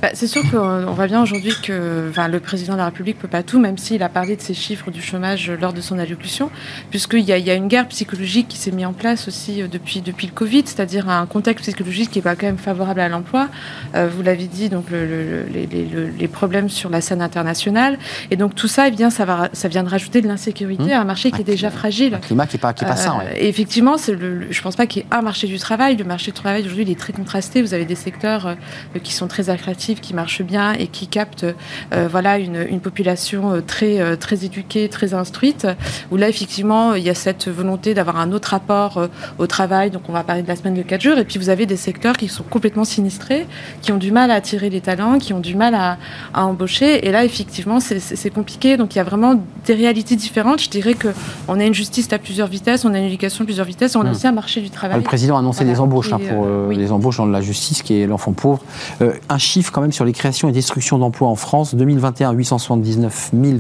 Bah, 0.02 0.08
c'est 0.14 0.26
sûr 0.26 0.42
qu'on 0.50 0.92
voit 0.92 1.06
bien 1.06 1.22
aujourd'hui 1.22 1.52
que 1.62 2.10
le 2.16 2.40
président 2.40 2.74
de 2.74 2.78
la 2.78 2.86
République 2.86 3.18
peut 3.18 3.28
pas 3.28 3.42
tout, 3.42 3.58
même 3.58 3.78
s'il 3.78 4.02
a 4.02 4.08
parlé 4.08 4.36
de 4.36 4.40
ces 4.40 4.54
chiffres 4.54 4.90
du 4.90 5.02
chômage 5.02 5.50
lors 5.60 5.72
de 5.72 5.80
son 5.80 5.98
allocution, 5.98 6.50
puisqu'il 6.90 7.20
y, 7.20 7.32
y, 7.32 7.50
a 7.50 7.54
une 7.54 7.68
guerre 7.68 7.88
psychologique 7.88 8.48
qui 8.48 8.56
s'est 8.56 8.70
mise 8.70 8.86
en 8.86 8.92
place 8.92 9.28
aussi 9.28 9.62
depuis 9.70 10.00
depuis 10.00 10.26
le 10.26 10.32
Covid, 10.32 10.62
c'est-à-dire 10.64 11.08
un 11.08 11.26
contexte 11.26 11.49
psychologique 11.58 12.10
qui 12.10 12.18
est 12.20 12.22
pas 12.22 12.36
quand 12.36 12.46
même 12.46 12.58
favorable 12.58 13.00
à 13.00 13.08
l'emploi. 13.08 13.48
Euh, 13.94 14.08
vous 14.14 14.22
l'avez 14.22 14.46
dit, 14.46 14.68
donc 14.68 14.86
les, 14.90 16.28
problèmes 16.28 16.68
sur 16.68 16.90
la 16.90 17.00
scène 17.00 17.22
internationale. 17.22 17.98
Et 18.30 18.36
donc 18.36 18.54
tout 18.54 18.68
ça, 18.68 18.88
eh 18.88 18.90
bien, 18.90 19.10
ça, 19.10 19.24
va, 19.24 19.48
ça 19.52 19.68
vient 19.68 19.82
de 19.82 19.88
rajouter 19.88 20.20
de 20.20 20.28
l'insécurité 20.28 20.84
mmh. 20.84 20.92
à 20.92 21.00
un 21.00 21.04
marché 21.04 21.30
qui 21.30 21.40
est 21.40 21.44
déjà 21.44 21.70
fragile. 21.70 22.14
Un 22.14 22.18
climat 22.18 22.46
qui 22.46 22.56
n'est 22.56 22.60
pas, 22.60 22.72
qui 22.72 22.84
est 22.84 22.88
pas 22.88 22.96
sain. 22.96 23.18
Et 23.36 23.48
effectivement, 23.48 23.96
le, 24.08 24.46
je 24.50 24.58
ne 24.58 24.62
pense 24.62 24.76
pas 24.76 24.86
qu'il 24.86 25.02
y 25.02 25.04
ait 25.04 25.08
un 25.10 25.22
marché 25.22 25.46
du 25.46 25.58
travail. 25.58 25.96
Le 25.96 26.04
marché 26.04 26.30
du 26.30 26.38
travail 26.38 26.62
aujourd'hui, 26.62 26.84
il 26.84 26.90
est 26.90 26.98
très 26.98 27.12
contrasté. 27.12 27.62
Vous 27.62 27.74
avez 27.74 27.84
des 27.84 27.94
secteurs 27.94 28.46
euh, 28.46 28.54
qui 29.02 29.12
sont 29.12 29.26
très 29.26 29.50
attractifs, 29.50 30.00
qui 30.00 30.14
marchent 30.14 30.42
bien 30.42 30.72
et 30.72 30.86
qui 30.86 31.08
captent 31.08 31.46
euh, 31.92 32.08
voilà, 32.10 32.38
une, 32.38 32.64
une, 32.68 32.80
population 32.80 33.62
très, 33.66 34.16
très 34.16 34.44
éduquée, 34.44 34.88
très 34.88 35.14
instruite. 35.14 35.66
Où 36.10 36.16
là, 36.16 36.28
effectivement, 36.28 36.94
il 36.94 37.02
y 37.02 37.10
a 37.10 37.14
cette 37.14 37.48
volonté 37.48 37.94
d'avoir 37.94 38.18
un 38.18 38.32
autre 38.32 38.50
rapport 38.50 39.08
au 39.38 39.46
travail. 39.46 39.90
Donc 39.90 40.02
on 40.08 40.12
va 40.12 40.22
parler 40.22 40.42
de 40.42 40.48
la 40.48 40.56
semaine 40.56 40.74
de 40.74 40.82
4 40.82 41.00
jours. 41.00 41.18
Et 41.18 41.24
puis 41.24 41.39
vous 41.40 41.48
avez 41.48 41.64
des 41.64 41.76
secteurs 41.76 42.16
qui 42.16 42.28
sont 42.28 42.44
complètement 42.48 42.84
sinistrés, 42.84 43.46
qui 43.80 43.92
ont 43.92 43.96
du 43.96 44.12
mal 44.12 44.30
à 44.30 44.34
attirer 44.34 44.68
les 44.68 44.82
talents, 44.82 45.18
qui 45.18 45.32
ont 45.32 45.40
du 45.40 45.56
mal 45.56 45.74
à, 45.74 45.96
embaucher. 46.34 47.06
Et 47.06 47.10
là, 47.10 47.24
effectivement, 47.24 47.80
c'est 47.80 48.30
compliqué. 48.30 48.76
Donc 48.76 48.94
il 48.94 48.98
y 48.98 49.00
a 49.00 49.04
vraiment 49.04 49.40
des 49.66 49.74
réalités 49.74 50.16
différentes. 50.16 50.60
Je 50.60 50.68
dirais 50.68 50.94
qu'on 50.94 51.58
a 51.58 51.64
une 51.64 51.74
justice 51.74 52.12
à 52.12 52.18
plusieurs 52.18 52.48
vitesses, 52.48 52.84
on 52.84 52.92
a 52.92 52.98
une 52.98 53.06
éducation 53.06 53.42
à 53.42 53.46
plusieurs 53.46 53.66
vitesses, 53.66 53.96
on 53.96 54.02
a 54.02 54.04
hmm. 54.04 54.10
aussi 54.10 54.26
un 54.26 54.32
marché 54.32 54.60
du 54.60 54.70
travail. 54.70 54.98
le 54.98 55.02
président 55.02 55.36
a 55.36 55.40
annoncé 55.40 55.64
des 55.64 55.80
embauches 55.80 56.12
hein, 56.12 56.18
pour 56.18 56.44
euh, 56.44 56.72
les 56.72 56.92
embauches 56.92 57.16
dans 57.16 57.26
la 57.26 57.40
justice, 57.40 57.82
qui 57.82 58.00
est 58.00 58.06
l'enfant 58.06 58.32
pauvre. 58.32 58.60
Euh, 59.00 59.12
un 59.28 59.38
chiffre 59.38 59.72
quand 59.72 59.80
même 59.80 59.92
sur 59.92 60.04
les 60.04 60.12
créations 60.12 60.48
et 60.48 60.52
destructions 60.52 60.98
d'emplois 60.98 61.28
en 61.28 61.36
France. 61.36 61.74
2021, 61.74 62.32
879 62.32 63.30
000, 63.32 63.58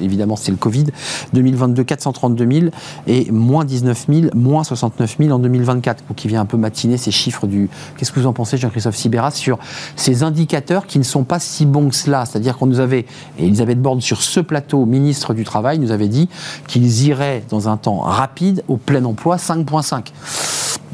évidemment 0.00 0.36
c'est 0.36 0.50
le 0.50 0.56
Covid. 0.56 0.86
2022, 1.32 1.84
432 1.84 2.60
000 2.60 2.66
et 3.06 3.30
moins 3.30 3.64
19 3.64 4.06
000, 4.08 4.26
moins 4.34 4.64
69 4.64 5.16
000 5.20 5.30
en 5.30 5.38
2024, 5.38 6.02
qui 6.16 6.28
vient 6.28 6.40
un 6.40 6.46
peu 6.46 6.56
matiner 6.56 6.96
ces 6.96 7.10
chiffres 7.10 7.19
chiffres 7.20 7.46
du. 7.46 7.68
Qu'est-ce 7.96 8.12
que 8.12 8.20
vous 8.20 8.26
en 8.26 8.32
pensez, 8.32 8.56
Jean-Christophe 8.56 8.96
Sibéras, 8.96 9.32
sur 9.32 9.58
ces 9.96 10.22
indicateurs 10.22 10.86
qui 10.86 10.98
ne 10.98 11.04
sont 11.04 11.24
pas 11.24 11.38
si 11.38 11.66
bons 11.66 11.90
que 11.90 11.94
cela? 11.94 12.26
C'est-à-dire 12.26 12.56
qu'on 12.56 12.66
nous 12.66 12.80
avait, 12.80 13.06
et 13.38 13.46
Elisabeth 13.46 13.80
Borne 13.80 14.00
sur 14.00 14.22
ce 14.22 14.40
plateau, 14.40 14.86
ministre 14.86 15.34
du 15.34 15.44
Travail, 15.44 15.78
nous 15.78 15.92
avait 15.92 16.08
dit 16.08 16.28
qu'ils 16.66 17.06
iraient 17.06 17.44
dans 17.50 17.68
un 17.68 17.76
temps 17.76 17.98
rapide 17.98 18.64
au 18.68 18.76
plein 18.76 19.04
emploi 19.04 19.36
5,5. 19.36 20.06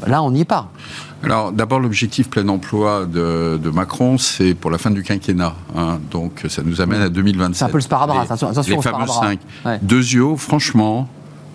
Là, 0.05 0.21
on 0.21 0.31
n'y 0.31 0.41
est 0.41 0.45
pas. 0.45 0.69
Alors, 1.23 1.51
d'abord, 1.51 1.79
l'objectif 1.79 2.29
plein 2.29 2.47
emploi 2.47 3.05
de, 3.05 3.59
Macron, 3.73 4.17
c'est 4.17 4.53
pour 4.53 4.69
la 4.69 4.77
fin 4.77 4.91
du 4.91 5.03
quinquennat. 5.03 5.55
Hein. 5.75 5.99
donc, 6.11 6.45
ça 6.47 6.61
nous 6.63 6.79
amène 6.79 7.01
à 7.01 7.09
2027. 7.09 7.55
C'est 7.55 7.65
un 7.65 7.69
peu 7.69 7.77
le 7.77 7.81
sparadrap, 7.81 8.23
attention, 8.23 8.49
attention 8.49 8.75
les 8.75 8.81
fameux 8.81 9.07
5. 9.07 9.39
Ouais. 9.65 10.37
franchement, 10.37 11.07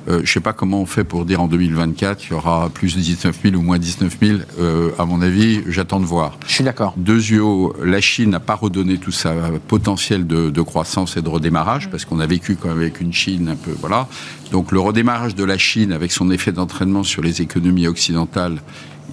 euh, 0.08 0.16
je 0.16 0.22
ne 0.22 0.26
sais 0.26 0.40
pas 0.40 0.52
comment 0.52 0.80
on 0.80 0.86
fait 0.86 1.04
pour 1.04 1.24
dire 1.24 1.40
en 1.40 1.46
2024 1.46 2.24
il 2.24 2.30
y 2.30 2.34
aura 2.34 2.70
plus 2.70 2.96
de 2.96 3.00
19 3.00 3.38
000 3.42 3.54
ou 3.54 3.62
moins 3.62 3.78
19 3.78 4.16
000. 4.20 4.38
Euh, 4.58 4.90
à 4.98 5.04
mon 5.04 5.22
avis, 5.22 5.62
j'attends 5.68 6.00
de 6.00 6.04
voir. 6.04 6.38
Je 6.46 6.54
suis 6.54 6.64
d'accord. 6.64 6.94
Deuxièmement, 6.96 7.72
la 7.82 8.00
Chine 8.00 8.30
n'a 8.30 8.40
pas 8.40 8.54
redonné 8.54 8.98
tout 8.98 9.12
sa 9.12 9.32
potentiel 9.68 10.26
de, 10.26 10.62
croissance 10.62 11.16
et 11.16 11.22
de 11.22 11.28
redémarrage 11.28 11.90
parce 11.90 12.04
qu'on 12.04 12.20
a 12.20 12.26
vécu 12.26 12.56
quand 12.56 12.68
même 12.68 12.78
avec 12.78 13.00
une 13.00 13.12
Chine 13.12 13.48
un 13.48 13.56
peu 13.56 13.74
voilà. 13.80 14.08
Donc 14.50 14.72
le 14.72 14.80
redémarrage 14.80 15.34
de 15.34 15.44
la 15.44 15.58
Chine 15.58 15.92
avec 15.92 16.12
son 16.12 16.30
effet 16.30 16.52
d'entraînement 16.52 17.04
sur 17.04 17.22
les 17.22 17.42
économies 17.42 17.86
occidentales, 17.86 18.60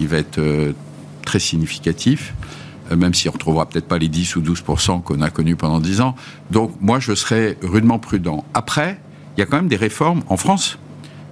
il 0.00 0.08
va 0.08 0.18
être 0.18 0.38
euh, 0.38 0.72
très 1.24 1.38
significatif 1.38 2.34
même 2.96 3.14
si 3.14 3.28
on 3.28 3.30
ne 3.30 3.34
retrouvera 3.34 3.66
peut-être 3.66 3.86
pas 3.86 3.98
les 3.98 4.08
10 4.08 4.34
ou 4.34 4.42
12% 4.42 5.02
qu'on 5.02 5.22
a 5.22 5.30
connus 5.30 5.54
pendant 5.54 5.78
10 5.78 6.00
ans. 6.00 6.16
Donc 6.50 6.72
moi, 6.80 6.98
je 6.98 7.14
serais 7.14 7.56
rudement 7.62 8.00
prudent. 8.00 8.44
Après, 8.52 8.98
il 9.40 9.44
y 9.44 9.46
a 9.46 9.46
quand 9.46 9.56
même 9.56 9.68
des 9.68 9.76
réformes 9.76 10.20
en 10.28 10.36
France 10.36 10.78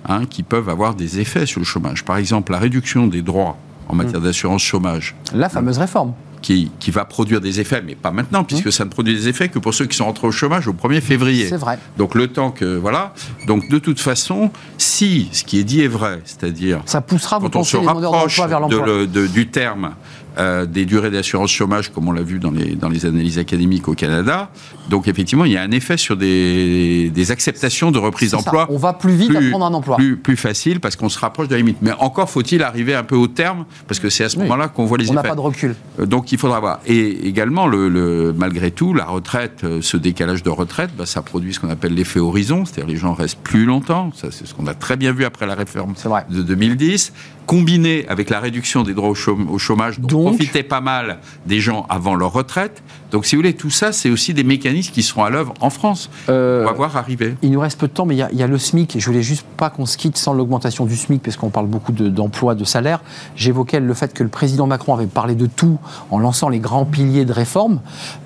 hein, 0.09 0.25
qui 0.25 0.43
peuvent 0.43 0.71
avoir 0.71 0.95
des 0.95 1.21
effets 1.21 1.45
sur 1.45 1.61
le 1.61 1.67
chômage. 1.67 2.07
Par 2.07 2.17
exemple, 2.17 2.53
la 2.53 2.59
réduction 2.59 3.07
des 3.07 3.21
droits 3.21 3.59
en 3.87 3.95
matière 3.95 4.21
mmh. 4.21 4.25
d'assurance 4.25 4.63
chômage. 4.63 5.15
La 5.35 5.51
fameuse 5.51 5.77
réforme. 5.77 6.15
Qui, 6.41 6.71
qui, 6.79 6.91
va 6.91 7.05
produire 7.05 7.43
des 7.43 7.61
effets, 7.61 7.83
mais 7.85 7.97
pas 7.97 8.13
maintenant, 8.13 8.45
puisque 8.45 8.69
mmh. 8.69 8.71
ça 8.71 8.85
ne 8.87 8.91
produit 8.91 9.15
des 9.15 9.29
effets 9.29 9.51
que 9.51 9.59
pour 9.59 9.75
ceux 9.75 9.85
qui 9.85 9.97
sont 9.97 10.07
rentrés 10.07 10.27
au 10.27 10.31
chômage 10.31 10.69
au 10.69 10.73
1er 10.73 11.03
février. 11.03 11.49
C'est 11.49 11.57
vrai. 11.59 11.79
Donc 11.99 12.15
le 12.15 12.29
temps 12.29 12.51
que. 12.51 12.77
Voilà. 12.77 13.13
Donc 13.47 13.69
de 13.69 13.79
toute 13.79 14.01
façon, 14.01 14.51
si 14.79 15.29
ce 15.33 15.45
qui 15.45 15.59
est 15.59 15.65
dit 15.65 15.83
est 15.83 15.89
vrai, 15.89 16.23
c'est-à-dire. 16.25 16.81
Ça 16.87 17.03
poussera, 17.03 17.41
quand 17.41 17.57
on 17.57 17.65
se 17.65 17.77
rapproche 17.77 18.41
de, 18.41 19.27
du 19.27 19.49
terme 19.49 19.91
euh, 20.39 20.67
des 20.67 20.85
durées 20.85 21.11
d'assurance 21.11 21.51
chômage, 21.51 21.93
comme 21.93 22.09
on 22.09 22.13
l'a 22.13 22.23
vu 22.23 22.39
dans 22.39 22.51
les, 22.51 22.75
dans 22.75 22.89
les 22.89 23.07
analyses 23.07 23.39
académiques 23.39 23.89
au 23.89 23.95
Canada. 23.95 24.51
Donc 24.89 25.09
effectivement, 25.09 25.45
il 25.45 25.53
y 25.53 25.57
a 25.57 25.63
un 25.63 25.71
effet 25.71 25.97
sur 25.97 26.17
des, 26.17 27.11
des 27.11 27.31
acceptations 27.31 27.91
de 27.91 27.99
reprise 27.99 28.33
d'emploi. 28.33 28.67
On 28.71 28.77
va 28.77 28.93
plus 28.93 29.15
vite 29.15 29.35
à 29.35 29.41
prendre 29.51 29.67
un 29.67 29.75
emploi. 29.75 29.97
Plus, 29.97 30.17
plus 30.17 30.37
facile 30.37 30.81
parce 30.81 30.97
qu'on 30.97 31.09
se 31.09 31.19
rapproche 31.19 31.49
de 31.49 31.53
la 31.53 31.59
limite. 31.59 31.79
Mais 31.83 31.93
encore 31.99 32.31
faut-il 32.31 32.63
arriver 32.63 32.95
un 32.95 33.05
peu 33.05 33.17
au 33.17 33.27
terme, 33.27 33.65
parce 33.87 34.01
que 34.01 34.11
c'est 34.11 34.25
à 34.25 34.29
ce 34.29 34.39
moment-là 34.39 34.69
qu'on 34.69 34.85
voit 34.85 34.99
les 34.99 35.11
on 35.11 35.15
effets. 35.15 35.21
On 35.21 35.23
n'a 35.23 35.29
pas 35.29 35.35
de 35.35 35.41
recul. 35.41 35.75
Euh, 35.99 36.07
donc 36.07 36.33
il 36.33 36.39
faudra 36.39 36.61
voir. 36.61 36.81
Et 36.87 37.27
également, 37.27 37.67
le, 37.67 38.33
malgré 38.37 38.71
tout, 38.71 38.95
la 38.95 39.05
retraite, 39.05 39.63
euh, 39.65 39.81
ce 39.83 39.97
décalage 39.97 40.43
de 40.43 40.51
retraite, 40.51 40.91
bah, 40.97 41.07
ça 41.07 41.23
produit 41.23 41.55
ce 41.55 41.61
qu'on 41.61 41.71
appelle 41.71 41.95
l'effet 41.95 42.21
horizon, 42.21 42.65
c'est-à-dire 42.65 42.91
les 42.91 42.97
gens 42.97 43.15
restent 43.15 43.41
plus 43.43 43.65
longtemps. 43.65 44.13
Ça, 44.15 44.29
c'est 44.31 44.47
ce 44.47 44.55
qu'on 44.55 44.67
a 44.67 44.75
très 44.75 44.97
bien 44.97 45.13
vu 45.13 45.25
après 45.25 45.47
la 45.47 45.55
réforme 45.55 45.95
de 46.31 46.43
2010 46.43 47.13
combiné 47.49 48.07
avec 48.09 48.29
la 48.29 48.41
réduction 48.41 48.83
des 48.83 48.93
droits 48.93 49.09
au 49.09 49.59
chômage, 49.59 50.01
dont 50.01 50.28
profitaient 50.31 50.63
pas 50.63 50.81
mal 50.81 51.19
des 51.47 51.61
gens 51.61 51.87
avant 51.89 52.15
leur 52.15 52.33
retraite. 52.33 52.83
Donc, 53.11 53.27
si 53.27 53.37
vous 53.37 53.41
voulez, 53.41 53.55
tout 53.55 53.71
ça, 53.71 53.93
c'est 53.93 54.11
aussi 54.11 54.35
des 54.35 54.45
mécanismes 54.45 54.93
qui 54.93 55.03
seront 55.03 55.25
à 55.25 55.31
l'œuvre 55.31 55.55
en 55.61 55.71
France. 55.71 56.11
Euh, 56.29 56.63
on 56.63 56.67
va 56.67 56.73
voir 56.73 56.97
arriver. 56.97 57.37
Il 57.43 57.51
nous 57.51 57.61
reste 57.61 57.79
peu 57.79 57.89
de 57.89 57.93
temps, 57.93 58.07
mais 58.07 58.17
il 58.17 58.39
y, 58.39 58.43
a 58.43 58.47
le 58.47 58.59
SMIC. 58.59 58.97
Je 58.99 59.07
voulais 59.07 59.23
juste 59.23 59.47
pas 59.57 59.71
qu'on 59.71 59.87
se 59.87 59.97
quitte 59.97 60.19
sans 60.19 60.35
l'augmentation 60.35 60.85
du 60.85 60.97
SMIC, 60.97 61.23
parce 61.23 61.37
qu'on 61.37 61.51
parle 61.51 61.67
beaucoup 61.67 61.93
d'emploi, 61.93 62.55
de, 62.55 62.65
salaire. 62.65 63.01
J'évoquais 63.37 63.81
le 63.81 63.95
fait 63.95 64.13
que 64.13 64.23
le 64.23 64.29
président 64.29 64.67
Macron 64.67 64.95
avait 64.95 65.07
parlé 65.07 65.35
de 65.35 65.47
tout 65.47 65.79
en 66.11 66.19
lançant 66.19 66.49
les 66.49 66.59
grands 66.59 66.85
piliers 66.85 67.25
de 67.25 67.33
réforme, 67.33 67.81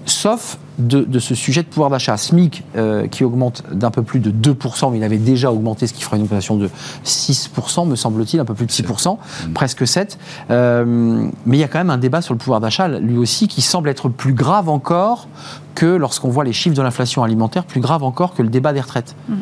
sauf 0.06 0.58
de, 0.78 1.18
ce 1.18 1.34
sujet 1.34 1.62
de 1.62 1.68
pouvoir 1.68 1.90
d'achat. 1.90 2.16
SMIC 2.16 2.64
euh, 2.76 3.06
qui 3.06 3.24
augmente 3.24 3.62
d'un 3.72 3.90
peu 3.90 4.02
plus 4.02 4.20
de 4.20 4.30
2%, 4.30 4.90
mais 4.90 4.98
il 4.98 5.04
avait 5.04 5.18
déjà 5.18 5.52
augmenté, 5.52 5.86
ce 5.86 5.92
qui 5.92 6.02
fera 6.02 6.16
une 6.16 6.22
augmentation 6.22 6.56
de 6.56 6.70
6%, 7.04 7.88
me 7.88 7.96
semble-t-il, 7.96 8.40
un 8.40 8.44
peu 8.44 8.54
plus 8.54 8.66
de 8.66 8.72
6%, 8.72 9.16
mmh. 9.16 9.52
presque 9.52 9.82
7%. 9.82 10.16
Euh, 10.50 11.28
mais 11.46 11.56
il 11.56 11.60
y 11.60 11.64
a 11.64 11.68
quand 11.68 11.78
même 11.78 11.90
un 11.90 11.98
débat 11.98 12.22
sur 12.22 12.34
le 12.34 12.38
pouvoir 12.38 12.60
d'achat, 12.60 12.88
lui 12.88 13.18
aussi, 13.18 13.48
qui 13.48 13.62
semble 13.62 13.88
être 13.88 14.08
plus 14.08 14.34
grave 14.34 14.68
encore 14.72 15.28
que 15.74 15.86
lorsqu'on 15.86 16.28
voit 16.28 16.44
les 16.44 16.52
chiffres 16.52 16.76
de 16.76 16.82
l'inflation 16.82 17.22
alimentaire, 17.22 17.64
plus 17.64 17.80
grave 17.80 18.02
encore 18.02 18.34
que 18.34 18.42
le 18.42 18.48
débat 18.48 18.72
des 18.72 18.80
retraites. 18.80 19.14
Mmh. 19.28 19.34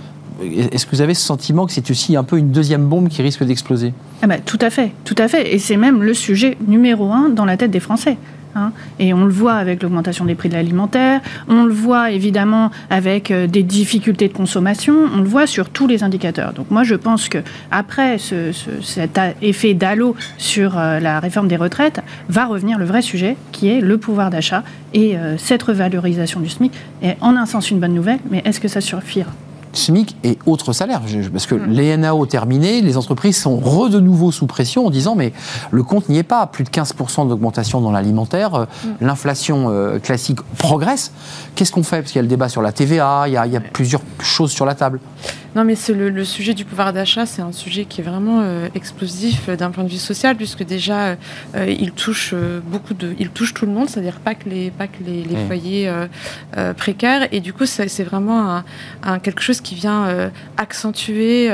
Est-ce 0.43 0.87
que 0.87 0.93
vous 0.93 1.03
avez 1.03 1.15
ce 1.15 1.23
sentiment 1.23 1.67
que 1.67 1.73
c'est 1.73 1.91
aussi 1.91 2.17
un 2.17 2.25
peu 2.25 2.39
une 2.39 2.51
deuxième 2.51 2.87
bombe 2.87 3.09
qui 3.09 3.21
risque 3.21 3.45
d'exploser? 3.45 3.93
Ah 4.23 4.27
bah, 4.27 4.39
Tout 4.39 4.59
à 4.61 4.71
fait, 4.71 4.93
tout 5.05 5.15
à 5.19 5.29
fait. 5.29 5.55
Et 5.55 5.59
c'est 5.59 5.77
même 5.77 6.03
le 6.03 6.15
sujet 6.15 6.57
numéro 6.67 7.13
un 7.13 7.29
dans 7.29 7.45
la 7.45 7.57
tête 7.57 7.71
des 7.71 7.81
Français. 7.81 8.17
Hein. 8.55 8.73
et 8.99 9.15
on 9.15 9.25
le 9.25 9.31
voit 9.31 9.55
avec 9.55 9.83
l'augmentation 9.83 10.25
des 10.25 10.35
prix 10.35 10.49
de 10.49 10.55
l'alimentaire, 10.55 11.21
on 11.49 11.65
le 11.65 11.73
voit 11.73 12.11
évidemment 12.11 12.71
avec 12.91 13.31
euh, 13.31 13.47
des 13.47 13.63
difficultés 13.63 14.29
de 14.29 14.33
consommation, 14.33 14.95
on 15.15 15.19
le 15.19 15.29
voit 15.29 15.47
sur 15.47 15.71
tous 15.71 15.87
les 15.87 16.03
indicateurs. 16.03 16.53
Donc 16.53 16.71
moi 16.71 16.83
je 16.83 16.97
pense 16.97 17.29
que 17.29 17.39
après 17.71 18.17
cet 18.19 19.21
effet 19.41 19.75
d'halo 19.75 20.17
sur 20.39 20.79
euh, 20.79 20.99
la 20.99 21.21
réforme 21.21 21.49
des 21.49 21.57
retraites, 21.57 22.01
va 22.29 22.47
revenir 22.47 22.79
le 22.79 22.85
vrai 22.85 23.03
sujet 23.03 23.37
qui 23.53 23.69
est 23.69 23.81
le 23.81 23.99
pouvoir 23.99 24.31
d'achat 24.31 24.65
et 24.95 25.17
euh, 25.17 25.37
cette 25.39 25.63
revalorisation 25.63 26.41
du 26.41 26.49
SMIC 26.49 26.73
est 27.03 27.17
en 27.21 27.37
un 27.37 27.47
sens 27.47 27.71
une 27.71 27.79
bonne 27.79 27.95
nouvelle, 27.95 28.19
mais 28.31 28.43
est-ce 28.45 28.61
que 28.61 28.69
ça 28.69 28.81
suffira? 28.81 29.31
SMIC 29.73 30.17
et 30.25 30.39
autres 30.47 30.73
salaires. 30.73 31.03
Parce 31.33 31.47
que 31.47 31.55
mm. 31.55 31.67
les 31.67 31.97
NAO 31.97 32.27
terminés, 32.27 32.81
les 32.81 32.97
entreprises 32.97 33.41
sont 33.41 33.57
re 33.57 33.89
de 33.89 34.01
nouveau 34.01 34.33
sous 34.33 34.47
pression 34.47 34.87
en 34.87 34.91
disant 34.91 35.15
mais 35.15 35.33
le 35.71 35.83
compte 35.83 36.09
n'y 36.09 36.19
est 36.19 36.23
pas. 36.23 36.47
Plus 36.47 36.65
de 36.65 36.71
15% 36.71 37.29
d'augmentation 37.29 37.81
dans 37.81 37.93
l'alimentaire, 37.93 38.55
euh, 38.55 38.65
mm. 38.65 38.89
l'inflation 39.01 39.67
euh, 39.71 39.99
classique 39.99 40.41
progresse. 40.59 41.13
Qu'est-ce 41.55 41.73
qu'on 41.73 41.83
fait? 41.83 41.99
Parce 41.99 42.13
qu'il 42.13 42.19
y 42.19 42.21
a 42.21 42.23
le 42.23 42.29
débat 42.29 42.49
sur 42.49 42.63
la 42.63 42.73
TVA, 42.73 43.25
il 43.27 43.33
y 43.33 43.37
a 43.37 43.61
plusieurs 43.61 44.03
choses 44.21 44.51
sur 44.51 44.67
la 44.67 44.75
table. 44.75 45.01
Non, 45.57 45.65
mais 45.65 45.75
c'est 45.75 45.95
le, 45.95 46.25
sujet 46.25 46.55
du 46.55 46.65
pouvoir 46.65 46.93
d'achat, 46.93 47.27
c'est 47.27 47.43
un 47.43 47.51
sujet 47.51 47.85
qui 47.85 48.01
est 48.01 48.05
vraiment 48.05 48.41
euh, 48.43 48.69
explosif 48.77 49.49
euh, 49.49 49.57
d'un 49.57 49.71
point 49.71 49.83
de 49.83 49.89
vue 49.89 49.97
social, 49.97 50.37
puisque 50.37 50.65
déjà, 50.65 51.17
euh, 51.57 51.67
il 51.67 51.91
touche 51.91 52.35
beaucoup 52.67 52.95
de, 52.95 53.15
il 53.19 53.31
touche 53.31 53.53
tout 53.53 53.67
le 53.67 53.73
monde, 53.73 53.89
c'est-à-dire 53.89 54.21
pas 54.21 54.35
que 54.35 54.49
les, 54.49 54.71
pas 54.71 54.87
que 54.87 55.03
les, 55.05 55.25
foyers 55.47 55.91
précaires, 56.77 57.29
et 57.33 57.41
du 57.41 57.53
coup, 57.53 57.67
c'est 57.67 58.05
vraiment 58.05 58.63
un, 59.03 59.19
quelque 59.19 59.41
chose 59.41 59.61
qui 59.61 59.75
vient 59.75 60.31
accentuer 60.57 61.51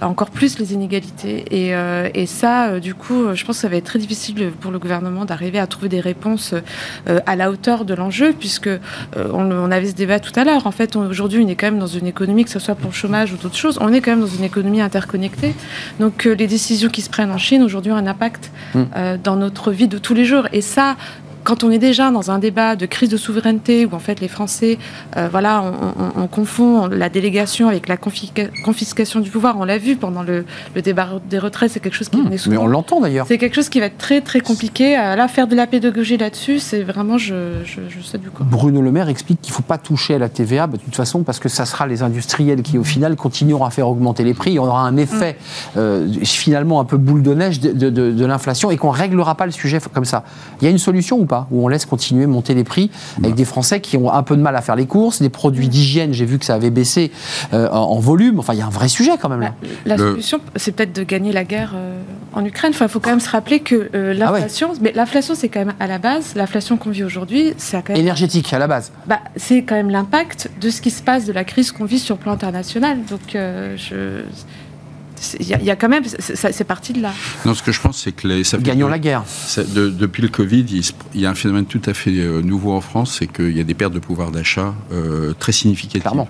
encore 0.00 0.30
plus 0.30 0.58
les 0.58 0.72
inégalités. 0.72 1.44
Et, 1.50 1.72
et 2.14 2.26
ça, 2.26 2.80
du 2.80 2.94
coup, 2.94 3.34
je 3.34 3.44
pense 3.44 3.56
que 3.56 3.62
ça 3.62 3.68
va 3.68 3.76
être 3.76 3.84
très 3.84 3.98
difficile 3.98 4.52
pour 4.60 4.70
le 4.70 4.78
gouvernement 4.78 5.24
d'arriver 5.24 5.58
à 5.58 5.66
trouver 5.66 5.88
des 5.88 6.00
réponses 6.00 6.54
à 7.06 7.36
la 7.36 7.50
hauteur 7.50 7.84
de 7.84 7.94
l'enjeu, 7.94 8.34
puisque 8.38 8.70
on, 9.16 9.50
on, 9.50 9.70
avait 9.70 9.88
ce 9.88 9.94
débat 9.94 10.20
tout 10.20 10.38
à 10.38 10.44
l'heure. 10.44 10.66
En 10.66 10.72
fait, 10.72 10.96
aujourd'hui, 10.96 11.42
on 11.44 11.48
est 11.48 11.56
quand 11.56 11.66
même 11.66 11.78
dans 11.78 11.86
une 11.86 12.06
économie, 12.06 12.44
que 12.44 12.50
ce 12.50 12.58
soit 12.58 12.74
pour 12.74 12.90
le 12.90 12.94
chômage 12.94 13.23
ou 13.32 13.36
d'autres 13.36 13.56
choses, 13.56 13.78
on 13.80 13.92
est 13.92 14.00
quand 14.00 14.10
même 14.10 14.20
dans 14.20 14.26
une 14.26 14.44
économie 14.44 14.80
interconnectée. 14.80 15.54
Donc 16.00 16.26
euh, 16.26 16.34
les 16.34 16.46
décisions 16.46 16.88
qui 16.88 17.02
se 17.02 17.10
prennent 17.10 17.30
en 17.30 17.38
Chine 17.38 17.62
aujourd'hui 17.62 17.92
ont 17.92 17.96
un 17.96 18.06
impact 18.06 18.50
mm. 18.74 18.82
euh, 18.96 19.16
dans 19.22 19.36
notre 19.36 19.70
vie 19.72 19.88
de 19.88 19.98
tous 19.98 20.14
les 20.14 20.24
jours. 20.24 20.48
Et 20.52 20.60
ça, 20.60 20.96
quand 21.44 21.62
on 21.62 21.70
est 21.70 21.78
déjà 21.78 22.10
dans 22.10 22.30
un 22.30 22.38
débat 22.38 22.74
de 22.74 22.86
crise 22.86 23.10
de 23.10 23.16
souveraineté 23.16 23.86
où 23.86 23.94
en 23.94 23.98
fait 23.98 24.20
les 24.20 24.28
Français, 24.28 24.78
euh, 25.16 25.28
voilà, 25.30 25.62
on, 26.16 26.26
confond 26.26 26.88
la 26.88 27.10
délégation 27.10 27.68
avec 27.68 27.86
la 27.86 27.96
confiscation 27.96 29.20
du 29.20 29.30
pouvoir. 29.30 29.56
On 29.58 29.64
l'a 29.64 29.78
vu 29.78 29.96
pendant 29.96 30.22
le, 30.22 30.44
débat 30.82 31.08
des 31.28 31.38
retraites, 31.38 31.70
c'est 31.70 31.80
quelque 31.80 31.94
chose 31.94 32.08
qui 32.08 32.16
mmh, 32.16 32.38
souvent. 32.38 32.56
Mais 32.56 32.62
on 32.62 32.66
l'entend 32.66 33.00
d'ailleurs. 33.00 33.26
C'est 33.28 33.38
quelque 33.38 33.54
chose 33.54 33.68
qui 33.68 33.78
va 33.78 33.86
être 33.86 33.98
très 33.98 34.22
très 34.22 34.40
compliqué. 34.40 34.96
À 34.96 35.16
là, 35.16 35.28
faire 35.28 35.46
de 35.46 35.54
la 35.54 35.66
pédagogie 35.66 36.16
là-dessus, 36.16 36.58
c'est 36.58 36.82
vraiment, 36.82 37.18
je, 37.18 37.62
sais 38.02 38.18
du 38.18 38.30
quoi. 38.30 38.46
Bruno 38.48 38.80
Le 38.80 38.90
Maire 38.90 39.08
explique 39.10 39.42
qu'il 39.42 39.52
ne 39.52 39.56
faut 39.56 39.62
pas 39.62 39.78
toucher 39.78 40.14
à 40.14 40.18
la 40.18 40.30
TVA, 40.30 40.66
bah, 40.66 40.78
de 40.78 40.82
toute 40.82 40.96
façon, 40.96 41.22
parce 41.22 41.38
que 41.38 41.50
ça 41.50 41.66
sera 41.66 41.86
les 41.86 42.02
industriels 42.02 42.62
qui, 42.62 42.78
au 42.78 42.84
final, 42.84 43.16
continueront 43.16 43.66
à 43.66 43.70
faire 43.70 43.88
augmenter 43.88 44.24
les 44.24 44.34
prix. 44.34 44.58
On 44.58 44.64
aura 44.64 44.86
un 44.86 44.96
effet 44.96 45.36
mmh. 45.36 45.78
euh, 45.78 46.08
finalement 46.24 46.80
un 46.80 46.84
peu 46.84 46.96
boule 46.96 47.22
de 47.22 47.34
neige 47.34 47.60
de, 47.60 47.90
de 47.90 48.24
l'inflation 48.24 48.70
et 48.70 48.76
qu'on 48.78 48.92
ne 48.92 48.98
réglera 48.98 49.34
pas 49.34 49.46
le 49.46 49.52
sujet 49.52 49.78
comme 49.92 50.06
ça. 50.06 50.24
Il 50.60 50.64
y 50.64 50.68
a 50.68 50.70
une 50.70 50.78
solution 50.78 51.18
ou 51.18 51.26
pas? 51.26 51.33
Où 51.50 51.64
on 51.64 51.68
laisse 51.68 51.86
continuer 51.86 52.26
monter 52.26 52.54
les 52.54 52.64
prix 52.64 52.90
avec 53.18 53.34
des 53.34 53.44
Français 53.44 53.80
qui 53.80 53.96
ont 53.96 54.12
un 54.12 54.22
peu 54.22 54.36
de 54.36 54.42
mal 54.42 54.56
à 54.56 54.62
faire 54.62 54.76
les 54.76 54.86
courses, 54.86 55.20
des 55.20 55.28
produits 55.28 55.68
d'hygiène, 55.68 56.12
j'ai 56.12 56.24
vu 56.24 56.38
que 56.38 56.44
ça 56.44 56.54
avait 56.54 56.70
baissé 56.70 57.10
euh, 57.52 57.68
en, 57.70 57.98
volume. 57.98 58.38
Enfin, 58.38 58.54
il 58.54 58.58
y 58.58 58.62
a 58.62 58.66
un 58.66 58.70
vrai 58.70 58.88
sujet 58.88 59.12
quand 59.20 59.28
même 59.28 59.40
là. 59.40 59.54
La, 59.84 59.96
solution, 59.96 60.40
c'est 60.56 60.72
peut-être 60.72 60.94
de 60.94 61.02
gagner 61.02 61.32
la 61.32 61.44
guerre 61.44 61.72
euh, 61.74 62.00
en 62.32 62.44
Ukraine. 62.44 62.72
Enfin, 62.74 62.86
il 62.86 62.90
faut 62.90 63.00
quand 63.00 63.10
même 63.10 63.20
se 63.20 63.30
rappeler 63.30 63.60
que 63.60 63.90
euh, 63.94 64.12
ah 64.12 64.14
l'inflation, 64.14 64.72
mais 64.80 64.92
l'inflation, 64.94 65.34
c'est 65.34 65.48
quand 65.48 65.60
même 65.60 65.74
à 65.80 65.86
la 65.86 65.98
base, 65.98 66.34
l'inflation 66.34 66.76
qu'on 66.76 66.90
vit 66.90 67.04
aujourd'hui, 67.04 67.54
c'est 67.56 67.82
quand 67.82 67.92
même 67.92 68.02
énergétique 68.02 68.52
à 68.52 68.58
la 68.58 68.66
base. 68.66 68.92
Bah, 69.06 69.20
c'est 69.36 69.62
quand 69.62 69.74
même 69.74 69.90
l'impact 69.90 70.50
de 70.60 70.70
ce 70.70 70.80
qui 70.80 70.90
se 70.90 71.02
passe, 71.02 71.24
de 71.24 71.32
la 71.32 71.44
crise 71.44 71.72
qu'on 71.72 71.84
vit 71.84 71.98
sur 71.98 72.16
le 72.16 72.20
plan 72.20 72.32
international. 72.32 72.98
Donc, 73.08 73.20
je 73.32 74.22
il 75.40 75.46
y, 75.46 75.70
a 75.70 75.76
quand 75.76 75.88
même, 75.88 76.04
c'est 76.18 76.64
parti 76.64 76.92
de 76.92 77.02
là. 77.02 77.12
Non, 77.44 77.54
ce 77.54 77.62
que 77.62 77.72
je 77.72 77.80
pense, 77.80 78.02
c'est 78.02 78.12
que 78.12 78.28
les, 78.28 78.44
ça 78.44 78.58
gagnons 78.58 78.88
la 78.88 78.98
guerre. 78.98 79.24
depuis 79.56 80.22
le 80.22 80.28
Covid, 80.28 80.64
il, 81.14 81.20
y 81.20 81.26
a 81.26 81.30
un 81.30 81.34
phénomène 81.34 81.66
tout 81.66 81.82
à 81.86 81.94
fait 81.94 82.10
euh, 82.10 82.42
nouveau 82.42 82.72
en 82.72 82.80
France, 82.80 83.16
c'est 83.18 83.26
qu'il 83.26 83.56
y 83.56 83.60
a 83.60 83.64
des 83.64 83.74
pertes 83.74 83.92
de 83.92 83.98
pouvoir 83.98 84.30
d'achat 84.30 84.74
euh, 84.92 85.32
très 85.38 85.52
significatives. 85.52 86.02
Clairement. 86.02 86.28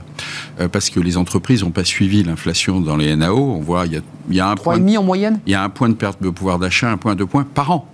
Euh, 0.61 0.69
parce 0.69 0.91
que 0.91 1.01
les 1.01 1.17
entreprises 1.17 1.63
n'ont 1.63 1.71
pas 1.71 1.85
suivi 1.85 2.23
l'inflation 2.23 2.81
dans 2.81 2.97
les 2.97 3.15
NAO. 3.17 3.39
On 3.39 3.61
voit, 3.61 3.87
il 3.87 3.93
y 3.93 3.97
a, 3.97 4.01
il 4.29 4.37
y 4.37 4.41
a 4.41 4.49
un 4.49 4.55
point. 4.55 4.77
en 4.77 5.03
moyenne? 5.03 5.41
Il 5.47 5.53
y 5.53 5.57
a 5.57 5.63
un 5.63 5.69
point 5.69 5.89
de 5.89 5.95
perte 5.95 6.23
de 6.23 6.31
pouvoir 6.31 6.59
d'achat, 6.59 6.91
un 6.91 6.97
point, 6.97 7.15
deux 7.15 7.27
points 7.27 7.45
par 7.45 7.71
an. 7.71 7.94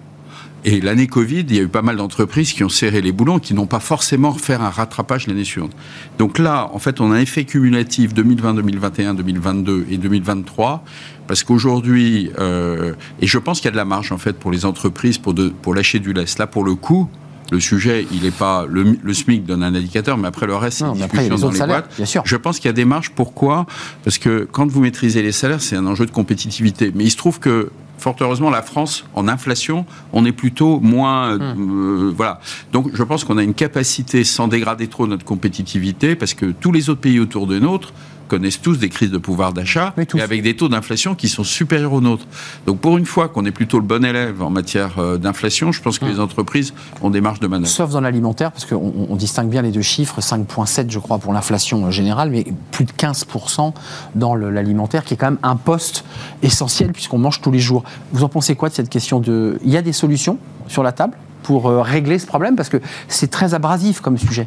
Et 0.65 0.81
l'année 0.81 1.07
Covid, 1.07 1.41
il 1.49 1.55
y 1.55 1.59
a 1.59 1.63
eu 1.63 1.69
pas 1.69 1.83
mal 1.83 1.97
d'entreprises 1.97 2.53
qui 2.53 2.65
ont 2.65 2.69
serré 2.69 3.01
les 3.01 3.13
boulons, 3.13 3.39
qui 3.39 3.55
n'ont 3.55 3.67
pas 3.67 3.81
forcément 3.81 4.33
fait 4.35 4.55
un 4.55 4.69
rattrapage 4.69 5.27
l'année 5.27 5.45
suivante. 5.45 5.73
Donc 6.19 6.39
là, 6.39 6.71
en 6.73 6.79
fait, 6.79 7.01
on 7.01 7.13
a 7.13 7.17
un 7.17 7.21
effet 7.21 7.45
cumulatif 7.45 8.13
2020, 8.13 8.55
2021, 8.55 9.15
2022 9.15 9.87
et 9.91 9.97
2023 9.97 10.85
parce 11.27 11.45
qu'aujourd'hui, 11.45 12.31
euh, 12.41 12.95
et 13.21 13.29
je 13.29 13.39
pense 13.39 13.61
qu'il 13.61 13.67
y 13.67 13.69
a 13.69 13.71
de 13.71 13.77
la 13.77 13.85
marge 13.85 14.11
en 14.11 14.19
fait 14.19 14.33
pour 14.33 14.51
les 14.51 14.65
entreprises 14.65 15.17
pour, 15.17 15.33
de, 15.33 15.49
pour 15.49 15.75
lâcher 15.75 16.01
du 16.01 16.13
lest. 16.13 16.41
Là, 16.41 16.49
pour 16.49 16.65
le 16.65 16.75
coup, 16.75 17.09
le 17.53 17.61
sujet, 17.61 18.07
il 18.13 18.23
n'est 18.23 18.31
pas 18.31 18.67
le, 18.69 18.97
le, 19.01 19.15
SMIC 19.15 19.45
donne 19.45 19.63
un 19.63 19.75
indicateur, 19.75 20.17
mais 20.19 20.29
après 20.29 20.47
le 20.47 20.57
reste, 20.57 20.79
c'est 20.79 20.85
une 20.85 20.95
discussion 20.95 21.37
dans 21.37 21.51
les 21.51 21.57
salaires, 21.57 21.83
boîtes. 21.83 21.97
Bien 21.97 22.07
sûr. 22.07 22.23
Je 22.25 22.37
pense 22.37 22.59
qu'il 22.59 22.67
y 22.67 22.71
a 22.71 22.73
des 22.73 22.85
marges. 22.85 23.11
Pourquoi? 23.11 23.67
Parce 24.05 24.19
que 24.19 24.49
quand 24.51 24.67
vous 24.67 24.81
maîtrisez 24.81 25.23
les 25.23 25.33
salaires, 25.33 25.61
c'est 25.61 25.77
un 25.77 25.87
enjeu 25.87 26.07
de 26.07 26.11
compétitivité. 26.11 26.93
Mais 26.95 27.05
il 27.05 27.11
se 27.11 27.17
trouve 27.17 27.39
que 27.39 27.71
fort 28.01 28.17
heureusement, 28.21 28.51
la 28.51 28.63
France, 28.63 29.05
en 29.15 29.29
inflation, 29.29 29.87
on 30.13 30.25
est 30.25 30.33
plutôt 30.33 30.81
moins. 30.81 31.35
Hum. 31.35 32.09
Euh, 32.09 32.13
voilà. 32.17 32.41
Donc, 32.73 32.91
je 32.95 33.03
pense 33.03 33.25
qu'on 33.25 33.39
a 33.39 33.43
une 33.43 33.55
capacité, 33.55 34.25
sans 34.25 34.49
dégrader 34.49 34.89
trop 34.89 35.07
notre 35.07 35.25
compétitivité, 35.25 36.17
parce 36.17 36.35
que 36.35 36.47
tous 36.47 36.73
les 36.73 36.91
autres 36.91 37.01
pays 37.01 37.21
autour 37.21 37.47
de 37.47 37.59
nôtre 37.59 37.93
connaissent 38.31 38.63
tous 38.63 38.79
des 38.79 38.89
crises 38.89 39.11
de 39.11 39.19
pouvoir 39.19 39.53
d'achat, 39.53 39.93
et 40.15 40.21
avec 40.21 40.43
des 40.43 40.55
taux 40.55 40.69
d'inflation 40.69 41.15
qui 41.17 41.29
sont 41.29 41.45
supérieurs 41.45 41.93
aux 41.93 42.01
nôtres. 42.01 42.27
Donc, 42.67 42.79
pour 42.79 42.97
une 42.97 43.07
fois 43.07 43.29
qu'on 43.29 43.45
est 43.45 43.51
plutôt 43.51 43.79
le 43.79 43.85
bon 43.85 44.05
élève 44.05 44.41
en 44.41 44.51
matière 44.51 44.99
euh, 44.99 45.19
d'inflation, 45.19 45.73
je 45.73 45.83
pense 45.83 45.99
que 45.99 46.05
Hum. 46.05 46.13
les 46.13 46.21
entreprises 46.21 46.73
ont 47.03 47.11
des 47.11 47.21
marges 47.21 47.41
de 47.41 47.47
manœuvre. 47.47 47.69
Sauf 47.69 47.91
dans 47.91 48.01
l'alimentaire, 48.01 48.53
parce 48.53 48.65
qu'on 48.65 48.93
on 49.09 49.17
distingue 49.17 49.49
bien 49.49 49.63
les 49.63 49.71
deux 49.71 49.83
chiffres, 49.83 50.21
5,7 50.21 50.91
je 50.91 50.99
crois 50.99 51.19
pour 51.19 51.33
l'inflation 51.33 51.87
euh, 51.87 51.91
générale, 51.91 52.31
mais 52.31 52.45
plus 52.71 52.85
de 52.85 52.93
15% 52.93 53.73
dans 54.15 54.35
l'alimentaire, 54.35 55.05
qui 55.05 55.15
est 55.15 55.17
quand 55.17 55.31
même 55.33 55.39
un 55.43 55.57
poste 55.57 56.05
essentiel 56.43 56.93
puisqu'on 56.93 57.19
mange 57.19 57.41
tous 57.41 57.51
les 57.51 57.59
jours. 57.59 57.83
Vous 58.13 58.25
en 58.25 58.29
pensez 58.29 58.55
quoi 58.55 58.69
de 58.69 58.75
cette 58.75 58.89
question 58.89 59.21
de... 59.21 59.59
Il 59.65 59.71
y 59.71 59.77
a 59.77 59.83
des 59.83 59.93
solutions 59.93 60.39
sur 60.69 60.83
la 60.83 60.93
table 60.93 61.15
pour 61.43 61.69
euh, 61.69 61.83
régler 61.83 62.19
ce 62.19 62.27
problème? 62.27 62.57
Parce 62.57 62.69
que 62.69 62.79
c'est 63.09 63.31
très 63.31 63.55
abrasif 63.55 64.01
comme 64.01 64.19
sujet. 64.19 64.47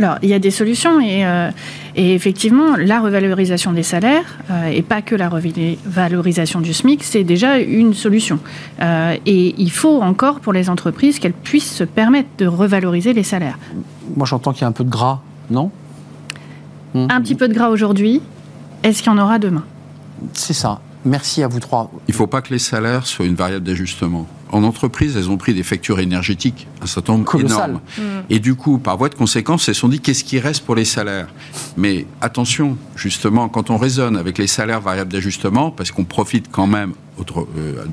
Alors, 0.00 0.16
il 0.22 0.30
y 0.30 0.32
a 0.32 0.38
des 0.38 0.50
solutions 0.50 0.98
et, 0.98 1.26
euh, 1.26 1.50
et 1.94 2.14
effectivement, 2.14 2.74
la 2.76 3.00
revalorisation 3.00 3.74
des 3.74 3.82
salaires, 3.82 4.38
euh, 4.50 4.68
et 4.68 4.80
pas 4.80 5.02
que 5.02 5.14
la 5.14 5.28
revalorisation 5.28 6.62
du 6.62 6.72
SMIC, 6.72 7.04
c'est 7.04 7.22
déjà 7.22 7.58
une 7.58 7.92
solution. 7.92 8.38
Euh, 8.80 9.18
et 9.26 9.54
il 9.58 9.70
faut 9.70 10.00
encore 10.00 10.40
pour 10.40 10.54
les 10.54 10.70
entreprises 10.70 11.18
qu'elles 11.18 11.34
puissent 11.34 11.74
se 11.74 11.84
permettre 11.84 12.30
de 12.38 12.46
revaloriser 12.46 13.12
les 13.12 13.24
salaires. 13.24 13.58
Moi 14.16 14.26
j'entends 14.26 14.54
qu'il 14.54 14.62
y 14.62 14.64
a 14.64 14.68
un 14.68 14.72
peu 14.72 14.84
de 14.84 14.88
gras, 14.88 15.20
non? 15.50 15.70
Hmm. 16.94 17.08
Un 17.10 17.20
petit 17.20 17.34
peu 17.34 17.46
de 17.46 17.52
gras 17.52 17.68
aujourd'hui, 17.68 18.22
est-ce 18.82 19.02
qu'il 19.02 19.12
y 19.12 19.14
en 19.14 19.18
aura 19.18 19.38
demain? 19.38 19.64
C'est 20.32 20.54
ça. 20.54 20.80
Merci 21.04 21.42
à 21.42 21.48
vous 21.48 21.60
trois. 21.60 21.90
Il 22.08 22.12
ne 22.12 22.16
faut 22.16 22.26
pas 22.26 22.40
que 22.40 22.54
les 22.54 22.58
salaires 22.58 23.06
soient 23.06 23.26
une 23.26 23.34
variable 23.34 23.66
d'ajustement. 23.66 24.26
En 24.52 24.64
entreprise, 24.64 25.16
elles 25.16 25.30
ont 25.30 25.36
pris 25.36 25.54
des 25.54 25.62
factures 25.62 26.00
énergétiques, 26.00 26.66
un 26.82 26.86
certain 26.86 27.12
nombre 27.12 27.24
Colossal. 27.24 27.70
énorme. 27.70 27.80
Et 28.30 28.40
du 28.40 28.54
coup, 28.56 28.78
par 28.78 28.96
voie 28.96 29.08
de 29.08 29.14
conséquence, 29.14 29.68
elles 29.68 29.74
se 29.74 29.80
sont 29.80 29.88
dit 29.88 30.00
qu'est-ce 30.00 30.24
qui 30.24 30.40
reste 30.40 30.64
pour 30.64 30.74
les 30.74 30.84
salaires? 30.84 31.28
Mais 31.76 32.06
attention, 32.20 32.76
justement, 32.96 33.48
quand 33.48 33.70
on 33.70 33.76
raisonne 33.76 34.16
avec 34.16 34.38
les 34.38 34.48
salaires 34.48 34.80
variables 34.80 35.12
d'ajustement, 35.12 35.70
parce 35.70 35.92
qu'on 35.92 36.04
profite 36.04 36.50
quand 36.50 36.66
même 36.66 36.94
euh, 37.56 37.84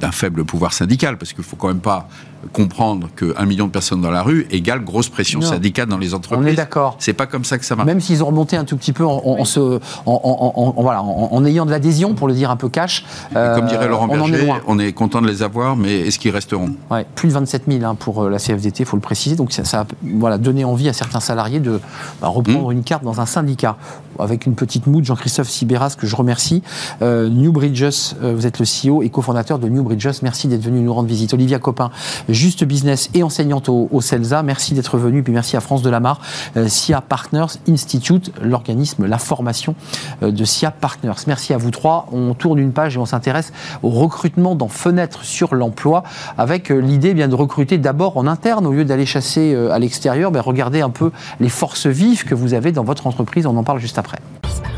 d'un 0.00 0.10
faible 0.10 0.44
pouvoir 0.44 0.72
syndical, 0.72 1.16
parce 1.18 1.32
qu'il 1.32 1.40
ne 1.40 1.46
faut 1.46 1.56
quand 1.56 1.68
même 1.68 1.80
pas 1.80 2.08
comprendre 2.52 3.08
qu'un 3.16 3.46
million 3.46 3.66
de 3.66 3.70
personnes 3.70 4.02
dans 4.02 4.10
la 4.10 4.22
rue 4.22 4.46
égale 4.50 4.84
grosse 4.84 5.08
pression 5.08 5.40
Non. 5.40 5.46
syndicale 5.46 5.86
dans 5.88 5.96
les 5.96 6.12
entreprises. 6.12 6.44
On 6.44 6.46
est 6.46 6.52
d'accord. 6.54 6.96
C'est 6.98 7.14
pas 7.14 7.26
comme 7.26 7.42
ça 7.44 7.56
que 7.56 7.64
ça 7.64 7.74
marche. 7.74 7.86
Même 7.86 8.00
s'ils 8.02 8.22
ont 8.22 8.26
remonté 8.26 8.58
un 8.58 8.64
tout 8.64 8.76
petit 8.76 8.92
peu 8.92 9.02
en, 9.06 9.16
en- 9.24 9.40
en 9.40 9.44
se, 9.46 9.60
en, 9.60 9.80
en- 10.06 10.52
en- 10.54 10.74
en- 10.76 10.82
voilà, 10.82 11.02
en, 11.02 11.28
en 11.32 11.44
ayant 11.46 11.64
de 11.64 11.70
l'adhésion, 11.70 12.12
pour 12.14 12.28
le 12.28 12.34
dire 12.34 12.50
un 12.50 12.56
peu 12.56 12.68
cash. 12.68 13.04
Comme 13.32 13.64
dirait 13.66 13.86
euh, 13.86 13.88
Laurent 13.88 14.08
on 14.10 14.20
en 14.20 14.26
est 14.26 14.30
Berger, 14.32 14.46
loin. 14.46 14.60
on 14.66 14.78
est 14.78 14.92
content 14.92 15.22
de 15.22 15.26
les 15.26 15.42
avoir, 15.42 15.74
mais 15.76 16.00
est-ce 16.00 16.18
qu'ils 16.18 16.32
resteront? 16.32 16.74
Ouais, 16.90 17.06
plus 17.14 17.28
de 17.28 17.32
27 17.32 17.62
000 17.66 17.82
hein, 17.82 17.94
pour 17.94 18.22
euh, 18.24 18.28
la 18.28 18.38
CFDT, 18.38 18.82
il 18.82 18.86
faut 18.86 18.96
le 18.96 19.02
préciser. 19.02 19.36
Donc 19.36 19.52
ça, 19.52 19.64
ça 19.64 19.80
a 19.80 19.86
voilà, 20.02 20.36
donné 20.36 20.66
envie 20.66 20.90
à 20.90 20.92
certains 20.92 21.20
salariés 21.20 21.60
de 21.60 21.80
bah, 22.20 22.28
reprendre 22.28 22.70
une 22.72 22.84
carte 22.84 23.04
dans 23.04 23.22
un 23.22 23.26
syndicat. 23.26 23.76
Avec 24.18 24.46
une 24.46 24.54
petite 24.54 24.86
moue 24.86 25.02
Jean-Christophe 25.02 25.48
Sibéras, 25.48 25.96
que 25.98 26.06
je 26.06 26.16
remercie. 26.16 26.62
Euh, 27.02 27.28
New 27.28 27.52
Bridges, 27.52 28.14
euh, 28.22 28.34
vous 28.34 28.46
êtes 28.46 28.58
le 28.58 28.64
CEO 28.64 29.02
et 29.02 29.08
cofondateur 29.08 29.58
de 29.58 29.68
New 29.68 29.82
Bridges. 29.82 30.22
Merci 30.22 30.48
d'être 30.48 30.62
venu 30.62 30.80
nous 30.80 30.94
rendre 30.94 31.08
visite. 31.08 31.34
Olivia 31.34 31.58
Copin, 31.58 31.90
Juste 32.28 32.64
Business 32.64 33.10
et 33.14 33.22
enseignante 33.22 33.68
au, 33.68 34.00
CELSA. 34.00 34.42
Merci 34.42 34.74
d'être 34.74 34.98
venu. 34.98 35.22
Puis 35.22 35.32
merci 35.32 35.56
à 35.56 35.60
France 35.60 35.82
Delamare, 35.82 36.20
euh, 36.56 36.68
SIA 36.68 37.00
Partners 37.00 37.58
Institute, 37.68 38.32
l'organisme, 38.42 39.06
la 39.06 39.18
formation 39.18 39.74
de 40.22 40.44
SIA 40.44 40.70
Partners. 40.70 41.12
Merci 41.26 41.52
à 41.52 41.58
vous 41.58 41.70
trois. 41.70 42.06
On 42.12 42.34
tourne 42.34 42.58
une 42.58 42.72
page 42.72 42.96
et 42.96 42.98
on 42.98 43.06
s'intéresse 43.06 43.52
au 43.82 43.90
recrutement 43.90 44.54
dans 44.54 44.68
Fenêtre 44.68 45.24
sur 45.24 45.54
l'emploi 45.54 46.04
avec 46.38 46.68
l'idée 46.68 47.14
eh 47.16 47.26
de 47.26 47.34
recruter 47.34 47.78
d'abord 47.78 48.16
en 48.16 48.26
interne 48.26 48.66
au 48.66 48.72
lieu 48.72 48.84
d'aller 48.84 49.06
chasser 49.06 49.54
à 49.54 49.78
l'extérieur. 49.78 50.30
Ben, 50.30 50.40
regardez 50.40 50.80
un 50.80 50.90
peu 50.90 51.10
les 51.40 51.48
forces 51.48 51.86
vives 51.86 52.24
que 52.24 52.34
vous 52.34 52.54
avez 52.54 52.72
dans 52.72 52.84
votre 52.84 53.06
entreprise. 53.06 53.46
On 53.46 53.56
en 53.56 53.64
parle 53.64 53.80
juste 53.80 53.98
après. 53.98 54.03
Et 54.04 54.73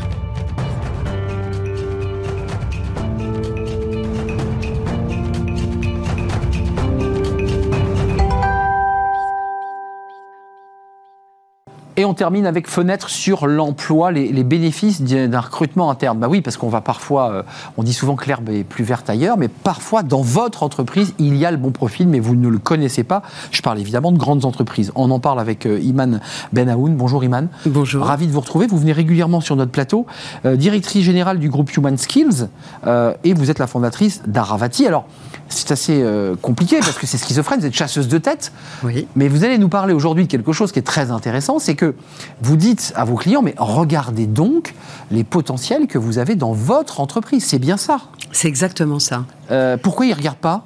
on 12.07 12.13
termine 12.13 12.45
avec 12.45 12.67
fenêtre 12.67 13.09
sur 13.09 13.47
l'emploi, 13.47 14.11
les, 14.11 14.31
les 14.31 14.43
bénéfices 14.43 15.01
d'un 15.01 15.39
recrutement 15.39 15.91
interne. 15.91 16.17
Bah 16.17 16.27
oui, 16.29 16.41
parce 16.41 16.57
qu'on 16.57 16.69
va 16.69 16.81
parfois, 16.81 17.31
euh, 17.31 17.43
on 17.77 17.83
dit 17.83 17.93
souvent 17.93 18.15
que 18.15 18.25
l'herbe 18.25 18.49
est 18.49 18.63
plus 18.63 18.83
verte 18.83 19.09
ailleurs, 19.09 19.37
mais 19.37 19.47
parfois 19.47 20.03
dans 20.03 20.21
votre 20.21 20.63
entreprise, 20.63 21.13
il 21.19 21.35
y 21.35 21.45
a 21.45 21.51
le 21.51 21.57
bon 21.57 21.71
profil, 21.71 22.07
mais 22.07 22.19
vous 22.19 22.35
ne 22.35 22.47
le 22.47 22.57
connaissez 22.57 23.03
pas. 23.03 23.21
Je 23.51 23.61
parle 23.61 23.79
évidemment 23.79 24.11
de 24.11 24.17
grandes 24.17 24.45
entreprises. 24.45 24.91
On 24.95 25.11
en 25.11 25.19
parle 25.19 25.39
avec 25.39 25.65
euh, 25.65 25.79
Iman 25.79 26.21
Benaoun. 26.53 26.95
Bonjour 26.95 27.23
Iman. 27.23 27.49
Bonjour. 27.65 28.05
Ravi 28.05 28.27
de 28.27 28.31
vous 28.31 28.41
retrouver. 28.41 28.67
Vous 28.67 28.77
venez 28.77 28.93
régulièrement 28.93 29.41
sur 29.41 29.55
notre 29.55 29.71
plateau, 29.71 30.05
euh, 30.45 30.55
directrice 30.55 31.03
générale 31.03 31.39
du 31.39 31.49
groupe 31.49 31.75
Human 31.75 31.97
Skills, 31.97 32.47
euh, 32.85 33.13
et 33.23 33.33
vous 33.33 33.51
êtes 33.51 33.59
la 33.59 33.67
fondatrice 33.67 34.21
d'Aravati. 34.25 34.87
Alors, 34.87 35.05
c'est 35.49 35.71
assez 35.71 36.01
euh, 36.01 36.35
compliqué 36.41 36.79
parce 36.79 36.97
que 36.97 37.05
c'est 37.05 37.17
schizophrène, 37.17 37.59
vous 37.59 37.65
êtes 37.65 37.73
chasseuse 37.73 38.07
de 38.07 38.17
tête. 38.17 38.51
Oui. 38.83 39.07
Mais 39.15 39.27
vous 39.27 39.43
allez 39.43 39.57
nous 39.57 39.69
parler 39.69 39.93
aujourd'hui 39.93 40.25
de 40.25 40.29
quelque 40.29 40.51
chose 40.51 40.71
qui 40.71 40.79
est 40.79 40.83
très 40.83 41.11
intéressant, 41.11 41.59
c'est 41.59 41.75
que 41.75 41.95
vous 42.41 42.55
dites 42.57 42.93
à 42.95 43.05
vos 43.05 43.15
clients, 43.15 43.41
mais 43.41 43.55
regardez 43.57 44.27
donc 44.27 44.73
les 45.11 45.23
potentiels 45.23 45.87
que 45.87 45.97
vous 45.97 46.17
avez 46.17 46.35
dans 46.35 46.53
votre 46.53 46.99
entreprise. 46.99 47.45
C'est 47.45 47.59
bien 47.59 47.77
ça? 47.77 47.99
C'est 48.31 48.47
exactement 48.47 48.99
ça. 48.99 49.25
Euh, 49.51 49.77
pourquoi 49.77 50.05
ils 50.05 50.11
ne 50.11 50.15
regardent 50.15 50.37
pas? 50.37 50.65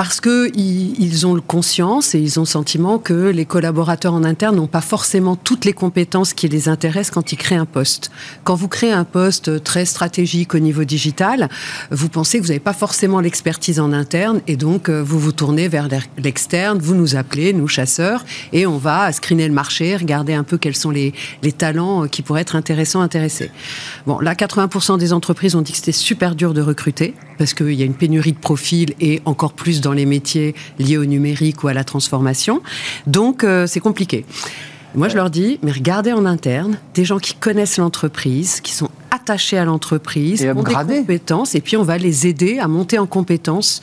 Parce 0.00 0.22
qu'ils 0.22 0.50
ils 0.98 1.26
ont 1.26 1.34
le 1.34 1.42
conscience 1.42 2.14
et 2.14 2.18
ils 2.20 2.38
ont 2.38 2.44
le 2.44 2.48
sentiment 2.48 2.98
que 2.98 3.28
les 3.28 3.44
collaborateurs 3.44 4.14
en 4.14 4.24
interne 4.24 4.56
n'ont 4.56 4.66
pas 4.66 4.80
forcément 4.80 5.36
toutes 5.36 5.66
les 5.66 5.74
compétences 5.74 6.32
qui 6.32 6.48
les 6.48 6.70
intéressent 6.70 7.10
quand 7.10 7.32
ils 7.32 7.36
créent 7.36 7.56
un 7.56 7.66
poste. 7.66 8.10
Quand 8.42 8.54
vous 8.54 8.66
créez 8.66 8.92
un 8.92 9.04
poste 9.04 9.62
très 9.62 9.84
stratégique 9.84 10.54
au 10.54 10.58
niveau 10.58 10.84
digital, 10.84 11.50
vous 11.90 12.08
pensez 12.08 12.38
que 12.38 12.44
vous 12.44 12.48
n'avez 12.48 12.60
pas 12.60 12.72
forcément 12.72 13.20
l'expertise 13.20 13.78
en 13.78 13.92
interne 13.92 14.40
et 14.46 14.56
donc 14.56 14.88
euh, 14.88 15.02
vous 15.02 15.18
vous 15.18 15.32
tournez 15.32 15.68
vers 15.68 15.86
l'ex- 15.86 16.08
l'externe, 16.16 16.78
vous 16.78 16.94
nous 16.94 17.14
appelez, 17.14 17.52
nous 17.52 17.68
chasseurs, 17.68 18.24
et 18.54 18.66
on 18.66 18.78
va 18.78 19.12
screener 19.12 19.48
le 19.48 19.52
marché, 19.52 19.96
regarder 19.96 20.32
un 20.32 20.44
peu 20.44 20.56
quels 20.56 20.76
sont 20.76 20.90
les, 20.90 21.12
les 21.42 21.52
talents 21.52 22.04
euh, 22.04 22.06
qui 22.06 22.22
pourraient 22.22 22.40
être 22.40 22.56
intéressants, 22.56 23.02
intéressés. 23.02 23.50
Bon, 24.06 24.18
là, 24.18 24.32
80% 24.32 24.96
des 24.96 25.12
entreprises 25.12 25.56
ont 25.56 25.60
dit 25.60 25.72
que 25.72 25.76
c'était 25.78 25.92
super 25.92 26.34
dur 26.34 26.54
de 26.54 26.62
recruter 26.62 27.12
parce 27.40 27.54
qu'il 27.54 27.72
y 27.72 27.80
a 27.80 27.86
une 27.86 27.94
pénurie 27.94 28.32
de 28.32 28.38
profils 28.38 28.92
et 29.00 29.22
encore 29.24 29.54
plus 29.54 29.80
dans 29.80 29.94
les 29.94 30.04
métiers 30.04 30.54
liés 30.78 30.98
au 30.98 31.06
numérique 31.06 31.64
ou 31.64 31.68
à 31.68 31.72
la 31.72 31.84
transformation. 31.84 32.60
Donc, 33.06 33.44
euh, 33.44 33.66
c'est 33.66 33.80
compliqué. 33.80 34.26
Moi, 34.94 35.08
je 35.08 35.16
leur 35.16 35.30
dis, 35.30 35.58
mais 35.62 35.72
regardez 35.72 36.12
en 36.12 36.26
interne 36.26 36.76
des 36.92 37.06
gens 37.06 37.18
qui 37.18 37.32
connaissent 37.32 37.78
l'entreprise, 37.78 38.60
qui 38.60 38.72
sont 38.72 38.90
attachés 39.10 39.56
à 39.56 39.64
l'entreprise, 39.64 40.46
ont 40.54 40.62
des 40.62 40.74
compétences, 40.74 41.54
et 41.54 41.62
puis 41.62 41.78
on 41.78 41.82
va 41.82 41.96
les 41.96 42.26
aider 42.26 42.58
à 42.58 42.68
monter 42.68 42.98
en 42.98 43.06
compétences 43.06 43.80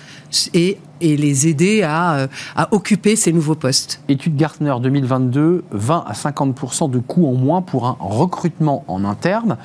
et, 0.53 0.77
et 1.01 1.17
les 1.17 1.47
aider 1.47 1.83
à, 1.83 2.15
euh, 2.15 2.27
à 2.55 2.73
occuper 2.73 3.15
ces 3.15 3.33
nouveaux 3.33 3.55
postes. 3.55 4.01
Étude 4.07 4.35
Gartner 4.35 4.73
2022, 4.81 5.63
20 5.71 6.05
à 6.07 6.13
50% 6.13 6.89
de 6.89 6.99
coûts 6.99 7.27
en 7.27 7.33
moins 7.33 7.61
pour 7.61 7.87
un 7.87 7.97
recrutement 7.99 8.83
en 8.87 9.05
interne 9.05 9.57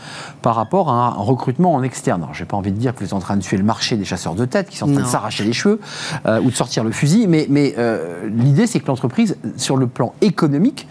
par 0.43 0.55
rapport 0.55 0.91
à 0.91 1.09
un 1.09 1.11
recrutement 1.11 1.75
en 1.75 1.83
externe. 1.83 2.23
Alors, 2.23 2.35
j'ai 2.35 2.45
pas 2.45 2.57
envie 2.57 2.73
de 2.73 2.79
dire 2.79 2.95
que 2.95 3.01
vous 3.01 3.07
êtes 3.07 3.13
en 3.13 3.19
train 3.19 3.37
de 3.37 3.43
tuer 3.43 3.57
le 3.57 3.65
marché 3.65 3.97
des 3.97 4.05
chasseurs 4.05 4.35
de 4.35 4.45
tête 4.45 4.69
qui 4.69 4.77
sont 4.77 4.91
en 4.91 4.95
train 4.95 5.03
de 5.03 5.07
s'arracher 5.07 5.45
les 5.45 5.53
cheveux 5.53 5.81
euh, 6.27 6.41
ou 6.41 6.51
de 6.51 6.55
sortir 6.55 6.85
le 6.85 6.93
fusil, 6.93 7.27
mais, 7.27 7.47
mais 7.49 7.75
euh, 7.79 8.29
l'idée 8.29 8.67
c'est 8.67 8.81
que 8.81 8.87
l'entreprise, 8.87 9.37
sur 9.57 9.77
le 9.77 9.87
plan 9.87 10.15
économique, 10.21 10.87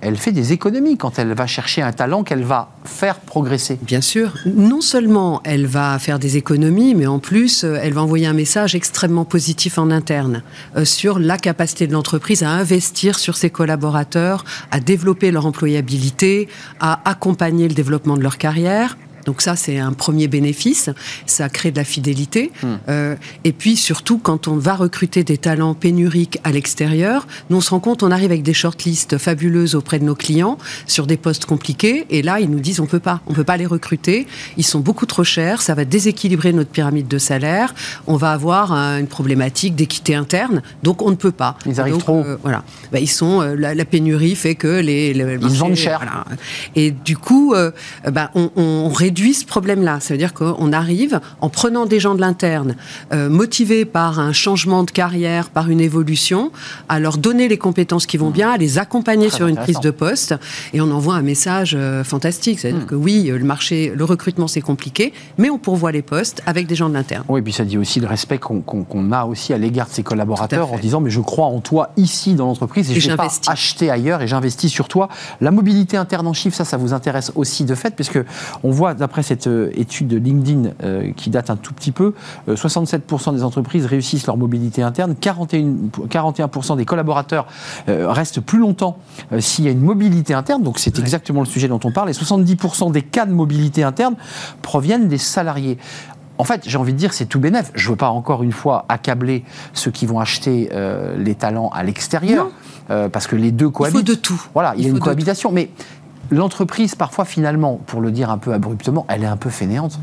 elle 0.00 0.16
fait 0.16 0.32
des 0.32 0.52
économies 0.52 0.96
quand 0.96 1.18
elle 1.18 1.32
va 1.32 1.46
chercher 1.46 1.82
un 1.82 1.92
talent 1.92 2.22
qu'elle 2.22 2.44
va 2.44 2.70
faire 2.84 3.20
progresser. 3.20 3.78
Bien 3.82 4.00
sûr. 4.00 4.34
Non 4.46 4.80
seulement 4.80 5.40
elle 5.44 5.66
va 5.66 5.98
faire 5.98 6.18
des 6.18 6.36
économies, 6.36 6.94
mais 6.94 7.06
en 7.06 7.18
plus, 7.18 7.64
euh, 7.64 7.78
elle 7.82 7.92
va 7.92 8.02
envoyer 8.02 8.26
un 8.26 8.32
message 8.32 8.74
extrêmement 8.74 9.24
positif 9.24 9.78
en 9.78 9.90
interne 9.90 10.42
euh, 10.76 10.84
sur 10.84 11.18
la 11.18 11.38
capacité 11.38 11.86
de 11.86 11.92
l'entreprise 11.92 12.42
à 12.42 12.50
investir 12.50 13.18
sur 13.18 13.36
ses 13.36 13.50
collaborateurs, 13.50 14.44
à 14.70 14.80
développer 14.80 15.30
leur 15.30 15.46
employabilité, 15.46 16.48
à 16.80 17.08
accompagner 17.08 17.68
le 17.68 17.74
développement 17.74 18.16
de 18.16 18.22
leur 18.22 18.38
carrière. 18.38 18.96
Donc 19.26 19.42
ça, 19.42 19.56
c'est 19.56 19.78
un 19.78 19.92
premier 19.92 20.28
bénéfice. 20.28 20.90
Ça 21.26 21.48
crée 21.48 21.70
de 21.70 21.76
la 21.76 21.84
fidélité. 21.84 22.52
Hmm. 22.62 22.66
Euh, 22.88 23.16
et 23.44 23.52
puis 23.52 23.76
surtout, 23.76 24.18
quand 24.18 24.48
on 24.48 24.56
va 24.56 24.74
recruter 24.74 25.24
des 25.24 25.36
talents 25.38 25.74
pénuriques 25.74 26.38
à 26.44 26.52
l'extérieur, 26.52 27.26
nous 27.50 27.58
on 27.58 27.60
se 27.60 27.70
rend 27.70 27.80
compte, 27.80 28.02
on 28.02 28.10
arrive 28.10 28.30
avec 28.30 28.42
des 28.42 28.54
shortlists 28.54 29.18
fabuleuses 29.18 29.74
auprès 29.74 29.98
de 29.98 30.04
nos 30.04 30.14
clients 30.14 30.58
sur 30.86 31.06
des 31.06 31.16
postes 31.16 31.44
compliqués. 31.44 32.06
Et 32.10 32.22
là, 32.22 32.40
ils 32.40 32.48
nous 32.50 32.60
disent, 32.60 32.80
on 32.80 32.86
peut 32.86 33.00
pas, 33.00 33.20
on 33.26 33.34
peut 33.34 33.44
pas 33.44 33.56
les 33.56 33.66
recruter. 33.66 34.26
Ils 34.56 34.64
sont 34.64 34.80
beaucoup 34.80 35.06
trop 35.06 35.24
chers. 35.24 35.60
Ça 35.62 35.74
va 35.74 35.84
déséquilibrer 35.84 36.52
notre 36.52 36.70
pyramide 36.70 37.08
de 37.08 37.18
salaire. 37.18 37.74
On 38.06 38.16
va 38.16 38.32
avoir 38.32 38.72
euh, 38.72 38.98
une 38.98 39.08
problématique 39.08 39.74
d'équité 39.74 40.14
interne. 40.14 40.62
Donc 40.82 41.02
on 41.02 41.10
ne 41.10 41.16
peut 41.16 41.32
pas. 41.32 41.56
Ils 41.66 41.80
arrivent 41.80 41.94
Donc, 41.94 42.02
trop. 42.02 42.22
euh, 42.24 42.36
voilà. 42.42 42.62
Ben, 42.92 43.00
ils 43.02 43.08
sont 43.10 43.40
euh, 43.42 43.54
la, 43.56 43.74
la 43.74 43.84
pénurie 43.84 44.36
fait 44.36 44.54
que 44.54 44.68
les, 44.80 45.12
les 45.12 45.34
Ils 45.34 45.40
marchés, 45.40 45.56
vendent 45.58 45.74
cher. 45.74 45.98
voilà. 45.98 46.24
Et 46.76 46.90
du 46.92 47.16
coup, 47.16 47.54
ben, 48.10 48.28
on, 48.34 48.50
on 48.56 48.88
réduit 48.88 49.15
ce 49.34 49.44
problème-là. 49.44 50.00
Ça 50.00 50.14
veut 50.14 50.18
dire 50.18 50.34
qu'on 50.34 50.72
arrive 50.72 51.20
en 51.40 51.48
prenant 51.48 51.86
des 51.86 52.00
gens 52.00 52.14
de 52.14 52.20
l'interne, 52.20 52.76
euh, 53.12 53.28
motivés 53.28 53.84
par 53.84 54.18
un 54.20 54.32
changement 54.32 54.82
de 54.84 54.90
carrière, 54.90 55.50
par 55.50 55.70
une 55.70 55.80
évolution, 55.80 56.50
à 56.88 56.98
leur 57.00 57.18
donner 57.18 57.48
les 57.48 57.58
compétences 57.58 58.06
qui 58.06 58.16
vont 58.16 58.30
bien, 58.30 58.50
à 58.50 58.56
les 58.56 58.78
accompagner 58.78 59.28
Très 59.28 59.36
sur 59.38 59.46
une 59.46 59.56
prise 59.56 59.80
de 59.80 59.90
poste, 59.90 60.34
et 60.72 60.80
on 60.80 60.90
envoie 60.90 61.14
un 61.14 61.22
message 61.22 61.74
euh, 61.78 62.04
fantastique. 62.04 62.60
C'est-à-dire 62.60 62.82
Hmm. 62.82 62.86
que 62.86 62.94
oui, 62.94 63.30
euh, 63.30 63.38
le 63.38 63.44
marché, 63.44 63.92
le 63.94 64.04
recrutement 64.04 64.46
c'est 64.48 64.60
compliqué, 64.60 65.12
mais 65.38 65.50
on 65.50 65.58
pourvoit 65.58 65.92
les 65.92 66.02
postes 66.02 66.42
avec 66.46 66.66
des 66.66 66.74
gens 66.74 66.88
de 66.88 66.94
l'interne. 66.94 67.24
Oui, 67.28 67.40
et 67.40 67.42
puis 67.42 67.52
ça 67.52 67.64
dit 67.64 67.78
aussi 67.78 68.00
le 68.00 68.06
respect 68.06 68.38
qu'on 68.38 68.60
qu'on- 68.60 68.84
qu'on 68.84 69.12
a 69.12 69.24
aussi 69.24 69.52
à 69.52 69.58
l'égard 69.58 69.86
de 69.88 69.92
ses 69.92 70.02
collaborateurs 70.02 70.72
en 70.72 70.78
disant 70.78 71.00
mais 71.00 71.10
je 71.10 71.20
crois 71.20 71.46
en 71.46 71.60
toi 71.60 71.90
ici 71.96 72.34
dans 72.34 72.46
l'entreprise 72.46 72.90
et, 72.90 72.96
Et 72.96 73.00
je 73.00 73.10
vais 73.10 73.16
pas 73.16 73.28
acheter 73.46 73.90
ailleurs 73.90 74.20
et 74.22 74.28
j'investis 74.28 74.70
sur 74.70 74.88
toi. 74.88 75.08
La 75.40 75.50
mobilité 75.50 75.96
interne 75.96 76.26
en 76.26 76.32
chiffres, 76.32 76.56
ça, 76.56 76.64
ça 76.64 76.76
vous 76.76 76.92
intéresse 76.92 77.32
aussi 77.34 77.64
de 77.64 77.74
fait 77.74 77.94
puisque 77.94 78.18
on 78.62 78.70
voit 78.70 78.94
d'après 79.06 79.22
cette 79.22 79.46
euh, 79.46 79.70
étude 79.74 80.08
de 80.08 80.16
LinkedIn 80.16 80.70
euh, 80.82 81.12
qui 81.14 81.30
date 81.30 81.48
un 81.48 81.54
tout 81.54 81.72
petit 81.72 81.92
peu, 81.92 82.12
euh, 82.48 82.56
67% 82.56 83.36
des 83.36 83.44
entreprises 83.44 83.86
réussissent 83.86 84.26
leur 84.26 84.36
mobilité 84.36 84.82
interne, 84.82 85.14
41, 85.14 85.64
41% 86.08 86.76
des 86.76 86.84
collaborateurs 86.84 87.46
euh, 87.88 88.10
restent 88.10 88.40
plus 88.40 88.58
longtemps 88.58 88.98
euh, 89.30 89.40
s'il 89.40 89.64
y 89.64 89.68
a 89.68 89.70
une 89.70 89.80
mobilité 89.80 90.34
interne, 90.34 90.64
donc 90.64 90.80
c'est 90.80 90.98
exactement 90.98 91.38
le 91.38 91.46
sujet 91.46 91.68
dont 91.68 91.78
on 91.84 91.92
parle, 91.92 92.10
et 92.10 92.14
70% 92.14 92.90
des 92.90 93.02
cas 93.02 93.26
de 93.26 93.32
mobilité 93.32 93.84
interne 93.84 94.16
proviennent 94.60 95.06
des 95.06 95.18
salariés. 95.18 95.78
En 96.38 96.44
fait, 96.44 96.62
j'ai 96.66 96.78
envie 96.78 96.92
de 96.92 96.98
dire, 96.98 97.14
c'est 97.14 97.26
tout 97.26 97.38
bénef. 97.40 97.70
Je 97.74 97.86
ne 97.86 97.90
veux 97.92 97.96
pas 97.96 98.10
encore 98.10 98.42
une 98.42 98.52
fois 98.52 98.84
accabler 98.88 99.44
ceux 99.72 99.90
qui 99.92 100.04
vont 100.04 100.18
acheter 100.18 100.68
euh, 100.72 101.16
les 101.16 101.34
talents 101.34 101.70
à 101.70 101.82
l'extérieur, 101.84 102.48
euh, 102.90 103.08
parce 103.08 103.26
que 103.26 103.36
les 103.36 103.52
deux 103.52 103.66
Il 103.66 103.72
cohabitent. 103.72 103.96
faut 103.96 104.02
de 104.02 104.14
tout. 104.14 104.42
Voilà, 104.52 104.74
il 104.76 104.82
y 104.82 104.84
a 104.84 104.88
Il 104.88 104.94
une 104.94 105.00
cohabitation, 105.00 105.52
mais 105.52 105.70
l'entreprise, 106.30 106.94
parfois, 106.94 107.24
finalement, 107.24 107.80
pour 107.86 108.00
le 108.00 108.10
dire 108.10 108.30
un 108.30 108.38
peu 108.38 108.52
abruptement, 108.52 109.06
elle 109.08 109.22
est 109.22 109.26
un 109.26 109.36
peu 109.36 109.50
fainéante. 109.50 109.98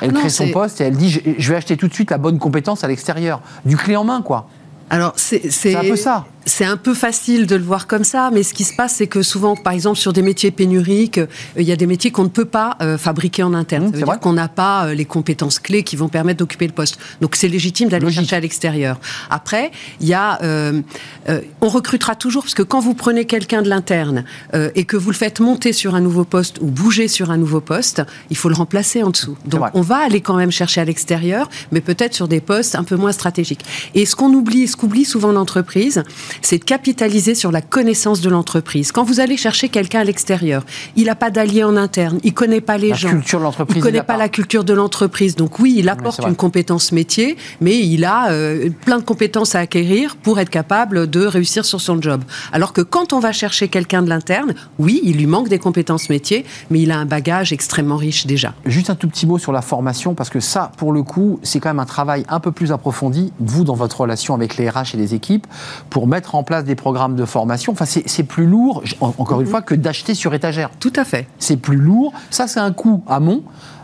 Elle 0.00 0.12
Non, 0.12 0.20
crée 0.20 0.30
son 0.30 0.48
poste 0.50 0.80
et 0.80 0.84
elle 0.84 0.96
dit 0.96 1.10
je, 1.10 1.20
je 1.38 1.50
vais 1.50 1.56
acheter 1.56 1.76
tout 1.76 1.88
de 1.88 1.94
suite 1.94 2.10
la 2.10 2.18
bonne 2.18 2.38
compétence 2.38 2.84
à 2.84 2.88
l'extérieur, 2.88 3.40
du 3.64 3.76
clé 3.76 3.96
en 3.96 4.04
main, 4.04 4.22
quoi. 4.22 4.48
Alors 4.90 5.12
c'est 5.16 5.50
C'est 5.52 5.74
un 5.74 5.82
peu 5.82 5.96
ça. 5.96 6.24
C'est 6.46 6.64
un 6.64 6.76
peu 6.76 6.94
facile 6.94 7.46
de 7.46 7.56
le 7.56 7.62
voir 7.62 7.86
comme 7.86 8.04
ça, 8.04 8.30
mais 8.32 8.42
ce 8.42 8.54
qui 8.54 8.64
se 8.64 8.74
passe, 8.74 8.94
c'est 8.96 9.06
que 9.06 9.22
souvent, 9.22 9.54
par 9.56 9.72
exemple, 9.72 9.98
sur 9.98 10.12
des 10.12 10.22
métiers 10.22 10.50
pénuriques, 10.50 11.18
euh, 11.18 11.26
il 11.56 11.64
y 11.64 11.72
a 11.72 11.76
des 11.76 11.86
métiers 11.86 12.10
qu'on 12.10 12.24
ne 12.24 12.28
peut 12.28 12.44
pas 12.44 12.76
euh, 12.80 12.96
fabriquer 12.96 13.42
en 13.42 13.54
interne. 13.54 13.84
Mmh, 13.84 13.86
ça 13.86 13.92
veut 13.92 13.98
c'est 13.98 14.04
dire 14.04 14.20
qu'on 14.20 14.32
n'a 14.32 14.48
pas 14.48 14.86
euh, 14.86 14.94
les 14.94 15.04
compétences 15.04 15.58
clés 15.58 15.82
qui 15.82 15.96
vont 15.96 16.08
permettre 16.08 16.38
d'occuper 16.38 16.66
le 16.66 16.72
poste. 16.72 16.98
Donc 17.20 17.36
c'est 17.36 17.48
légitime 17.48 17.88
d'aller 17.88 18.10
chercher 18.10 18.36
à 18.36 18.40
l'extérieur. 18.40 18.98
Après, 19.30 19.70
il 20.00 20.08
y 20.08 20.14
a, 20.14 20.38
euh, 21.28 21.40
on 21.60 21.68
recrutera 21.68 22.14
toujours 22.14 22.42
parce 22.42 22.54
que 22.54 22.62
quand 22.62 22.80
vous 22.80 22.94
prenez 22.94 23.24
quelqu'un 23.26 23.62
de 23.62 23.68
l'interne 23.68 24.24
euh, 24.54 24.70
et 24.74 24.84
que 24.84 24.96
vous 24.96 25.10
le 25.10 25.16
faites 25.16 25.40
monter 25.40 25.72
sur 25.72 25.94
un 25.94 26.00
nouveau 26.00 26.24
poste 26.24 26.58
ou 26.60 26.66
bouger 26.66 27.08
sur 27.08 27.30
un 27.30 27.36
nouveau 27.36 27.60
poste, 27.60 28.02
il 28.30 28.36
faut 28.36 28.48
le 28.48 28.54
remplacer 28.54 29.02
en 29.02 29.10
dessous. 29.10 29.36
Donc 29.44 29.64
on 29.74 29.82
va 29.82 29.98
aller 29.98 30.20
quand 30.20 30.36
même 30.36 30.50
chercher 30.50 30.80
à 30.80 30.84
l'extérieur, 30.84 31.48
mais 31.72 31.80
peut-être 31.80 32.14
sur 32.14 32.28
des 32.28 32.40
postes 32.40 32.74
un 32.74 32.84
peu 32.84 32.96
moins 32.96 33.12
stratégiques. 33.12 33.64
Et 33.94 34.06
ce 34.06 34.16
qu'on 34.16 34.32
oublie, 34.32 34.68
ce 34.68 34.76
qu'oublie 34.76 35.04
souvent 35.04 35.32
l'entreprise, 35.32 36.02
c'est 36.42 36.58
de 36.58 36.64
capitaliser 36.64 37.34
sur 37.34 37.50
la 37.50 37.60
connaissance 37.60 38.20
de 38.20 38.30
l'entreprise. 38.30 38.92
Quand 38.92 39.04
vous 39.04 39.20
allez 39.20 39.36
chercher 39.36 39.68
quelqu'un 39.68 40.00
à 40.00 40.04
l'extérieur, 40.04 40.64
il 40.96 41.06
n'a 41.06 41.14
pas 41.14 41.30
d'allié 41.30 41.64
en 41.64 41.76
interne, 41.76 42.18
il 42.24 42.34
connaît 42.34 42.60
pas 42.60 42.78
les 42.78 42.90
La 42.90 42.96
gens, 42.96 43.10
culture 43.10 43.38
de 43.38 43.44
l'entreprise, 43.44 43.76
il 43.78 43.82
connaît 43.82 43.98
pas, 43.98 44.14
pas. 44.14 44.16
la 44.16 44.28
culture 44.28 44.64
de 44.64 44.72
l'entreprise. 44.72 45.36
Donc 45.36 45.58
oui, 45.58 45.74
il 45.76 45.88
apporte 45.88 46.20
une 46.26 46.36
compétence 46.36 46.92
métier, 46.92 47.36
mais 47.60 47.78
il 47.78 48.04
a 48.04 48.30
euh, 48.30 48.70
plein 48.84 48.98
de 48.98 49.04
compétences 49.04 49.54
à 49.54 49.60
acquérir 49.60 50.16
pour 50.16 50.38
être 50.38 50.50
capable 50.50 51.08
de 51.08 51.24
réussir 51.24 51.64
sur 51.64 51.80
son 51.80 52.00
job. 52.00 52.22
Alors 52.52 52.72
que 52.72 52.80
quand 52.80 53.12
on 53.12 53.20
va 53.20 53.32
chercher 53.32 53.68
quelqu'un 53.68 54.02
de 54.02 54.08
l'interne, 54.08 54.54
oui, 54.78 55.00
il 55.04 55.16
lui 55.16 55.26
manque 55.26 55.48
des 55.48 55.58
compétences 55.58 56.08
métiers, 56.08 56.44
mais 56.70 56.80
il 56.80 56.90
a 56.90 56.98
un 56.98 57.06
bagage 57.06 57.52
extrêmement 57.52 57.96
riche 57.96 58.26
déjà. 58.26 58.54
Juste 58.66 58.90
un 58.90 58.94
tout 58.94 59.08
petit 59.08 59.26
mot 59.26 59.38
sur 59.38 59.52
la 59.52 59.62
formation, 59.62 60.14
parce 60.14 60.30
que 60.30 60.40
ça, 60.40 60.72
pour 60.76 60.92
le 60.92 61.02
coup, 61.02 61.40
c'est 61.42 61.60
quand 61.60 61.70
même 61.70 61.78
un 61.78 61.86
travail 61.86 62.24
un 62.28 62.40
peu 62.40 62.52
plus 62.52 62.72
approfondi, 62.72 63.32
vous, 63.40 63.64
dans 63.64 63.74
votre 63.74 64.00
relation 64.00 64.34
avec 64.34 64.56
les 64.56 64.68
RH 64.68 64.94
et 64.94 64.96
les 64.96 65.14
équipes, 65.14 65.46
pour 65.90 66.06
mettre 66.06 66.17
en 66.34 66.42
place 66.42 66.64
des 66.64 66.74
programmes 66.74 67.16
de 67.16 67.24
formation. 67.24 67.72
Enfin, 67.72 67.84
c'est 67.84 68.22
plus 68.22 68.46
lourd, 68.46 68.82
encore 69.00 69.40
une 69.40 69.46
fois, 69.46 69.62
que 69.62 69.74
d'acheter 69.74 70.14
sur 70.14 70.34
étagère. 70.34 70.70
Tout 70.80 70.92
à 70.96 71.04
fait. 71.04 71.26
C'est 71.38 71.56
plus 71.56 71.76
lourd. 71.76 72.12
Ça, 72.30 72.46
c'est 72.46 72.60
un 72.60 72.72
coût 72.72 73.02
amont, 73.08 73.42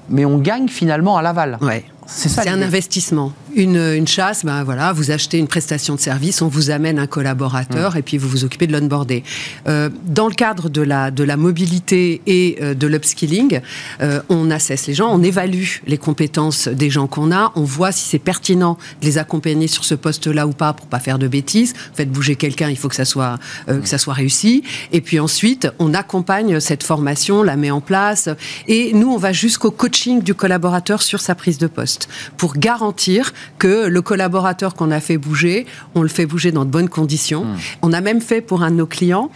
mais 0.08 0.24
on 0.24 0.38
gagne 0.38 0.68
finalement 0.68 1.16
à 1.16 1.22
l'aval. 1.22 1.58
Ouais. 1.60 1.84
C'est 2.06 2.28
ça. 2.28 2.42
C'est 2.42 2.48
un 2.50 2.62
investissement. 2.62 3.32
Une, 3.54 3.76
une 3.76 4.06
chasse, 4.08 4.44
ben 4.44 4.64
voilà, 4.64 4.92
vous 4.92 5.10
achetez 5.10 5.38
une 5.38 5.48
prestation 5.48 5.94
de 5.94 6.00
service, 6.00 6.42
on 6.42 6.48
vous 6.48 6.70
amène 6.70 6.98
un 6.98 7.04
Mmh. 7.04 7.08
collaborateur 7.08 7.96
et 7.96 8.02
puis 8.02 8.18
vous 8.18 8.28
vous 8.28 8.44
occupez 8.44 8.66
de 8.66 8.72
l'onboarder. 8.72 9.22
Euh, 9.68 9.88
dans 10.06 10.26
le 10.28 10.34
cadre 10.34 10.68
de 10.68 10.82
la, 10.82 11.10
de 11.10 11.22
la 11.22 11.36
mobilité 11.36 12.20
et 12.26 12.56
euh, 12.60 12.74
de 12.74 12.86
l'upskilling, 12.86 13.60
euh, 14.00 14.20
on 14.28 14.50
assesse 14.50 14.86
les 14.86 14.94
gens, 14.94 15.10
on 15.12 15.22
évalue 15.22 15.64
les 15.86 15.98
compétences 15.98 16.68
des 16.68 16.90
gens 16.90 17.06
qu'on 17.06 17.30
a, 17.32 17.52
on 17.56 17.62
voit 17.62 17.92
si 17.92 18.08
c'est 18.08 18.18
pertinent 18.18 18.78
de 19.00 19.06
les 19.06 19.18
accompagner 19.18 19.68
sur 19.68 19.84
ce 19.84 19.94
poste-là 19.94 20.46
ou 20.46 20.52
pas 20.52 20.72
pour 20.72 20.86
pas 20.86 20.98
faire 20.98 21.18
de 21.18 21.28
bêtises. 21.28 21.74
Faites 21.94 22.10
bouger 22.10 22.36
quelqu'un, 22.36 22.70
il 22.70 22.76
faut 22.76 22.88
que 22.88 22.96
ça 22.96 23.04
soit 23.04 23.38
que 23.66 23.86
ça 23.86 23.98
soit 23.98 24.14
réussi. 24.14 24.62
Et 24.92 25.00
puis 25.00 25.20
ensuite, 25.20 25.68
on 25.78 25.94
accompagne 25.94 26.60
cette 26.60 26.82
formation, 26.82 27.42
la 27.42 27.56
met 27.56 27.70
en 27.70 27.80
place 27.80 28.28
et 28.66 28.92
nous 28.92 29.08
on 29.08 29.18
va 29.18 29.32
jusqu'au 29.32 29.70
coaching 29.70 30.22
du 30.22 30.34
collaborateur 30.34 31.02
sur 31.02 31.20
sa 31.20 31.34
prise 31.34 31.58
de 31.58 31.66
poste 31.66 31.93
pour 32.36 32.54
garantir 32.56 33.32
que 33.58 33.86
le 33.86 34.02
collaborateur 34.02 34.74
qu'on 34.74 34.90
a 34.90 35.00
fait 35.00 35.18
bouger, 35.18 35.66
on 35.94 36.02
le 36.02 36.08
fait 36.08 36.26
bouger 36.26 36.52
dans 36.52 36.64
de 36.64 36.70
bonnes 36.70 36.88
conditions. 36.88 37.46
On 37.82 37.92
a 37.92 38.00
même 38.00 38.20
fait 38.20 38.40
pour 38.40 38.62
un 38.62 38.70
de 38.70 38.76
nos 38.76 38.86
clients 38.86 39.30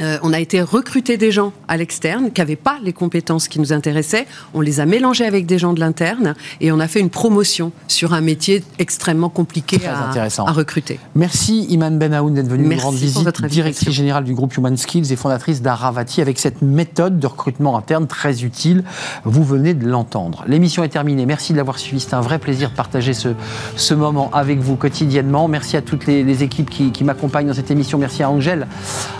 euh, 0.00 0.18
on 0.22 0.32
a 0.32 0.40
été 0.40 0.60
recruter 0.60 1.16
des 1.16 1.30
gens 1.30 1.52
à 1.68 1.76
l'externe 1.76 2.32
qui 2.32 2.40
n'avaient 2.40 2.56
pas 2.56 2.78
les 2.82 2.92
compétences 2.92 3.46
qui 3.46 3.60
nous 3.60 3.72
intéressaient. 3.72 4.26
On 4.52 4.60
les 4.60 4.80
a 4.80 4.86
mélangés 4.86 5.24
avec 5.24 5.46
des 5.46 5.58
gens 5.58 5.72
de 5.72 5.80
l'interne 5.80 6.34
et 6.60 6.72
on 6.72 6.80
a 6.80 6.88
fait 6.88 7.00
une 7.00 7.10
promotion 7.10 7.70
sur 7.86 8.12
un 8.12 8.20
métier 8.20 8.64
extrêmement 8.78 9.28
compliqué 9.28 9.80
à, 9.86 10.10
à 10.38 10.52
recruter. 10.52 10.98
Merci 11.14 11.64
Iman 11.70 11.96
Benaoun 11.96 12.34
d'être 12.34 12.48
venue 12.48 12.74
nous 12.74 12.80
rendre 12.80 12.98
visite, 12.98 13.44
directrice 13.46 13.90
générale 13.90 14.24
du 14.24 14.34
groupe 14.34 14.56
Human 14.56 14.76
Skills 14.76 15.12
et 15.12 15.16
fondatrice 15.16 15.62
d'Aravati 15.62 16.20
avec 16.20 16.40
cette 16.40 16.60
méthode 16.62 17.20
de 17.20 17.26
recrutement 17.26 17.76
interne 17.76 18.08
très 18.08 18.42
utile. 18.42 18.82
Vous 19.24 19.44
venez 19.44 19.74
de 19.74 19.86
l'entendre. 19.86 20.44
L'émission 20.48 20.82
est 20.82 20.88
terminée. 20.88 21.24
Merci 21.24 21.52
de 21.52 21.58
l'avoir 21.58 21.78
suivi. 21.78 22.00
C'était 22.00 22.14
un 22.14 22.20
vrai 22.20 22.38
plaisir 22.40 22.70
de 22.70 22.74
partager 22.74 23.14
ce, 23.14 23.28
ce 23.76 23.94
moment 23.94 24.30
avec 24.32 24.58
vous 24.58 24.74
quotidiennement. 24.74 25.46
Merci 25.46 25.76
à 25.76 25.82
toutes 25.82 26.06
les, 26.06 26.24
les 26.24 26.42
équipes 26.42 26.68
qui, 26.68 26.90
qui 26.90 27.04
m'accompagnent 27.04 27.46
dans 27.46 27.54
cette 27.54 27.70
émission. 27.70 27.98
Merci 27.98 28.24
à 28.24 28.30
Angèle 28.30 28.66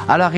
à 0.09 0.19
la 0.19 0.29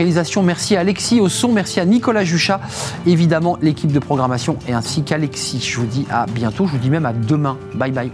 Merci 0.42 0.76
à 0.76 0.80
Alexis 0.80 1.20
au 1.20 1.28
son. 1.28 1.52
Merci 1.52 1.80
à 1.80 1.84
Nicolas 1.84 2.24
Juchat, 2.24 2.60
évidemment 3.06 3.58
l'équipe 3.62 3.92
de 3.92 3.98
programmation 3.98 4.56
et 4.68 4.72
ainsi 4.72 5.02
qu'Alexis. 5.02 5.60
Je 5.60 5.78
vous 5.78 5.86
dis 5.86 6.06
à 6.10 6.26
bientôt. 6.26 6.66
Je 6.66 6.72
vous 6.72 6.78
dis 6.78 6.90
même 6.90 7.06
à 7.06 7.12
demain. 7.12 7.56
Bye 7.74 7.92
bye. 7.92 8.10